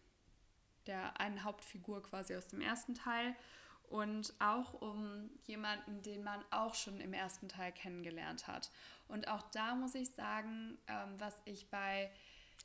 der 0.88 1.19
einen 1.19 1.43
Hauptfigur 1.43 2.03
quasi 2.03 2.36
aus 2.36 2.47
dem 2.47 2.61
ersten 2.61 2.93
Teil. 2.93 3.36
Und 3.84 4.34
auch 4.39 4.82
um 4.82 5.30
jemanden, 5.43 6.01
den 6.01 6.24
man 6.24 6.41
auch 6.49 6.76
schon 6.76 7.01
im 7.01 7.11
ersten 7.11 7.49
Teil 7.49 7.74
kennengelernt 7.74 8.47
hat. 8.47 8.72
Und 9.09 9.28
auch 9.28 9.41
da 9.51 9.76
muss 9.76 9.95
ich 9.95 10.11
sagen, 10.11 10.78
ähm, 10.88 11.15
was 11.17 11.41
ich 11.43 11.69
bei 11.69 12.09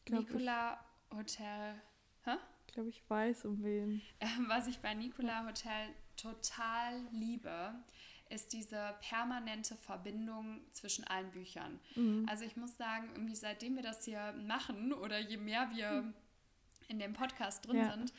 Nicola 0.08 0.78
Hotel. 1.14 1.80
Hä? 2.24 2.36
Ich 2.66 2.74
glaube, 2.74 2.88
ich 2.90 3.02
weiß 3.08 3.44
um 3.44 3.62
wen. 3.62 4.02
Ähm, 4.20 4.46
was 4.48 4.66
ich 4.66 4.78
bei 4.80 4.94
Nicola 4.94 5.46
Hotel 5.46 5.88
total 6.16 7.00
liebe, 7.12 7.74
ist 8.28 8.52
diese 8.52 8.94
permanente 9.00 9.76
Verbindung 9.76 10.60
zwischen 10.72 11.04
allen 11.04 11.30
Büchern. 11.30 11.78
Mhm. 11.94 12.26
Also 12.28 12.44
ich 12.44 12.56
muss 12.56 12.76
sagen, 12.76 13.08
irgendwie 13.14 13.36
seitdem 13.36 13.76
wir 13.76 13.82
das 13.82 14.04
hier 14.04 14.32
machen 14.46 14.92
oder 14.92 15.18
je 15.18 15.36
mehr 15.36 15.70
wir 15.74 16.02
mhm. 16.02 16.14
in 16.88 16.98
dem 16.98 17.12
Podcast 17.12 17.66
drin 17.66 17.78
ja. 17.78 17.92
sind, 17.92 18.12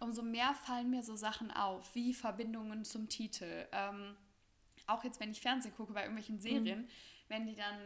umso 0.00 0.22
mehr 0.22 0.54
fallen 0.54 0.90
mir 0.90 1.02
so 1.02 1.14
Sachen 1.14 1.50
auf, 1.50 1.94
wie 1.94 2.12
Verbindungen 2.12 2.84
zum 2.84 3.08
Titel. 3.08 3.66
Ähm, 3.70 4.16
auch 4.86 5.04
jetzt, 5.04 5.20
wenn 5.20 5.30
ich 5.30 5.40
Fernsehen 5.40 5.74
gucke 5.76 5.92
bei 5.92 6.02
irgendwelchen 6.02 6.40
Serien, 6.40 6.82
mhm. 6.82 6.88
wenn 7.28 7.46
die 7.46 7.54
dann 7.54 7.78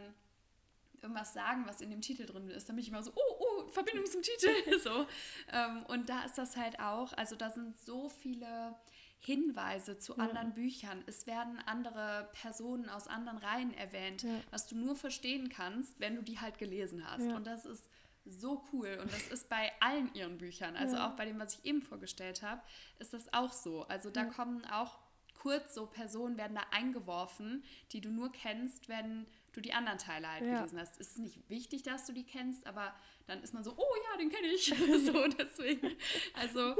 irgendwas 1.01 1.33
sagen, 1.33 1.65
was 1.67 1.81
in 1.81 1.89
dem 1.89 2.01
Titel 2.01 2.25
drin 2.25 2.49
ist, 2.49 2.67
dann 2.69 2.75
bin 2.75 2.83
ich 2.83 2.89
immer 2.89 3.03
so, 3.03 3.11
oh, 3.15 3.35
oh, 3.39 3.67
Verbindung 3.67 4.05
zum 4.05 4.21
Titel. 4.21 4.79
so. 4.83 5.05
Ähm, 5.51 5.83
und 5.87 6.09
da 6.09 6.23
ist 6.23 6.37
das 6.37 6.57
halt 6.57 6.79
auch, 6.79 7.13
also 7.13 7.35
da 7.35 7.49
sind 7.49 7.77
so 7.79 8.09
viele 8.09 8.75
Hinweise 9.19 9.97
zu 9.97 10.15
ja. 10.15 10.23
anderen 10.23 10.53
Büchern. 10.53 11.03
Es 11.07 11.27
werden 11.27 11.59
andere 11.65 12.29
Personen 12.33 12.89
aus 12.89 13.07
anderen 13.07 13.39
Reihen 13.39 13.73
erwähnt, 13.73 14.23
ja. 14.23 14.29
was 14.51 14.67
du 14.67 14.75
nur 14.75 14.95
verstehen 14.95 15.49
kannst, 15.49 15.99
wenn 15.99 16.15
du 16.15 16.21
die 16.21 16.39
halt 16.39 16.57
gelesen 16.57 17.03
hast. 17.05 17.25
Ja. 17.25 17.35
Und 17.35 17.47
das 17.47 17.65
ist 17.65 17.89
so 18.25 18.63
cool. 18.71 18.97
Und 19.01 19.11
das 19.11 19.27
ist 19.27 19.49
bei 19.49 19.71
allen 19.79 20.13
ihren 20.13 20.37
Büchern, 20.37 20.75
also 20.75 20.97
auch 20.97 21.11
bei 21.11 21.25
dem, 21.25 21.39
was 21.39 21.55
ich 21.55 21.65
eben 21.65 21.81
vorgestellt 21.81 22.41
habe, 22.41 22.61
ist 22.99 23.13
das 23.13 23.31
auch 23.33 23.53
so. 23.53 23.83
Also 23.87 24.09
da 24.09 24.25
kommen 24.25 24.65
auch 24.65 24.99
kurz 25.47 25.73
so 25.73 25.85
Personen 25.85 26.37
werden 26.37 26.55
da 26.55 26.63
eingeworfen, 26.71 27.63
die 27.93 28.01
du 28.01 28.09
nur 28.09 28.33
kennst, 28.33 28.89
wenn 28.89 29.25
du 29.53 29.61
die 29.61 29.71
anderen 29.71 29.97
Teile 29.97 30.29
halt 30.29 30.43
ja. 30.43 30.57
gelesen 30.57 30.77
hast. 30.77 30.99
Es 30.99 31.11
ist 31.11 31.19
nicht 31.19 31.49
wichtig, 31.49 31.83
dass 31.83 32.05
du 32.05 32.11
die 32.11 32.25
kennst, 32.25 32.67
aber 32.67 32.93
dann 33.27 33.41
ist 33.41 33.53
man 33.53 33.63
so, 33.63 33.73
oh 33.77 33.95
ja, 34.11 34.17
den 34.17 34.29
kenne 34.29 34.47
ich. 34.47 34.65
so, 35.05 35.27
deswegen. 35.27 35.95
Also, 36.33 36.75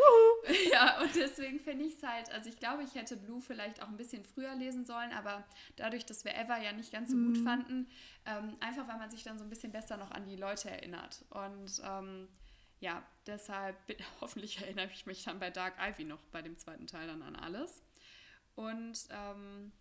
ja, 0.69 1.01
und 1.01 1.15
deswegen 1.15 1.61
finde 1.61 1.85
ich 1.85 1.95
es 1.95 2.03
halt, 2.03 2.29
also 2.33 2.49
ich 2.49 2.57
glaube, 2.57 2.83
ich 2.83 2.93
hätte 2.95 3.15
Blue 3.15 3.39
vielleicht 3.39 3.81
auch 3.81 3.87
ein 3.87 3.95
bisschen 3.95 4.25
früher 4.25 4.53
lesen 4.53 4.85
sollen, 4.85 5.13
aber 5.13 5.45
dadurch, 5.77 6.05
dass 6.05 6.25
wir 6.25 6.35
Ever 6.35 6.61
ja 6.61 6.73
nicht 6.73 6.91
ganz 6.91 7.11
so 7.11 7.15
mhm. 7.15 7.33
gut 7.33 7.43
fanden, 7.45 7.87
ähm, 8.25 8.57
einfach 8.59 8.85
weil 8.89 8.97
man 8.97 9.09
sich 9.09 9.23
dann 9.23 9.37
so 9.37 9.45
ein 9.45 9.49
bisschen 9.49 9.71
besser 9.71 9.95
noch 9.95 10.11
an 10.11 10.25
die 10.25 10.35
Leute 10.35 10.69
erinnert. 10.69 11.23
Und 11.29 11.81
ähm, 11.85 12.27
ja, 12.81 13.01
deshalb, 13.27 13.77
hoffentlich 14.21 14.61
erinnere 14.61 14.89
ich 14.91 15.05
mich 15.05 15.23
dann 15.23 15.39
bei 15.39 15.51
Dark 15.51 15.75
Ivy 15.79 16.03
noch 16.03 16.21
bei 16.33 16.41
dem 16.41 16.57
zweiten 16.57 16.85
Teil 16.85 17.07
dann 17.07 17.21
an 17.21 17.37
alles. 17.37 17.81
Und 18.57 19.07
ähm, 19.11 19.71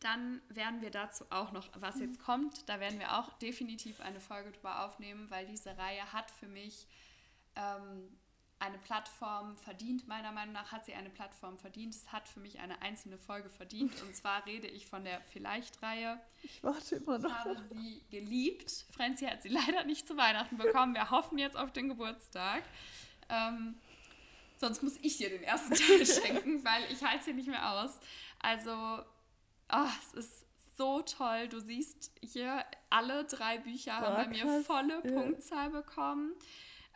dann 0.00 0.42
werden 0.50 0.82
wir 0.82 0.90
dazu 0.90 1.24
auch 1.30 1.52
noch, 1.52 1.68
was 1.74 1.98
jetzt 2.00 2.20
kommt, 2.20 2.68
da 2.68 2.80
werden 2.80 2.98
wir 2.98 3.18
auch 3.18 3.32
definitiv 3.38 4.00
eine 4.00 4.20
Folge 4.20 4.52
drüber 4.52 4.84
aufnehmen, 4.84 5.30
weil 5.30 5.46
diese 5.46 5.76
Reihe 5.76 6.12
hat 6.12 6.30
für 6.30 6.46
mich 6.46 6.86
ähm, 7.56 8.16
eine 8.58 8.76
Plattform 8.76 9.56
verdient. 9.56 10.06
Meiner 10.06 10.32
Meinung 10.32 10.52
nach 10.52 10.70
hat 10.70 10.84
sie 10.84 10.92
eine 10.92 11.08
Plattform 11.08 11.58
verdient. 11.58 11.94
Es 11.94 12.12
hat 12.12 12.28
für 12.28 12.40
mich 12.40 12.58
eine 12.58 12.82
einzelne 12.82 13.16
Folge 13.16 13.48
verdient. 13.48 14.02
Und 14.02 14.14
zwar 14.14 14.44
rede 14.44 14.66
ich 14.66 14.86
von 14.86 15.04
der 15.04 15.22
Vielleicht-Reihe. 15.32 16.20
Ich 16.42 16.62
warte 16.62 16.96
immer 16.96 17.18
noch. 17.18 17.30
Ich 17.30 17.36
habe 17.36 17.62
sie 17.70 18.02
geliebt. 18.10 18.86
Franzi 18.90 19.24
hat 19.24 19.42
sie 19.42 19.48
leider 19.48 19.84
nicht 19.84 20.06
zu 20.06 20.16
Weihnachten 20.16 20.58
bekommen. 20.58 20.94
Wir 20.94 21.10
hoffen 21.10 21.38
jetzt 21.38 21.56
auf 21.56 21.72
den 21.72 21.88
Geburtstag. 21.88 22.62
Ähm, 23.28 23.76
sonst 24.58 24.82
muss 24.82 24.96
ich 25.02 25.16
dir 25.16 25.30
den 25.30 25.42
ersten 25.42 25.74
Teil 25.74 26.06
schenken, 26.06 26.64
weil 26.64 26.84
ich 26.92 27.02
halte 27.02 27.24
sie 27.24 27.32
nicht 27.32 27.48
mehr 27.48 27.72
aus. 27.72 27.98
Also 28.40 29.02
oh, 29.72 29.88
es 30.02 30.14
ist 30.14 30.46
so 30.76 31.02
toll. 31.02 31.48
Du 31.48 31.60
siehst 31.60 32.12
hier, 32.22 32.64
alle 32.90 33.24
drei 33.24 33.58
Bücher 33.58 33.96
haben 33.96 34.14
bei 34.14 34.28
mir 34.28 34.62
volle 34.62 35.02
ja. 35.04 35.20
Punktzahl 35.20 35.70
bekommen. 35.70 36.32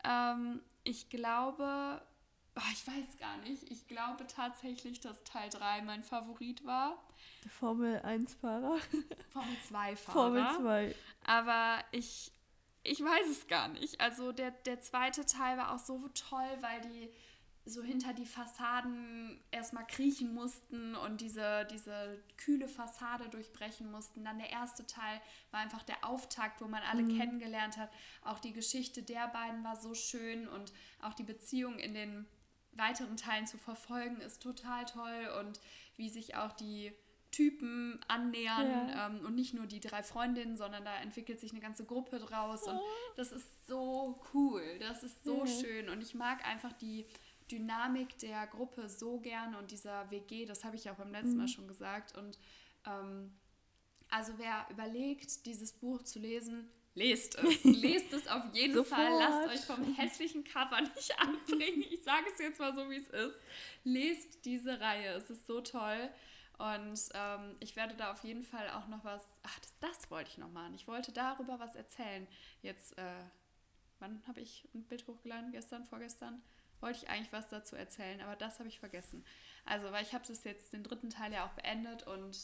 Ähm, 0.04 0.60
ich 0.84 1.10
glaube, 1.10 2.00
oh, 2.56 2.72
ich 2.72 2.86
weiß 2.86 3.18
gar 3.18 3.36
nicht, 3.38 3.70
ich 3.70 3.86
glaube 3.86 4.26
tatsächlich, 4.26 5.00
dass 5.00 5.22
Teil 5.24 5.50
3 5.50 5.82
mein 5.82 6.02
Favorit 6.02 6.64
war. 6.64 7.02
Der 7.44 7.50
Formel 7.50 7.96
1-Fahrer. 7.98 8.78
Formel 9.32 9.56
2-Fahrer. 9.70 9.96
Formel 9.96 10.46
2. 10.60 10.94
Aber 11.24 11.84
ich, 11.92 12.32
ich 12.82 13.00
weiß 13.00 13.28
es 13.28 13.46
gar 13.46 13.68
nicht. 13.68 14.00
Also 14.00 14.32
der, 14.32 14.50
der 14.50 14.80
zweite 14.80 15.24
Teil 15.24 15.56
war 15.56 15.72
auch 15.74 15.78
so 15.78 16.08
toll, 16.14 16.58
weil 16.60 16.80
die 16.82 17.10
so 17.64 17.82
hinter 17.82 18.12
die 18.12 18.26
Fassaden 18.26 19.40
erstmal 19.52 19.86
kriechen 19.86 20.34
mussten 20.34 20.96
und 20.96 21.20
diese, 21.20 21.66
diese 21.70 22.20
kühle 22.36 22.66
Fassade 22.66 23.28
durchbrechen 23.28 23.90
mussten. 23.90 24.24
Dann 24.24 24.38
der 24.38 24.50
erste 24.50 24.86
Teil 24.86 25.20
war 25.52 25.60
einfach 25.60 25.84
der 25.84 26.04
Auftakt, 26.04 26.60
wo 26.60 26.66
man 26.66 26.82
alle 26.90 27.02
mhm. 27.02 27.18
kennengelernt 27.18 27.76
hat. 27.76 27.90
Auch 28.22 28.40
die 28.40 28.52
Geschichte 28.52 29.02
der 29.02 29.28
beiden 29.28 29.62
war 29.62 29.76
so 29.76 29.94
schön 29.94 30.48
und 30.48 30.72
auch 31.00 31.14
die 31.14 31.22
Beziehung 31.22 31.78
in 31.78 31.94
den 31.94 32.26
weiteren 32.72 33.16
Teilen 33.16 33.46
zu 33.46 33.58
verfolgen 33.58 34.20
ist 34.20 34.42
total 34.42 34.84
toll 34.86 35.28
und 35.40 35.60
wie 35.96 36.08
sich 36.08 36.34
auch 36.34 36.52
die 36.52 36.92
Typen 37.30 37.98
annähern 38.08 38.88
ja. 38.88 39.06
ähm, 39.06 39.24
und 39.24 39.34
nicht 39.34 39.54
nur 39.54 39.66
die 39.66 39.80
drei 39.80 40.02
Freundinnen, 40.02 40.56
sondern 40.56 40.84
da 40.84 40.94
entwickelt 40.96 41.40
sich 41.40 41.52
eine 41.52 41.60
ganze 41.60 41.84
Gruppe 41.84 42.18
draus 42.18 42.64
und 42.64 42.76
oh. 42.76 42.82
das 43.16 43.32
ist 43.32 43.66
so 43.66 44.20
cool, 44.34 44.62
das 44.80 45.02
ist 45.02 45.24
so 45.24 45.38
mhm. 45.38 45.46
schön 45.46 45.88
und 45.88 46.02
ich 46.02 46.14
mag 46.14 46.44
einfach 46.46 46.72
die 46.74 47.06
Dynamik 47.52 48.18
der 48.18 48.46
Gruppe 48.46 48.88
so 48.88 49.20
gern 49.20 49.54
und 49.54 49.70
dieser 49.70 50.10
WG, 50.10 50.46
das 50.46 50.64
habe 50.64 50.76
ich 50.76 50.84
ja 50.84 50.92
auch 50.92 50.96
beim 50.96 51.12
letzten 51.12 51.36
Mal 51.36 51.44
mhm. 51.44 51.48
schon 51.48 51.68
gesagt. 51.68 52.16
Und 52.16 52.38
ähm, 52.86 53.32
also 54.10 54.32
wer 54.38 54.66
überlegt, 54.70 55.44
dieses 55.46 55.72
Buch 55.72 56.02
zu 56.02 56.18
lesen, 56.18 56.70
lest 56.94 57.36
es. 57.36 57.64
lest 57.64 58.12
es 58.12 58.26
auf 58.26 58.44
jeden. 58.54 58.84
Fall. 58.84 59.18
Lasst 59.18 59.48
euch 59.48 59.64
vom 59.76 59.94
hässlichen 59.94 60.44
Cover 60.44 60.80
nicht 60.80 61.18
anbringen. 61.18 61.84
Ich 61.90 62.02
sage 62.02 62.26
es 62.32 62.38
jetzt 62.38 62.58
mal 62.58 62.74
so, 62.74 62.88
wie 62.90 62.96
es 62.96 63.08
ist. 63.08 63.36
Lest 63.84 64.44
diese 64.44 64.80
Reihe. 64.80 65.10
Es 65.10 65.30
ist 65.30 65.46
so 65.46 65.60
toll. 65.60 66.10
Und 66.58 67.00
ähm, 67.14 67.56
ich 67.60 67.76
werde 67.76 67.94
da 67.94 68.12
auf 68.12 68.22
jeden 68.24 68.44
Fall 68.44 68.70
auch 68.70 68.88
noch 68.88 69.04
was. 69.04 69.24
Ach, 69.42 69.58
das, 69.58 69.74
das 69.80 70.10
wollte 70.10 70.30
ich 70.30 70.38
noch 70.38 70.50
machen. 70.50 70.74
Ich 70.74 70.86
wollte 70.86 71.12
darüber 71.12 71.58
was 71.58 71.74
erzählen. 71.74 72.26
Jetzt, 72.62 72.96
äh, 72.98 73.24
wann 73.98 74.22
habe 74.26 74.40
ich 74.40 74.68
ein 74.74 74.84
Bild 74.84 75.06
hochgeladen? 75.06 75.52
Gestern, 75.52 75.84
vorgestern? 75.84 76.42
Wollte 76.82 76.98
ich 76.98 77.08
eigentlich 77.08 77.32
was 77.32 77.48
dazu 77.48 77.76
erzählen, 77.76 78.20
aber 78.20 78.36
das 78.36 78.58
habe 78.58 78.68
ich 78.68 78.78
vergessen. 78.80 79.24
Also, 79.64 79.90
weil 79.92 80.02
ich 80.02 80.12
habe 80.12 80.24
das 80.26 80.44
jetzt 80.44 80.72
den 80.72 80.82
dritten 80.82 81.10
Teil 81.10 81.32
ja 81.32 81.46
auch 81.46 81.52
beendet 81.52 82.06
und 82.06 82.36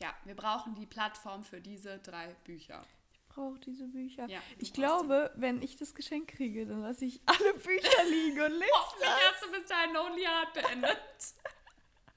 ja, 0.00 0.14
wir 0.24 0.34
brauchen 0.34 0.74
die 0.74 0.86
Plattform 0.86 1.42
für 1.42 1.60
diese 1.60 1.98
drei 1.98 2.34
Bücher. 2.44 2.84
Ich 3.12 3.24
brauche 3.28 3.58
diese 3.60 3.86
Bücher. 3.88 4.26
Ja, 4.28 4.40
ich 4.58 4.72
glaube, 4.72 5.32
die. 5.34 5.40
wenn 5.40 5.62
ich 5.62 5.76
das 5.76 5.94
Geschenk 5.94 6.28
kriege, 6.28 6.66
dann 6.66 6.82
lasse 6.82 7.04
ich 7.04 7.20
alle 7.26 7.54
Bücher 7.54 8.04
liegen 8.08 8.40
und 8.40 8.52
lese 8.52 8.70
Hoffentlich 8.72 9.10
hast 9.30 9.44
du 9.44 9.52
bis 9.52 9.66
dahin 9.66 9.94
Lonely 9.94 10.24
Heart 10.24 10.52
beendet. 10.54 11.34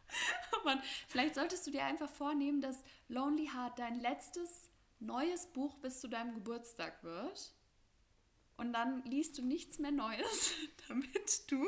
oh 0.53 0.65
Mann, 0.65 0.81
vielleicht 1.07 1.35
solltest 1.35 1.67
du 1.67 1.71
dir 1.71 1.83
einfach 1.85 2.09
vornehmen, 2.09 2.61
dass 2.61 2.83
Lonely 3.07 3.47
Heart 3.47 3.79
dein 3.79 3.99
letztes 3.99 4.69
neues 4.99 5.47
Buch 5.47 5.77
bis 5.77 6.01
zu 6.01 6.07
deinem 6.07 6.33
Geburtstag 6.33 7.03
wird. 7.03 7.53
Und 8.59 8.73
dann 8.73 9.03
liest 9.05 9.37
du 9.37 9.41
nichts 9.41 9.79
mehr 9.79 9.91
Neues, 9.91 10.53
damit 10.87 11.51
du 11.51 11.65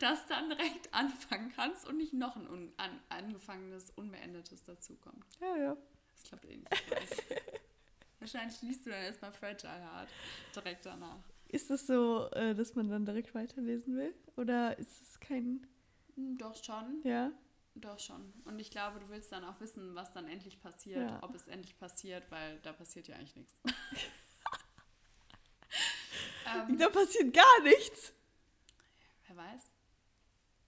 das 0.00 0.24
dann 0.26 0.50
direkt 0.50 0.92
anfangen 0.94 1.52
kannst 1.54 1.86
und 1.88 1.96
nicht 1.96 2.12
noch 2.12 2.36
ein 2.36 2.46
un 2.48 2.72
an 2.76 3.00
angefangenes, 3.08 3.90
unbeendetes 3.90 4.62
dazukommt. 4.64 5.24
Ja, 5.40 5.56
ja. 5.56 5.76
Das 6.14 6.22
klappt 6.24 6.44
eh 6.46 6.56
nicht. 6.56 6.70
Wahrscheinlich 8.20 8.60
liest 8.62 8.86
du 8.86 8.90
dann 8.90 9.02
erstmal 9.02 9.32
Fragile 9.32 9.72
Heart 9.72 10.08
direkt 10.54 10.86
danach. 10.86 11.18
Ist 11.48 11.70
das 11.70 11.86
so, 11.86 12.28
äh, 12.32 12.54
dass 12.54 12.74
man 12.74 12.88
dann 12.88 13.04
direkt 13.04 13.34
weiterlesen 13.34 13.96
will? 13.96 14.14
Oder 14.36 14.78
ist 14.78 15.00
es 15.02 15.20
kein. 15.20 15.66
Hm, 16.14 16.36
Doch 16.38 16.56
schon. 16.62 17.02
Ja? 17.04 17.30
Doch 17.74 17.98
schon. 18.00 18.32
Und 18.46 18.58
ich 18.58 18.70
glaube, 18.70 18.98
du 19.00 19.08
willst 19.10 19.30
dann 19.32 19.44
auch 19.44 19.60
wissen, 19.60 19.94
was 19.94 20.12
dann 20.14 20.26
endlich 20.26 20.60
passiert, 20.60 21.08
Ja. 21.10 21.22
ob 21.22 21.34
es 21.34 21.46
endlich 21.46 21.78
passiert, 21.78 22.24
weil 22.30 22.58
da 22.60 22.72
passiert 22.72 23.06
ja 23.08 23.16
eigentlich 23.16 23.36
nichts. 23.36 23.60
ähm, 26.46 26.78
Da 26.78 26.88
passiert 26.88 27.32
gar 27.34 27.60
nichts. 27.62 28.12
wer 29.26 29.36
weiß. 29.36 29.70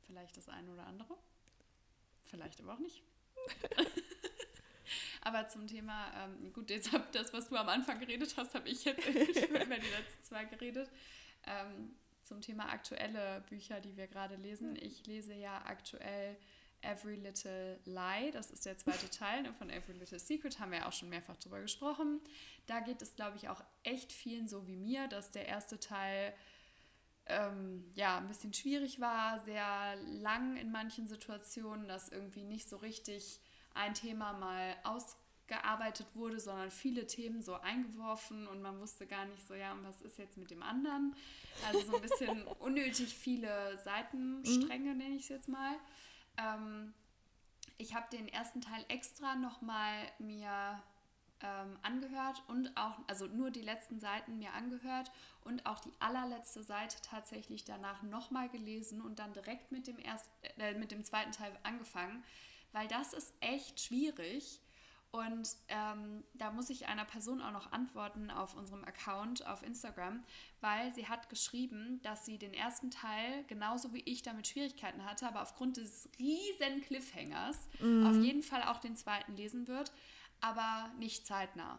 Vielleicht 0.06 0.36
das 0.36 0.48
eine 0.48 0.70
oder 0.70 0.86
andere. 0.86 1.16
Vielleicht 2.24 2.60
aber 2.60 2.74
auch 2.74 2.78
nicht. 2.78 3.02
aber 5.22 5.48
zum 5.48 5.66
Thema, 5.66 6.12
ähm, 6.24 6.52
gut, 6.52 6.70
jetzt 6.70 6.92
hab 6.92 7.12
das, 7.12 7.32
was 7.32 7.48
du 7.48 7.56
am 7.56 7.68
Anfang 7.68 7.98
geredet 8.00 8.34
hast, 8.36 8.54
habe 8.54 8.68
ich 8.68 8.84
jetzt 8.84 9.06
über 9.06 9.24
die 9.24 9.90
letzten 9.90 10.22
zwei 10.22 10.44
geredet. 10.44 10.90
Ähm, 11.46 11.94
zum 12.22 12.40
Thema 12.40 12.68
aktuelle 12.70 13.42
Bücher, 13.48 13.80
die 13.80 13.96
wir 13.96 14.06
gerade 14.06 14.36
lesen. 14.36 14.76
Ich 14.76 15.06
lese 15.06 15.32
ja 15.34 15.62
aktuell 15.64 16.36
Every 16.82 17.16
Little 17.16 17.80
Lie. 17.84 18.30
Das 18.32 18.50
ist 18.50 18.66
der 18.66 18.78
zweite 18.78 19.10
Teil 19.10 19.42
ne, 19.42 19.52
von 19.54 19.70
Every 19.70 19.94
Little 19.94 20.18
Secret. 20.18 20.60
Haben 20.60 20.72
wir 20.72 20.78
ja 20.78 20.88
auch 20.88 20.92
schon 20.92 21.08
mehrfach 21.08 21.36
drüber 21.36 21.60
gesprochen. 21.60 22.20
Da 22.66 22.80
geht 22.80 23.02
es, 23.02 23.14
glaube 23.14 23.36
ich, 23.36 23.48
auch 23.48 23.62
echt 23.82 24.12
vielen 24.12 24.48
so 24.48 24.66
wie 24.66 24.76
mir, 24.76 25.08
dass 25.08 25.30
der 25.30 25.46
erste 25.46 25.80
Teil 25.80 26.34
ähm, 27.28 27.84
ja, 27.94 28.18
ein 28.18 28.26
bisschen 28.26 28.54
schwierig 28.54 29.00
war, 29.00 29.40
sehr 29.40 29.96
lang 30.06 30.56
in 30.56 30.72
manchen 30.72 31.06
Situationen, 31.06 31.86
dass 31.86 32.08
irgendwie 32.08 32.42
nicht 32.42 32.68
so 32.68 32.76
richtig 32.76 33.40
ein 33.74 33.94
Thema 33.94 34.32
mal 34.32 34.74
ausgearbeitet 34.84 36.06
wurde, 36.14 36.40
sondern 36.40 36.70
viele 36.70 37.06
Themen 37.06 37.42
so 37.42 37.54
eingeworfen 37.54 38.46
und 38.46 38.62
man 38.62 38.80
wusste 38.80 39.06
gar 39.06 39.26
nicht 39.26 39.46
so, 39.46 39.54
ja, 39.54 39.72
und 39.72 39.84
was 39.84 40.00
ist 40.02 40.18
jetzt 40.18 40.38
mit 40.38 40.50
dem 40.50 40.62
anderen? 40.62 41.14
Also 41.66 41.80
so 41.82 41.96
ein 41.96 42.02
bisschen 42.02 42.46
unnötig 42.60 43.14
viele 43.14 43.78
Seitenstränge, 43.84 44.94
nenne 44.94 45.14
ich 45.14 45.22
es 45.22 45.28
jetzt 45.28 45.48
mal. 45.48 45.76
Ähm, 46.38 46.94
ich 47.76 47.94
habe 47.94 48.06
den 48.10 48.28
ersten 48.28 48.60
Teil 48.60 48.84
extra 48.88 49.34
nochmal 49.36 49.94
mir 50.18 50.82
ähm, 51.40 51.78
angehört 51.82 52.42
und 52.48 52.76
auch, 52.76 52.98
also 53.06 53.26
nur 53.26 53.50
die 53.50 53.62
letzten 53.62 54.00
Seiten 54.00 54.38
mir 54.38 54.52
angehört 54.54 55.12
und 55.44 55.64
auch 55.66 55.78
die 55.80 55.92
allerletzte 56.00 56.62
Seite 56.62 56.98
tatsächlich 57.02 57.64
danach 57.64 58.02
nochmal 58.02 58.48
gelesen 58.48 59.00
und 59.00 59.18
dann 59.18 59.32
direkt 59.32 59.70
mit 59.70 59.86
dem, 59.86 59.98
erst, 59.98 60.28
äh, 60.58 60.74
mit 60.74 60.90
dem 60.90 61.04
zweiten 61.04 61.32
Teil 61.32 61.56
angefangen, 61.62 62.24
weil 62.72 62.88
das 62.88 63.12
ist 63.12 63.32
echt 63.40 63.80
schwierig. 63.80 64.60
Und 65.10 65.56
ähm, 65.68 66.22
da 66.34 66.50
muss 66.50 66.68
ich 66.68 66.86
einer 66.86 67.06
Person 67.06 67.40
auch 67.40 67.50
noch 67.50 67.72
antworten 67.72 68.30
auf 68.30 68.54
unserem 68.54 68.84
Account 68.84 69.46
auf 69.46 69.62
Instagram, 69.62 70.22
weil 70.60 70.92
sie 70.92 71.08
hat 71.08 71.30
geschrieben, 71.30 72.00
dass 72.02 72.26
sie 72.26 72.36
den 72.36 72.52
ersten 72.52 72.90
Teil 72.90 73.44
genauso 73.44 73.94
wie 73.94 74.02
ich 74.04 74.22
damit 74.22 74.48
Schwierigkeiten 74.48 75.06
hatte, 75.06 75.26
aber 75.26 75.40
aufgrund 75.40 75.78
des 75.78 76.10
riesen 76.18 76.82
Cliffhangers 76.82 77.56
auf 78.04 78.16
jeden 78.16 78.42
Fall 78.42 78.62
auch 78.64 78.78
den 78.78 78.96
zweiten 78.96 79.34
lesen 79.34 79.66
wird, 79.66 79.92
aber 80.42 80.90
nicht 80.98 81.26
zeitnah. 81.26 81.78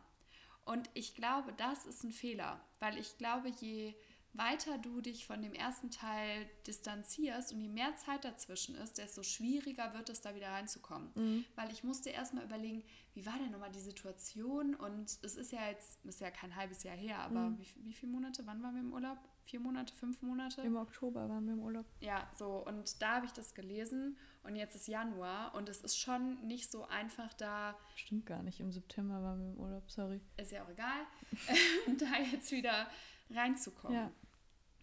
Und 0.66 0.90
ich 0.96 1.14
glaube, 1.14 1.54
das 1.54 1.86
ist 1.86 2.04
ein 2.04 2.12
Fehler, 2.12 2.60
weil 2.80 2.98
ich 2.98 3.18
glaube, 3.18 3.50
je 3.50 3.94
weiter 4.40 4.80
du 4.80 5.02
dich 5.02 5.28
von 5.28 5.42
dem 5.42 5.54
ersten 5.54 5.92
Teil 5.92 6.48
distanzierst 6.66 7.54
und 7.54 7.62
je 7.62 7.68
mehr 7.68 7.96
Zeit 7.98 8.26
dazwischen 8.26 8.74
ist, 8.76 8.98
desto 8.98 9.22
schwieriger 9.22 9.94
wird 9.94 10.10
es, 10.10 10.22
da 10.22 10.34
wieder 10.34 10.50
reinzukommen. 10.50 11.46
Weil 11.56 11.72
ich 11.72 11.84
musste 11.84 12.10
erstmal 12.10 12.46
überlegen, 12.46 12.84
wie 13.14 13.26
war 13.26 13.38
denn 13.38 13.52
nochmal 13.52 13.72
die 13.72 13.80
Situation? 13.80 14.74
Und 14.76 15.20
es 15.22 15.36
ist 15.36 15.52
ja 15.52 15.68
jetzt, 15.70 16.04
ist 16.06 16.22
ja 16.22 16.32
kein 16.32 16.56
halbes 16.56 16.84
Jahr 16.84 16.96
her, 16.96 17.20
aber 17.20 17.54
wie, 17.58 17.68
wie 17.86 17.94
viele 17.94 18.12
Monate, 18.12 18.44
wann 18.46 18.64
waren 18.64 18.74
wir 18.74 18.82
im 18.82 18.94
Urlaub? 18.94 19.18
Vier 19.44 19.60
Monate, 19.60 19.94
fünf 19.94 20.22
Monate? 20.22 20.62
Im 20.62 20.76
Oktober 20.76 21.28
waren 21.28 21.46
wir 21.46 21.54
im 21.54 21.60
Urlaub. 21.60 21.86
Ja, 22.00 22.30
so, 22.38 22.66
und 22.66 23.02
da 23.02 23.16
habe 23.16 23.26
ich 23.26 23.32
das 23.34 23.56
gelesen 23.56 24.18
und 24.44 24.56
jetzt 24.56 24.76
ist 24.76 24.88
Januar 24.88 25.56
und 25.56 25.70
es 25.70 25.82
ist 25.82 25.98
schon 25.98 26.46
nicht 26.48 26.72
so 26.72 26.86
einfach 26.86 27.34
da, 27.34 27.76
Stimmt 27.96 28.26
gar 28.26 28.44
nicht. 28.44 28.60
Im 28.60 28.72
September 28.72 29.22
waren 29.22 29.40
wir 29.40 29.48
im 29.50 29.58
Urlaub, 29.58 29.90
sorry. 29.90 30.22
ist 30.38 30.52
ja 30.52 30.64
auch 30.64 30.70
egal, 30.70 31.02
da 32.00 32.20
jetzt 32.32 32.52
wieder 32.52 32.88
reinzukommen. 33.32 33.98
Ja. 33.98 34.12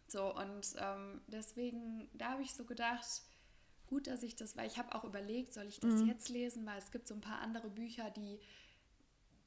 So, 0.09 0.35
und 0.35 0.75
ähm, 0.79 1.21
deswegen, 1.27 2.09
da 2.15 2.31
habe 2.33 2.43
ich 2.43 2.55
so 2.55 2.65
gedacht, 2.65 3.23
gut, 3.87 4.07
dass 4.07 4.23
ich 4.23 4.37
das, 4.37 4.57
weil 4.57 4.67
ich 4.67 4.79
habe 4.79 4.95
auch 4.95 5.05
überlegt, 5.05 5.53
soll 5.53 5.67
ich 5.67 5.81
das 5.81 6.01
Mhm. 6.01 6.07
jetzt 6.09 6.29
lesen, 6.29 6.65
weil 6.67 6.79
es 6.79 6.91
gibt 6.91 7.09
so 7.09 7.15
ein 7.15 7.21
paar 7.21 7.41
andere 7.41 7.69
Bücher, 7.71 8.11
die, 8.11 8.41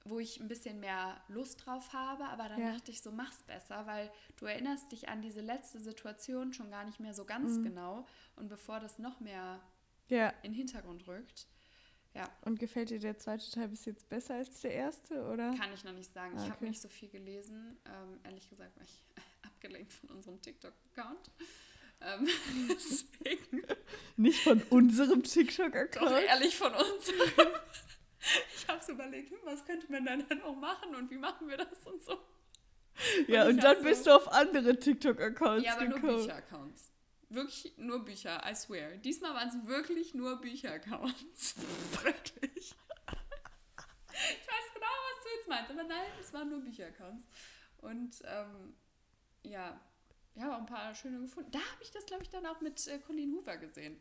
wo 0.06 0.20
ich 0.20 0.40
ein 0.40 0.48
bisschen 0.48 0.80
mehr 0.80 1.22
Lust 1.28 1.66
drauf 1.66 1.94
habe, 1.94 2.26
aber 2.26 2.48
dann 2.48 2.62
Ja. 2.62 2.74
dachte 2.74 2.92
ich 2.92 3.02
so, 3.02 3.12
mach's 3.12 3.44
besser, 3.44 3.86
weil 3.86 4.12
du 4.38 4.46
erinnerst 4.46 4.92
dich 4.92 5.08
an 5.10 5.22
diese 5.22 5.42
letzte 5.42 5.80
Situation 5.80 6.54
schon 6.54 6.72
gar 6.72 6.84
nicht 6.84 7.00
mehr 7.00 7.14
so 7.14 7.26
ganz 7.26 7.58
Mhm. 7.60 7.64
genau 7.64 8.06
und 8.36 8.48
bevor 8.50 8.80
das 8.80 8.98
noch 9.00 9.20
mehr 9.20 9.62
Ja. 10.10 10.30
in 10.42 10.52
den 10.52 10.54
Hintergrund 10.54 11.08
rückt, 11.08 11.48
ja, 12.16 12.28
Und 12.42 12.60
gefällt 12.60 12.90
dir 12.90 13.00
der 13.00 13.18
zweite 13.20 13.50
Teil 13.52 13.68
bis 13.68 13.86
jetzt 13.86 14.10
besser 14.10 14.36
als 14.36 14.62
der 14.62 14.72
erste, 14.74 15.24
oder? 15.28 15.54
kann 15.56 15.72
ich 15.74 15.84
noch 15.84 15.94
nicht 15.94 16.12
sagen. 16.12 16.34
Ich 16.36 16.42
Ah, 16.42 16.50
habe 16.50 16.56
okay. 16.58 16.70
nicht 16.70 16.82
so 16.82 16.90
viel 16.90 17.10
gelesen. 17.10 17.78
Ähm, 17.86 18.20
ehrlich 18.24 18.50
gesagt 18.50 18.76
war 18.78 18.84
ich 18.84 19.04
abgelenkt 19.60 19.92
von 19.94 20.10
unserem 20.12 20.42
TikTok-Account. 20.42 21.32
Ähm, 22.02 22.28
deswegen, 22.70 23.64
Nicht 24.16 24.42
von 24.42 24.62
unserem 24.70 25.22
doch 25.22 25.30
TikTok-Account. 25.30 26.12
ehrlich 26.28 26.56
von 26.56 26.74
uns. 26.74 27.10
ich 28.56 28.68
habe 28.70 28.84
so 28.84 28.94
überlegt, 28.94 29.32
hm, 29.32 29.38
was 29.44 29.66
könnte 29.66 29.92
man 29.92 30.06
dann 30.06 30.26
noch 30.40 30.56
machen 30.56 30.96
und 30.96 31.12
wie 31.12 31.18
machen 31.18 31.50
wir 31.50 31.58
das 31.58 31.86
und 31.86 32.02
so. 32.04 32.18
Ja, 33.28 33.44
Und 33.44 33.50
und 33.56 33.64
dann 33.64 33.84
bist 33.84 34.06
so- 34.06 34.12
du 34.12 34.16
auf 34.16 34.32
andere 34.32 34.80
TikTok-Accounts 34.80 35.66
Ja, 35.66 35.74
aber 35.76 35.86
nur 35.86 36.00
gekommen. 36.00 36.18
Bücher-Accounts. 36.20 36.92
Wirklich 37.32 37.74
nur 37.78 38.04
Bücher, 38.06 38.42
I 38.50 38.56
swear. 38.56 38.92
Diesmal 38.98 39.34
waren 39.34 39.50
es 39.50 39.68
wirklich 39.68 40.14
nur 40.16 40.40
Bücher-Accounts. 40.42 41.56
wirklich. 42.04 42.56
Ich 42.56 44.48
weiß 44.48 44.74
genau, 44.74 44.88
was 44.88 45.24
du 45.24 45.30
jetzt 45.38 45.48
meinst, 45.50 45.72
aber 45.72 45.84
nein, 45.84 46.12
es 46.20 46.34
waren 46.34 46.50
nur 46.50 46.62
Bücher-Accounts. 46.62 47.26
Und 47.78 48.22
ähm, 48.26 48.74
ja, 49.44 49.80
ich 50.36 50.42
habe 50.42 50.56
auch 50.56 50.60
ein 50.60 50.66
paar 50.66 50.94
schöne 50.96 51.20
gefunden. 51.20 51.52
Da 51.52 51.60
habe 51.60 51.84
ich 51.84 51.92
das, 51.92 52.06
glaube 52.06 52.24
ich, 52.24 52.30
dann 52.30 52.46
auch 52.46 52.62
mit 52.62 52.88
äh, 52.88 53.00
Colleen 53.00 53.34
Hoover 53.34 53.58
gesehen. 53.58 54.00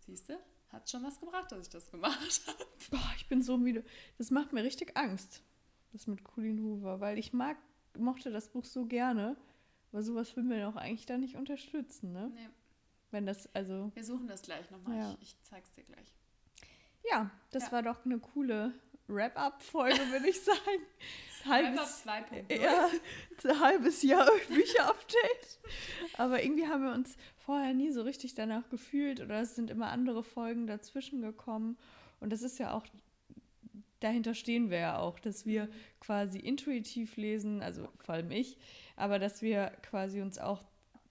Siehst 0.00 0.28
du? 0.28 0.38
Hat 0.70 0.88
schon 0.90 1.02
was 1.02 1.18
gebracht, 1.18 1.50
dass 1.50 1.62
ich 1.66 1.70
das 1.72 1.90
gemacht 1.90 2.42
habe. 2.46 2.64
Boah, 2.90 3.12
ich 3.16 3.26
bin 3.28 3.42
so 3.42 3.56
müde. 3.56 3.84
Das 4.18 4.30
macht 4.30 4.52
mir 4.52 4.62
richtig 4.62 4.96
Angst, 4.96 5.42
das 5.92 6.06
mit 6.06 6.22
Colleen 6.24 6.60
Hoover, 6.62 7.00
weil 7.00 7.18
ich 7.18 7.32
mag, 7.32 7.56
mochte 7.96 8.30
das 8.30 8.50
Buch 8.50 8.64
so 8.64 8.84
gerne, 8.86 9.36
aber 9.90 10.02
sowas 10.02 10.36
will 10.36 10.44
man 10.44 10.62
auch 10.64 10.76
eigentlich 10.76 11.06
da 11.06 11.16
nicht 11.16 11.36
unterstützen, 11.36 12.12
ne? 12.12 12.30
Nee, 12.34 12.48
Wenn 13.10 13.24
das, 13.24 13.48
also, 13.54 13.90
wir 13.94 14.04
suchen 14.04 14.28
das 14.28 14.42
gleich 14.42 14.70
nochmal. 14.70 14.98
Ja. 14.98 15.16
Ich, 15.20 15.22
ich 15.34 15.42
zeig's 15.42 15.72
dir 15.72 15.84
gleich. 15.84 16.12
ja, 17.10 17.30
das 17.50 17.64
Ja. 17.66 17.72
war 17.72 17.82
doch 17.82 18.04
eine 18.04 18.18
coole 18.18 18.74
Wrap-Up-Folge, 19.06 19.98
würde 20.10 20.28
ich 20.28 20.40
sagen. 20.44 20.82
Halbes, 21.46 22.04
Wrap-up 22.04 22.30
2.0. 22.50 22.62
ja, 22.62 22.88
ein 23.44 23.60
halbes 23.60 24.02
Jahr 24.02 24.28
Bücher-Update. 24.48 25.58
Aber 26.16 26.42
irgendwie 26.42 26.66
haben 26.66 26.84
wir 26.84 26.92
uns 26.92 27.16
vorher 27.36 27.74
nie 27.74 27.90
so 27.90 28.02
richtig 28.02 28.34
danach 28.34 28.68
gefühlt 28.68 29.20
oder 29.20 29.40
es 29.40 29.54
sind 29.54 29.70
immer 29.70 29.90
andere 29.90 30.22
Folgen 30.22 30.66
dazwischen 30.66 31.20
gekommen. 31.22 31.76
Und 32.20 32.30
das 32.32 32.42
ist 32.42 32.58
ja 32.58 32.72
auch, 32.72 32.84
dahinter 34.00 34.34
stehen 34.34 34.70
wir 34.70 34.78
ja 34.78 34.98
auch, 34.98 35.18
dass 35.18 35.46
wir 35.46 35.68
quasi 36.00 36.38
intuitiv 36.38 37.16
lesen, 37.16 37.62
also 37.62 37.88
vor 37.98 38.16
allem 38.16 38.30
ich, 38.30 38.56
aber 38.96 39.18
dass 39.18 39.42
wir 39.42 39.72
quasi 39.82 40.20
uns 40.20 40.38
auch 40.38 40.62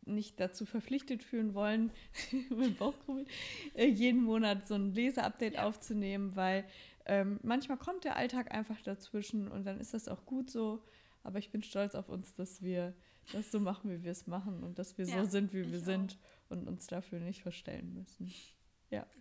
nicht 0.05 0.39
dazu 0.39 0.65
verpflichtet 0.65 1.21
fühlen 1.23 1.53
wollen, 1.53 1.91
äh, 3.75 3.86
jeden 3.88 4.23
Monat 4.23 4.67
so 4.67 4.75
ein 4.75 4.93
Leseupdate 4.93 5.55
Ja. 5.55 5.63
aufzunehmen, 5.65 6.36
weil 6.36 6.63
ähm, 7.07 7.39
manchmal 7.43 7.77
kommt 7.77 8.03
der 8.03 8.15
Alltag 8.15 8.53
einfach 8.53 8.81
dazwischen 8.81 9.47
und 9.47 9.65
dann 9.65 9.79
ist 9.79 9.93
das 9.93 10.07
auch 10.07 10.25
gut 10.25 10.49
so. 10.49 10.83
Aber 11.23 11.39
ich 11.39 11.51
bin 11.51 11.63
stolz 11.63 11.95
auf 11.95 12.09
uns, 12.09 12.33
dass 12.35 12.61
wir 12.61 12.93
das 13.33 13.51
so 13.51 13.59
machen, 13.59 13.91
wie 13.91 14.03
wir 14.03 14.11
es 14.11 14.27
machen 14.27 14.63
und 14.63 14.79
dass 14.79 14.97
wir 14.97 15.05
Ja, 15.05 15.23
so 15.23 15.29
sind, 15.29 15.53
wie 15.53 15.69
wir 15.69 15.79
ich 15.79 15.83
sind 15.83 16.17
und 16.49 16.67
uns 16.67 16.87
dafür 16.87 17.19
nicht 17.19 17.41
verstellen 17.41 17.93
müssen. 17.93 18.33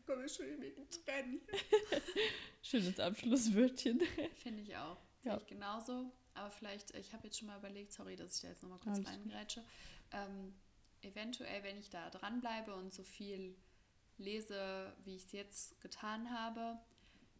Da 0.07 0.13
komme 0.13 0.27
ich 0.27 0.33
schon 0.33 0.47
wegen 0.61 0.89
Tränen. 0.91 1.41
Schönes 2.63 3.01
Abschlusswörtchen. 3.01 4.01
Finde 4.43 4.63
ich 4.63 4.77
auch. 4.77 4.99
Ja. 5.25 5.33
Sehe 5.33 5.39
ich 5.39 5.47
genauso. 5.47 6.13
Aber 6.35 6.51
vielleicht, 6.51 6.95
ich 6.95 7.13
habe 7.13 7.27
jetzt 7.27 7.39
schon 7.39 7.49
mal 7.49 7.59
überlegt, 7.59 7.93
sorry, 7.93 8.15
dass 8.15 8.37
ich 8.37 8.43
da 8.43 8.49
jetzt 8.49 8.63
nochmal 8.63 8.79
kurz 8.79 8.99
Alles 8.99 9.09
reingrätsche. 9.09 9.65
Ähm, 10.13 10.55
eventuell, 11.01 11.63
wenn 11.65 11.79
ich 11.79 11.91
da 11.91 12.11
dranbleibe 12.11 12.75
und 12.75 12.93
so 12.93 13.03
viel 13.03 13.57
lese, 14.19 14.95
wie 15.05 15.17
ich 15.17 15.25
es 15.25 15.33
jetzt 15.33 15.81
getan 15.81 16.31
habe, 16.31 16.79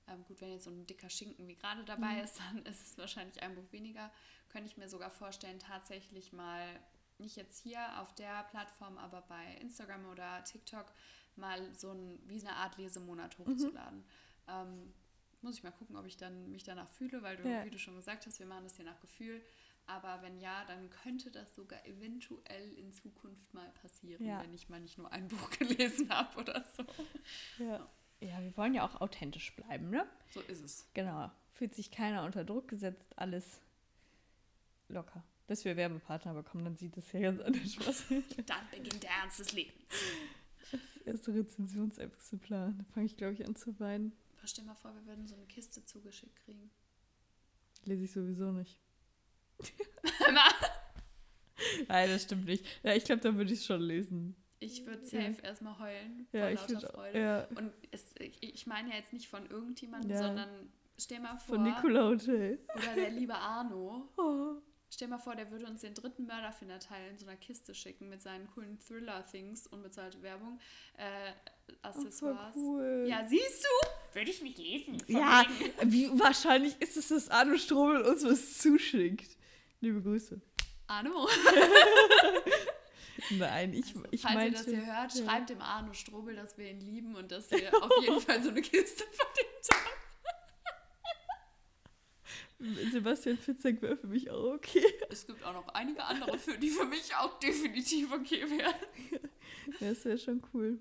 ähm, 0.09 0.25
gut, 0.25 0.41
wenn 0.41 0.51
jetzt 0.51 0.65
so 0.65 0.71
ein 0.71 0.87
dicker 0.87 1.11
Schinken 1.11 1.47
wie 1.49 1.55
gerade 1.57 1.85
dabei 1.85 2.15
Mhm. 2.17 2.25
ist, 2.25 2.39
dann 2.41 2.65
ist 2.67 2.81
es 2.87 2.99
wahrscheinlich 2.99 3.43
ein 3.43 3.55
Buch 3.55 3.71
weniger, 3.73 4.11
könnte 4.49 4.69
ich 4.69 4.77
mir 4.77 4.89
sogar 4.89 5.11
vorstellen, 5.11 5.59
tatsächlich 5.59 6.33
mal 6.33 6.81
nicht 7.19 7.37
jetzt 7.37 7.63
hier 7.63 8.01
auf 8.01 8.15
der 8.15 8.45
Plattform, 8.45 8.99
aber 8.99 9.23
bei 9.23 9.55
Instagram 9.61 10.07
oder 10.07 10.45
TikTok 10.45 10.93
mal 11.35 11.75
so 11.75 11.93
ein, 11.93 12.19
wie 12.27 12.41
eine 12.41 12.55
Art 12.57 12.77
Lesemonat 12.79 13.39
Mhm. 13.39 13.45
hochzuladen. 13.45 14.05
Ähm, 14.49 14.93
muss 15.43 15.57
ich 15.57 15.63
mal 15.63 15.71
gucken, 15.73 15.97
ob 15.97 16.07
ich 16.07 16.17
dann 16.17 16.51
mich 16.51 16.65
danach 16.65 16.89
fühle, 16.91 17.23
weil 17.23 17.37
du, 17.37 17.49
Ja. 17.49 17.65
wie 17.65 17.71
du 17.71 17.79
schon 17.79 17.95
gesagt 17.97 18.27
hast, 18.27 18.39
wir 18.39 18.47
machen 18.47 18.65
das 18.65 18.77
hier 18.77 18.85
nach 18.85 19.01
Gefühl. 19.01 19.43
Aber 19.89 20.21
wenn 20.23 20.39
ja, 20.41 20.65
dann 20.65 20.91
könnte 20.91 21.31
das 21.31 21.55
sogar 21.55 21.85
eventuell 21.87 22.73
in 22.75 22.93
Zukunft 22.93 23.55
mal 23.55 23.71
passieren, 23.81 24.25
Ja. 24.27 24.41
wenn 24.43 24.53
ich 24.53 24.69
mal 24.69 24.81
nicht 24.81 24.99
nur 24.99 25.13
ein 25.13 25.29
Buch 25.29 25.51
gelesen 25.59 26.11
habe 26.11 26.39
oder 26.41 26.65
so. 26.77 26.85
Ja. 27.63 27.89
Ja, 28.21 28.41
wir 28.41 28.57
wollen 28.57 28.75
ja 28.75 28.87
auch 28.87 29.01
authentisch 29.01 29.55
bleiben, 29.57 29.91
ne? 29.91 30.07
So 30.31 30.41
ist 30.41 30.63
es. 30.63 30.89
Genau. 30.95 31.31
Fühlt 31.53 31.75
sich 31.75 31.91
keiner 31.91 32.25
unter 32.25 32.45
Druck 32.45 32.69
gesetzt, 32.69 33.17
alles 33.17 33.61
locker. 34.89 35.25
Bis 35.47 35.65
wir 35.65 35.77
Werbepartner 35.77 36.35
bekommen, 36.35 36.65
dann 36.65 36.77
sieht 36.77 36.97
das 36.97 37.13
ja 37.13 37.21
ganz 37.21 37.41
anders 37.41 37.79
aus. 37.87 38.05
Dann 38.47 38.69
beginnt 38.71 39.03
der 39.03 39.11
Ernst 39.11 39.39
des 39.39 39.53
Lebens. 39.53 39.95
Das 40.73 40.81
erste 41.05 41.35
Rezensionsexemplar. 41.35 42.75
Da 42.77 42.85
fange 42.93 43.07
ich, 43.07 43.17
glaube 43.17 43.35
ich, 43.35 43.47
an 43.47 43.55
zu 43.55 43.79
weinen. 43.79 44.13
Stell 44.45 44.65
mal 44.65 44.75
vor, 44.75 44.95
wir 44.95 45.07
würden 45.07 45.27
so 45.27 45.35
eine 45.35 45.47
Kiste 45.47 45.85
zugeschickt 45.85 46.37
kriegen. 46.45 46.71
Lese 47.85 48.05
ich 48.05 48.13
sowieso 48.13 48.53
nicht. 48.53 48.81
Nein, 51.89 52.09
das 52.09 52.23
stimmt 52.25 52.45
nicht. 52.45 52.65
Ja, 52.83 52.95
ich 52.95 53.05
glaube, 53.05 53.23
dann 53.23 53.37
würde 53.37 53.53
ich 53.53 53.61
es 53.61 53.67
schon 53.67 53.81
lesen. 53.81 54.37
Ich 54.59 54.87
würde 54.87 55.05
safe 55.05 55.37
erstmal 55.43 55.79
heulen 55.79 56.27
vor 56.31 56.41
Ja, 56.41 56.51
ich 56.51 56.61
lauter 56.61 56.73
würde 56.75 56.87
Freude. 56.89 57.19
ja, 57.21 57.47
Und 57.57 57.73
es, 57.91 58.15
ich, 58.19 58.43
ich 58.43 58.67
meine 58.67 58.91
ja 58.91 58.97
jetzt 58.97 59.13
nicht 59.13 59.29
von 59.29 59.45
irgendjemandem, 59.51 60.11
Ja. 60.13 60.19
sondern 60.19 60.49
stell 60.99 61.21
mal 61.21 61.37
vor, 61.37 61.57
von 61.57 61.63
Nicola 61.65 62.05
Hotel. 62.09 62.59
oder 62.75 62.95
der 62.95 63.11
liebe 63.11 63.35
Arno, 63.35 64.09
Oh. 64.17 64.55
stell 64.91 65.09
mal 65.09 65.19
vor, 65.19 65.35
der 65.37 65.51
würde 65.51 65.67
uns 65.67 65.83
den 65.83 65.93
dritten 65.93 66.25
Mörderfinderteil 66.27 67.11
in 67.11 67.19
so 67.19 67.27
einer 67.27 67.37
Kiste 67.37 67.75
schicken 67.75 68.09
mit 68.09 68.23
seinen 68.23 68.47
coolen 68.51 68.79
Thriller-Things, 68.81 69.67
unbezahlte 69.67 70.23
Werbung, 70.23 70.59
äh, 70.97 71.33
Oh, 71.69 71.73
Accessoires. 71.83 72.55
cool. 72.57 73.07
Ja, 73.09 73.27
siehst 73.29 73.65
du? 73.65 74.15
Würde 74.17 74.31
ich 74.31 74.41
nicht 74.41 74.57
lesen. 74.57 75.03
Ja, 75.09 75.45
wegen. 75.49 75.93
wie 75.93 76.09
wahrscheinlich 76.19 76.81
ist 76.81 76.97
es, 76.97 77.09
dass 77.09 77.29
Arno 77.29 77.59
Strobel 77.59 78.03
uns 78.03 78.25
was 78.25 78.59
zuschickt. 78.59 79.37
Liebe 79.81 80.01
Grüße. 80.01 80.41
Arno, 80.87 81.27
Nein, 83.31 83.73
ich, 83.73 83.95
ich 84.11 84.23
falls 84.23 84.35
meinte... 84.35 84.59
ihr 84.59 84.65
das 84.65 84.67
hier 84.67 84.87
hört, 84.87 85.15
ja. 85.15 85.25
schreibt 85.25 85.51
dem 85.51 85.61
Arno 85.61 85.93
Strobel, 85.93 86.35
dass 86.35 86.59
wir 86.59 86.71
ihn 86.71 86.81
lieben 86.81 87.15
und 87.15 87.31
dass 87.31 87.51
wir 87.51 87.75
auf 87.83 87.91
jeden 88.01 88.21
Fall 88.23 88.43
so 88.43 88.51
eine 88.51 88.63
Kiste 88.63 89.05
verdient 89.05 89.69
haben. 89.73 89.91
Sebastian 92.93 93.37
Fitzek 93.37 93.83
wäre 93.83 93.97
für 93.97 94.07
mich 94.07 94.31
auch 94.31 94.55
okay. 94.55 94.85
Es 95.11 95.27
gibt 95.27 95.45
auch 95.45 95.53
noch 95.53 95.69
einige 95.69 96.03
andere, 96.03 96.39
für 96.39 96.57
die 96.57 96.71
für 96.71 96.87
mich 96.87 97.15
auch 97.15 97.39
definitiv 97.39 98.11
okay 98.13 98.49
wären. 98.51 98.75
Ja, 99.81 99.89
das 99.91 100.05
wäre 100.05 100.17
schon 100.19 100.43
cool. 100.55 100.81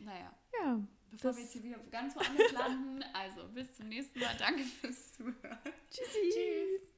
Naja, 0.00 0.32
Ja, 0.60 0.80
bevor 1.10 1.36
wir 1.36 1.42
jetzt 1.42 1.52
hier 1.52 1.62
wieder 1.62 1.78
ganz 1.90 2.16
woanders 2.16 2.52
landen, 2.52 3.04
also 3.12 3.46
bis 3.48 3.72
zum 3.74 3.88
nächsten 3.88 4.18
Mal. 4.18 4.36
Danke 4.38 4.64
fürs 4.64 5.12
Zuhören. 5.12 5.58
tschüssi. 5.90 6.30
Tschüss. 6.30 6.97